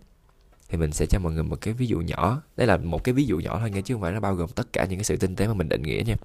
Thì 0.68 0.78
mình 0.78 0.92
sẽ 0.92 1.06
cho 1.06 1.18
mọi 1.18 1.32
người 1.32 1.42
một 1.42 1.60
cái 1.60 1.74
ví 1.74 1.86
dụ 1.86 1.98
nhỏ. 1.98 2.42
Đây 2.56 2.66
là 2.66 2.76
một 2.76 3.04
cái 3.04 3.12
ví 3.12 3.24
dụ 3.24 3.38
nhỏ 3.38 3.58
thôi 3.58 3.70
nghe 3.70 3.82
chứ 3.82 3.94
không 3.94 4.02
phải 4.02 4.12
nó 4.12 4.20
bao 4.20 4.34
gồm 4.34 4.48
tất 4.48 4.72
cả 4.72 4.84
những 4.84 4.98
cái 4.98 5.04
sự 5.04 5.16
tinh 5.16 5.36
tế 5.36 5.46
mà 5.46 5.54
mình 5.54 5.68
định 5.68 5.82
nghĩa 5.82 6.02
nha. 6.06 6.16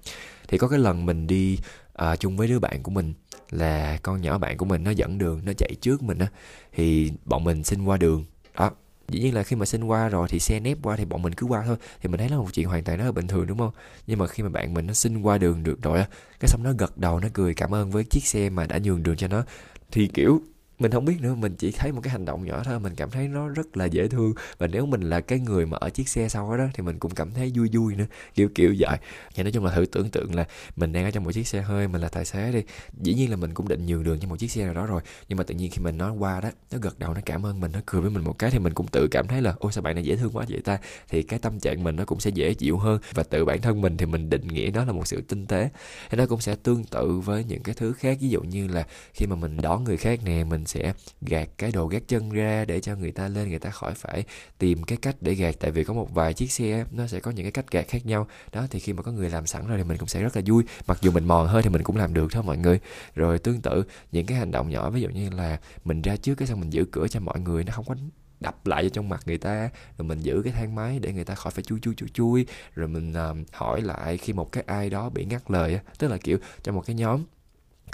Thì 0.48 0.58
có 0.58 0.68
cái 0.68 0.78
lần 0.78 1.06
mình 1.06 1.26
đi 1.26 1.58
à, 1.94 2.16
chung 2.16 2.36
với 2.36 2.48
đứa 2.48 2.58
bạn 2.58 2.82
của 2.82 2.90
mình 2.90 3.14
là 3.50 3.98
con 4.02 4.20
nhỏ 4.20 4.38
bạn 4.38 4.56
của 4.56 4.66
mình 4.66 4.84
nó 4.84 4.90
dẫn 4.90 5.18
đường 5.18 5.40
nó 5.44 5.52
chạy 5.52 5.74
trước 5.80 6.02
mình 6.02 6.18
á. 6.18 6.26
Thì 6.72 7.12
bọn 7.24 7.44
mình 7.44 7.64
xin 7.64 7.84
qua 7.84 7.96
đường. 7.96 8.24
Đó 8.54 8.70
dĩ 9.08 9.20
nhiên 9.20 9.34
là 9.34 9.42
khi 9.42 9.56
mà 9.56 9.66
xin 9.66 9.84
qua 9.84 10.08
rồi 10.08 10.28
thì 10.30 10.38
xe 10.38 10.60
nép 10.60 10.78
qua 10.82 10.96
thì 10.96 11.04
bọn 11.04 11.22
mình 11.22 11.34
cứ 11.34 11.46
qua 11.46 11.62
thôi. 11.66 11.76
Thì 12.02 12.08
mình 12.08 12.18
thấy 12.18 12.28
là 12.28 12.36
một 12.36 12.48
chuyện 12.54 12.66
hoàn 12.68 12.84
toàn 12.84 12.98
nó 12.98 13.04
là 13.04 13.12
bình 13.12 13.26
thường, 13.26 13.46
đúng 13.46 13.58
không? 13.58 13.70
Nhưng 14.06 14.18
mà 14.18 14.26
khi 14.26 14.42
mà 14.42 14.48
bạn 14.48 14.74
mình 14.74 14.86
nó 14.86 14.92
xin 14.92 15.22
qua 15.22 15.38
đường 15.38 15.62
được 15.62 15.82
rồi 15.82 15.98
á, 15.98 16.06
cái 16.40 16.48
xong 16.48 16.62
nó 16.62 16.72
gật 16.78 16.98
đầu, 16.98 17.20
nó 17.20 17.28
cười 17.32 17.54
cảm 17.54 17.74
ơn 17.74 17.90
với 17.90 18.04
chiếc 18.04 18.26
xe 18.26 18.50
mà 18.50 18.66
đã 18.66 18.78
nhường 18.78 19.02
đường 19.02 19.16
cho 19.16 19.28
nó. 19.28 19.44
Thì, 19.90 20.06
kiểu 20.14 20.40
mình 20.78 20.90
không 20.90 21.04
biết 21.04 21.16
nữa, 21.20 21.34
mình 21.34 21.54
chỉ 21.56 21.72
thấy 21.72 21.92
một 21.92 22.00
cái 22.00 22.10
hành 22.10 22.24
động 22.24 22.44
nhỏ 22.44 22.62
thôi, 22.64 22.80
mình 22.80 22.94
cảm 22.94 23.10
thấy 23.10 23.28
nó 23.28 23.48
rất 23.48 23.76
là 23.76 23.84
dễ 23.84 24.08
thương. 24.08 24.34
Và 24.58 24.66
nếu 24.66 24.86
mình 24.86 25.00
là 25.00 25.20
cái 25.20 25.38
người 25.38 25.66
mà 25.66 25.78
ở 25.80 25.90
chiếc 25.90 26.08
xe 26.08 26.28
sau 26.28 26.56
đó, 26.56 26.64
thì 26.74 26.82
mình 26.82 26.98
cũng 26.98 27.14
cảm 27.14 27.30
thấy 27.30 27.52
vui 27.54 27.68
vui 27.72 27.94
nữa, 27.94 28.06
kiểu 28.34 28.48
kiểu 28.54 28.74
vậy. 28.78 28.98
Thì 29.34 29.42
nói 29.42 29.52
chung 29.52 29.64
là 29.64 29.74
thử 29.74 29.86
tưởng 29.86 30.10
tượng 30.10 30.34
là 30.34 30.46
mình 30.76 30.92
đang 30.92 31.04
ở 31.04 31.10
trong 31.10 31.24
một 31.24 31.32
chiếc 31.32 31.46
xe 31.46 31.62
hơi, 31.62 31.88
mình 31.88 32.00
là 32.00 32.08
tài 32.08 32.24
xế 32.24 32.52
đi, 32.52 32.62
dĩ 33.00 33.14
nhiên 33.14 33.30
là 33.30 33.36
mình 33.36 33.54
cũng 33.54 33.68
định 33.68 33.86
nhường 33.86 34.02
đường 34.02 34.18
cho 34.20 34.28
một 34.28 34.36
chiếc 34.38 34.50
xe 34.50 34.64
nào 34.64 34.74
đó 34.74 34.86
rồi. 34.86 35.02
Nhưng 35.28 35.38
mà 35.38 35.44
tự 35.44 35.54
nhiên 35.54 35.70
khi 35.70 35.82
mình 35.82 35.98
nói 35.98 36.12
qua 36.18 36.40
đó, 36.40 36.50
nó 36.72 36.78
gật 36.78 36.98
đầu, 36.98 37.14
nó 37.14 37.20
cảm 37.26 37.46
ơn 37.46 37.60
mình, 37.60 37.72
nó 37.72 37.80
cười 37.86 38.00
với 38.00 38.10
mình 38.10 38.24
một 38.24 38.38
cái 38.38 38.50
thì 38.50 38.58
mình 38.58 38.74
cũng 38.74 38.86
tự 38.86 39.08
cảm 39.10 39.26
thấy 39.28 39.42
là, 39.42 39.54
ôi, 39.58 39.72
sao 39.72 39.82
bạn 39.82 39.94
này 39.94 40.04
dễ 40.04 40.16
thương 40.16 40.32
quá 40.32 40.44
vậy 40.48 40.60
ta? 40.64 40.78
Thì 41.08 41.22
cái 41.22 41.38
tâm 41.38 41.60
trạng 41.60 41.84
mình 41.84 41.96
nó 41.96 42.04
cũng 42.04 42.20
sẽ 42.20 42.30
dễ 42.30 42.54
chịu 42.54 42.78
hơn. 42.78 43.00
Và 43.14 43.22
tự 43.22 43.44
bản 43.44 43.60
thân 43.60 43.80
mình 43.80 43.96
thì 43.96 44.06
mình 44.06 44.30
định 44.30 44.48
nghĩa 44.48 44.70
nó 44.74 44.84
là 44.84 44.92
một 44.92 45.06
sự 45.06 45.20
tinh 45.20 45.46
tế. 45.46 45.68
Thì 46.10 46.18
nó 46.18 46.26
cũng 46.26 46.40
sẽ 46.40 46.56
tương 46.56 46.84
tự 46.84 47.20
với 47.20 47.44
những 47.44 47.62
cái 47.62 47.74
thứ 47.74 47.92
khác. 47.92 48.18
Ví 48.20 48.28
dụ 48.28 48.42
như 48.42 48.68
là 48.68 48.86
khi 49.14 49.26
mà 49.26 49.36
mình 49.36 49.56
đón 49.56 49.84
người 49.84 49.96
khác 49.96 50.20
nè, 50.24 50.44
mình 50.44 50.63
sẽ 50.66 50.92
gạt 51.20 51.48
cái 51.58 51.72
đồ 51.72 51.86
gác 51.86 52.08
chân 52.08 52.30
ra 52.30 52.64
để 52.64 52.80
cho 52.80 52.96
người 52.96 53.12
ta 53.12 53.28
lên 53.28 53.48
người 53.48 53.58
ta 53.58 53.70
khỏi 53.70 53.94
phải 53.94 54.24
tìm 54.58 54.82
cái 54.82 54.98
cách 55.02 55.16
để 55.20 55.34
gạt. 55.34 55.54
Tại 55.60 55.70
vì 55.70 55.84
có 55.84 55.94
một 55.94 56.14
vài 56.14 56.34
chiếc 56.34 56.52
xe 56.52 56.84
nó 56.90 57.06
sẽ 57.06 57.20
có 57.20 57.30
những 57.30 57.44
cái 57.44 57.52
cách 57.52 57.70
gạt 57.70 57.88
khác 57.88 58.06
nhau. 58.06 58.26
Đó 58.52 58.66
thì 58.70 58.80
khi 58.80 58.92
mà 58.92 59.02
có 59.02 59.12
người 59.12 59.30
làm 59.30 59.46
sẵn 59.46 59.66
rồi 59.66 59.78
thì 59.78 59.84
mình 59.84 59.98
cũng 59.98 60.08
sẽ 60.08 60.22
rất 60.22 60.36
là 60.36 60.42
vui. 60.46 60.64
Mặc 60.86 60.98
dù 61.00 61.10
mình 61.10 61.24
mòn 61.24 61.46
hơi 61.46 61.62
thì 61.62 61.68
mình 61.68 61.82
cũng 61.82 61.96
làm 61.96 62.14
được 62.14 62.32
thôi 62.32 62.42
mọi 62.42 62.56
người. 62.56 62.80
Rồi 63.14 63.38
tương 63.38 63.60
tự 63.60 63.84
những 64.12 64.26
cái 64.26 64.38
hành 64.38 64.50
động 64.50 64.70
nhỏ 64.70 64.90
ví 64.90 65.00
dụ 65.00 65.08
như 65.08 65.30
là 65.30 65.60
mình 65.84 66.02
ra 66.02 66.16
trước 66.16 66.34
cái 66.34 66.48
xong 66.48 66.60
mình 66.60 66.72
giữ 66.72 66.84
cửa 66.84 67.08
cho 67.08 67.20
mọi 67.20 67.40
người 67.40 67.64
nó 67.64 67.72
không 67.72 67.84
có 67.84 67.94
đập 68.40 68.66
lại 68.66 68.90
trong 68.90 69.08
mặt 69.08 69.22
người 69.26 69.38
ta. 69.38 69.70
Rồi 69.98 70.08
mình 70.08 70.20
giữ 70.20 70.40
cái 70.44 70.52
thang 70.52 70.74
máy 70.74 70.98
để 70.98 71.12
người 71.12 71.24
ta 71.24 71.34
khỏi 71.34 71.50
phải 71.50 71.64
chui 71.64 71.80
chui 71.80 71.94
chui 71.94 72.08
chui. 72.08 72.46
Rồi 72.74 72.88
mình 72.88 73.12
uh, 73.30 73.52
hỏi 73.52 73.80
lại 73.80 74.16
khi 74.16 74.32
một 74.32 74.52
cái 74.52 74.64
ai 74.66 74.90
đó 74.90 75.08
bị 75.08 75.24
ngắt 75.24 75.50
lời 75.50 75.74
á 75.74 75.80
tức 75.98 76.08
là 76.08 76.16
kiểu 76.16 76.38
trong 76.62 76.74
một 76.74 76.82
cái 76.86 76.96
nhóm 76.96 77.24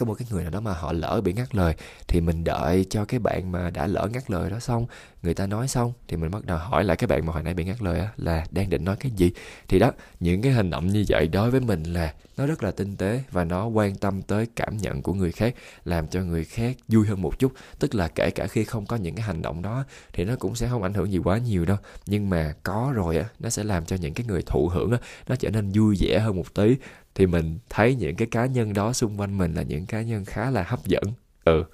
có 0.00 0.06
một 0.06 0.14
cái 0.14 0.28
người 0.30 0.42
nào 0.42 0.50
đó 0.50 0.60
mà 0.60 0.72
họ 0.72 0.92
lỡ 0.92 1.20
bị 1.24 1.32
ngắt 1.32 1.54
lời, 1.54 1.74
thì 2.08 2.20
mình 2.20 2.44
đợi 2.44 2.86
cho 2.90 3.04
cái 3.04 3.20
bạn 3.20 3.52
mà 3.52 3.70
đã 3.70 3.86
lỡ 3.86 4.08
ngắt 4.12 4.30
lời 4.30 4.50
đó 4.50 4.58
xong, 4.58 4.86
người 5.22 5.34
ta 5.34 5.46
nói 5.46 5.68
xong, 5.68 5.92
thì 6.08 6.16
mình 6.16 6.30
bắt 6.30 6.44
đầu 6.44 6.58
hỏi 6.58 6.84
lại 6.84 6.96
cái 6.96 7.06
bạn 7.08 7.26
mà 7.26 7.32
hồi 7.32 7.42
nãy 7.42 7.54
bị 7.54 7.64
ngắt 7.64 7.82
lời 7.82 8.00
á, 8.00 8.08
là 8.16 8.46
đang 8.50 8.70
định 8.70 8.84
nói 8.84 8.96
cái 9.00 9.12
gì. 9.16 9.32
Thì 9.68 9.78
đó, 9.78 9.92
những 10.20 10.42
cái 10.42 10.52
hành 10.52 10.70
động 10.70 10.86
như 10.86 11.04
vậy 11.08 11.28
đối 11.28 11.50
với 11.50 11.60
mình 11.60 11.82
là 11.82 12.14
nó 12.36 12.46
rất 12.46 12.62
là 12.62 12.70
tinh 12.70 12.96
tế 12.96 13.22
và 13.30 13.44
nó 13.44 13.66
quan 13.66 13.94
tâm 13.94 14.22
tới 14.22 14.46
cảm 14.56 14.76
nhận 14.76 15.02
của 15.02 15.14
người 15.14 15.32
khác, 15.32 15.54
làm 15.84 16.08
cho 16.08 16.22
người 16.22 16.44
khác 16.44 16.76
vui 16.88 17.06
hơn 17.06 17.22
một 17.22 17.38
chút. 17.38 17.52
Tức 17.78 17.94
là 17.94 18.08
kể 18.08 18.30
cả 18.30 18.46
khi 18.46 18.64
không 18.64 18.86
có 18.86 18.96
những 18.96 19.14
cái 19.14 19.22
hành 19.22 19.42
động 19.42 19.62
đó, 19.62 19.84
thì 20.12 20.24
nó 20.24 20.36
cũng 20.36 20.54
sẽ 20.54 20.68
không 20.68 20.82
ảnh 20.82 20.94
hưởng 20.94 21.12
gì 21.12 21.18
quá 21.18 21.38
nhiều 21.38 21.64
đâu. 21.64 21.76
Nhưng 22.06 22.30
mà 22.30 22.54
có 22.62 22.92
rồi 22.94 23.16
á, 23.16 23.24
nó 23.38 23.50
sẽ 23.50 23.64
làm 23.64 23.84
cho 23.84 23.96
những 23.96 24.14
cái 24.14 24.26
người 24.26 24.42
thụ 24.46 24.68
hưởng 24.72 24.92
á, 24.92 24.98
nó 25.28 25.36
trở 25.36 25.50
nên 25.50 25.72
vui 25.72 25.96
vẻ 26.00 26.18
hơn 26.18 26.36
một 26.36 26.54
tí 26.54 26.76
thì 27.20 27.26
mình 27.26 27.58
thấy 27.70 27.94
những 27.94 28.16
cái 28.16 28.28
cá 28.30 28.46
nhân 28.46 28.72
đó 28.72 28.92
xung 28.92 29.20
quanh 29.20 29.38
mình 29.38 29.54
là 29.54 29.62
những 29.62 29.86
cá 29.86 30.02
nhân 30.02 30.24
khá 30.24 30.50
là 30.50 30.62
hấp 30.62 30.86
dẫn. 30.86 31.02
Ừ 31.44 31.64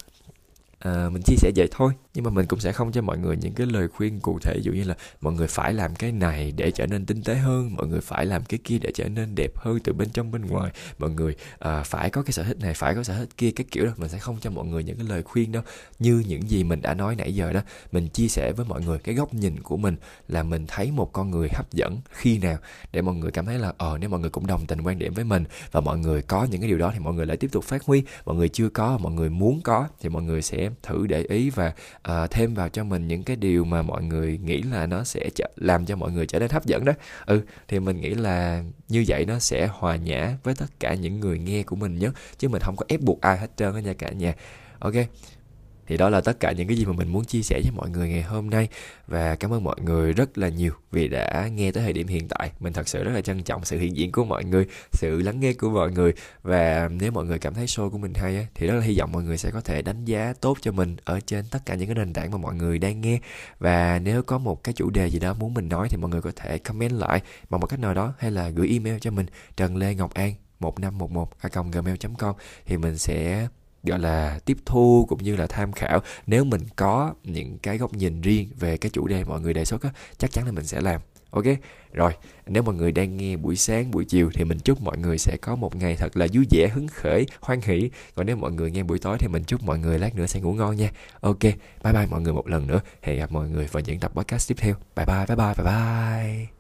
à, 0.87 1.09
mình 1.13 1.23
chia 1.23 1.37
sẻ 1.37 1.51
vậy 1.57 1.69
thôi 1.71 1.93
nhưng 2.15 2.25
mà 2.25 2.31
mình 2.31 2.47
cũng 2.47 2.61
sẽ 2.61 2.73
không 2.73 2.93
cho 2.93 3.03
mọi 3.03 3.19
người 3.19 3.37
những 3.37 3.53
cái 3.53 3.67
lời 3.67 3.89
khuyên 3.89 4.21
cụ 4.21 4.39
thể 4.43 4.55
ví 4.57 4.63
dụ 4.63 4.73
như 4.73 4.85
là 4.85 4.95
mọi 5.21 5.33
người 5.33 5.47
phải 5.47 5.75
làm 5.75 5.95
cái 5.95 6.13
này 6.13 6.53
để 6.57 6.71
trở 6.71 6.87
nên 6.87 7.07
tinh 7.07 7.23
tế 7.23 7.35
hơn 7.35 7.75
mọi 7.75 7.87
người 7.87 8.01
phải 8.01 8.27
làm 8.27 8.45
cái 8.45 8.61
kia 8.65 8.79
để 8.79 8.93
trở 8.95 9.09
nên 9.09 9.35
đẹp 9.35 9.57
hơn 9.57 9.79
từ 9.85 9.93
bên 9.93 10.09
trong 10.11 10.31
bên 10.31 10.47
ngoài 10.47 10.73
mọi 10.99 11.11
người 11.11 11.37
à, 11.59 11.83
phải 11.83 12.11
có 12.11 12.23
cái 12.23 12.33
sở 12.33 12.43
thích 12.43 12.57
này 12.61 12.75
phải 12.75 12.95
có 12.95 13.03
sở 13.03 13.15
thích 13.19 13.29
kia 13.37 13.51
cái 13.51 13.67
kiểu 13.71 13.87
đó 13.87 13.93
mình 13.97 14.09
sẽ 14.09 14.19
không 14.19 14.37
cho 14.41 14.51
mọi 14.51 14.67
người 14.67 14.85
những 14.85 14.97
cái 14.97 15.07
lời 15.09 15.23
khuyên 15.23 15.53
đâu 15.53 15.63
như 15.99 16.25
những 16.29 16.51
gì 16.51 16.65
mình 16.65 16.83
đã 16.83 16.95
nói 16.95 17.17
nãy 17.17 17.35
giờ 17.35 17.53
đó 17.53 17.61
mình 17.93 18.09
chia 18.09 18.29
sẻ 18.29 18.53
với 18.53 18.67
mọi 18.67 18.83
người 18.83 18.99
cái 18.99 19.15
góc 19.15 19.35
nhìn 19.35 19.63
của 19.63 19.77
mình 19.77 19.97
là 20.29 20.43
mình 20.43 20.65
thấy 20.69 20.91
một 20.91 21.13
con 21.13 21.31
người 21.31 21.49
hấp 21.53 21.73
dẫn 21.73 22.01
khi 22.11 22.39
nào 22.39 22.59
để 22.93 23.03
mọi 23.03 23.15
người 23.15 23.31
cảm 23.31 23.47
thấy 23.47 23.59
là 23.59 23.73
ờ 23.79 23.99
nếu 23.99 24.11
mọi 24.11 24.21
người 24.21 24.31
cũng 24.31 24.47
đồng 24.47 24.67
tình 24.67 24.81
quan 24.81 24.99
điểm 24.99 25.15
với 25.15 25.25
mình 25.25 25.45
và 25.73 25.81
mọi 25.81 25.99
người 25.99 26.23
có 26.23 26.45
những 26.51 26.61
cái 26.61 26.69
điều 26.69 26.79
đó 26.79 26.91
thì 26.95 26.99
mọi 26.99 27.15
người 27.15 27.27
lại 27.27 27.37
tiếp 27.37 27.49
tục 27.53 27.65
phát 27.65 27.85
huy 27.85 28.03
mọi 28.25 28.37
người 28.37 28.49
chưa 28.49 28.69
có 28.69 28.99
mọi 28.99 29.13
người 29.13 29.31
muốn 29.31 29.61
có 29.65 29.89
thì 30.01 30.09
mọi 30.09 30.23
người 30.23 30.43
sẽ 30.43 30.71
thử 30.83 31.07
để 31.07 31.25
ý 31.29 31.51
và 31.51 31.73
uh, 32.09 32.31
thêm 32.31 32.55
vào 32.55 32.69
cho 32.69 32.85
mình 32.85 33.09
những 33.09 33.23
cái 33.23 33.37
điều 33.37 33.65
mà 33.65 33.83
mọi 33.83 34.03
người 34.03 34.39
nghĩ 34.39 34.63
là 34.63 34.87
nó 34.87 35.05
sẽ 35.05 35.31
làm 35.57 35.87
cho 35.87 35.97
mọi 35.97 36.13
người 36.13 36.27
trở 36.27 36.39
nên 36.39 36.51
hấp 36.51 36.67
dẫn 36.67 36.85
đó. 36.85 36.93
Ừ 37.27 37.41
thì 37.69 37.81
mình 37.81 38.01
nghĩ 38.01 38.15
là 38.15 38.63
như 38.89 39.05
vậy 39.09 39.25
nó 39.25 39.39
sẽ 39.39 39.67
hòa 39.67 39.97
nhã 39.97 40.37
với 40.43 40.55
tất 40.55 40.81
cả 40.81 40.95
những 40.95 41.21
người 41.21 41.39
nghe 41.39 41.63
của 41.63 41.77
mình 41.77 41.99
nhé 41.99 42.09
chứ 42.39 42.49
mình 42.49 42.63
không 42.63 42.77
có 42.77 42.85
ép 42.89 43.01
buộc 43.01 43.21
ai 43.21 43.39
hết 43.39 43.51
trơn 43.57 43.75
á 43.75 43.81
nha 43.81 43.93
cả 43.93 44.11
nhà. 44.11 44.35
Ok 44.79 44.95
thì 45.87 45.97
đó 45.97 46.09
là 46.09 46.21
tất 46.21 46.41
cả 46.41 46.53
những 46.53 46.69
cái 46.69 46.77
gì 46.77 46.85
mà 46.85 46.93
mình 46.93 47.09
muốn 47.09 47.25
chia 47.25 47.43
sẻ 47.43 47.61
với 47.63 47.73
mọi 47.77 47.91
người 47.91 48.09
ngày 48.09 48.23
hôm 48.23 48.51
nay. 48.51 48.69
Và 49.07 49.35
cảm 49.35 49.53
ơn 49.53 49.65
mọi 49.65 49.77
người 49.81 50.13
rất 50.13 50.39
là 50.39 50.49
nhiều 50.49 50.73
vì 50.93 51.09
đã 51.09 51.49
nghe 51.49 51.73
tới 51.73 51.83
thời 51.83 51.93
điểm 51.93 52.07
hiện 52.07 52.29
tại. 52.29 52.51
Mình 52.61 52.73
thật 52.73 52.89
sự 52.89 53.05
rất 53.05 53.13
là 53.15 53.21
trân 53.21 53.43
trọng 53.43 53.65
sự 53.65 53.79
hiện 53.79 53.97
diện 53.97 54.13
của 54.13 54.25
mọi 54.25 54.45
người 54.45 54.67
sự 54.93 55.23
lắng 55.23 55.41
nghe 55.41 55.53
của 55.53 55.71
mọi 55.71 55.93
người. 55.93 56.13
Và 56.43 56.89
nếu 56.89 57.13
mọi 57.13 57.25
người 57.25 57.39
cảm 57.39 57.55
thấy 57.55 57.67
show 57.67 57.91
của 57.91 57.99
mình 57.99 58.15
hay 58.15 58.37
á, 58.37 58.47
thì 58.55 58.67
rất 58.67 58.75
là 58.75 58.81
hy 58.81 58.99
vọng 58.99 59.13
mọi 59.13 59.23
người 59.23 59.39
sẽ 59.39 59.51
có 59.51 59.61
thể 59.61 59.83
đánh 59.83 60.05
giá 60.05 60.35
tốt 60.41 60.59
cho 60.61 60.73
mình 60.73 60.97
ở 61.05 61.21
trên 61.21 61.45
tất 61.51 61.59
cả 61.67 61.75
những 61.75 61.89
cái 61.89 61.95
nền 61.95 62.13
tảng 62.13 62.31
mà 62.31 62.37
mọi 62.37 62.55
người 62.55 62.79
đang 62.79 63.01
nghe. 63.01 63.19
Và 63.59 63.99
nếu 63.99 64.23
có 64.23 64.39
một 64.39 64.65
cái 64.65 64.73
chủ 64.73 64.91
đề 64.91 65.11
gì 65.11 65.19
đó 65.19 65.35
muốn 65.35 65.55
mình 65.55 65.69
nói 65.69 65.89
thì 65.91 65.97
mọi 65.97 66.11
người 66.11 66.23
có 66.23 66.33
thể 66.37 66.59
comment 66.59 66.93
lại 66.93 67.23
bằng 67.51 67.61
một 67.61 67.67
cách 67.67 67.81
nào 67.81 67.95
đó 67.95 68.15
hay 68.19 68.31
là 68.31 68.49
gửi 68.49 68.69
email 68.69 68.97
cho 69.01 69.11
mình. 69.11 69.27
Trần 69.57 69.77
lê 69.77 69.95
ngọc 69.95 70.15
an 70.15 70.35
1511 70.61 71.33
gmail.com 71.73 72.35
thì 72.67 72.77
mình 72.77 72.99
sẽ 72.99 73.49
gọi 73.85 73.99
là 73.99 74.39
tiếp 74.45 74.57
thu 74.67 75.07
cũng 75.09 75.23
như 75.23 75.37
là 75.37 75.47
tham 75.47 75.73
khảo. 75.73 76.01
Nếu 76.27 76.45
mình 76.45 76.61
có 76.77 77.15
những 77.25 77.59
cái 77.59 77.79
góc 77.79 77.95
nhìn 77.95 78.21
riêng 78.21 78.49
về 78.59 78.77
cái 78.77 78.91
chủ 78.91 79.07
đề 79.07 79.25
mọi 79.25 79.41
người 79.41 79.55
đề 79.55 79.65
xuất 79.65 79.83
á, 79.83 79.91
chắc 80.19 80.33
chắn 80.33 80.47
là 80.47 80.53
mình 80.53 80.67
sẽ 80.67 80.81
làm. 80.81 81.01
Ok? 81.31 81.45
Rồi, 81.93 82.13
nếu 82.47 82.63
mọi 82.63 82.75
người 82.75 82.93
đang 82.93 83.17
nghe 83.17 83.37
buổi 83.37 83.57
sáng, 83.57 83.91
buổi 83.91 84.05
chiều 84.05 84.31
thì 84.35 84.45
mình 84.45 84.59
chúc 84.59 84.83
mọi 84.83 84.99
người 84.99 85.19
sẽ 85.19 85.37
có 85.43 85.57
một 85.57 85.77
ngày 85.77 85.97
thật 85.97 86.17
là 86.17 86.27
vui 86.33 86.47
vẻ, 86.51 86.69
hứng 86.69 86.89
khởi, 86.89 87.27
hoan 87.41 87.61
hỷ. 87.61 87.91
Còn 88.15 88.27
nếu 88.27 88.37
mọi 88.37 88.53
người 88.53 88.71
nghe 88.71 88.83
buổi 88.83 88.99
tối 88.99 89.17
thì 89.21 89.29
mình 89.29 89.45
chúc 89.45 89.63
mọi 89.63 89.79
người 89.79 89.99
lát 89.99 90.15
nữa 90.15 90.27
sẽ 90.27 90.41
ngủ 90.41 90.55
ngon 90.55 90.77
nha. 90.77 90.91
Ok, 91.21 91.43
bye 91.85 91.93
bye 91.93 92.07
mọi 92.11 92.21
người 92.21 92.33
một 92.33 92.49
lần 92.49 92.67
nữa. 92.67 92.81
Hẹn 93.03 93.19
gặp 93.19 93.33
mọi 93.33 93.49
người 93.49 93.67
vào 93.73 93.83
những 93.87 94.01
tập 94.01 94.13
podcast 94.15 94.49
tiếp 94.49 94.55
theo. 94.59 94.75
Bye 94.97 95.07
bye 95.07 95.27
bye 95.27 95.37
bye 95.37 95.55
bye 95.55 95.65
bye. 95.65 96.56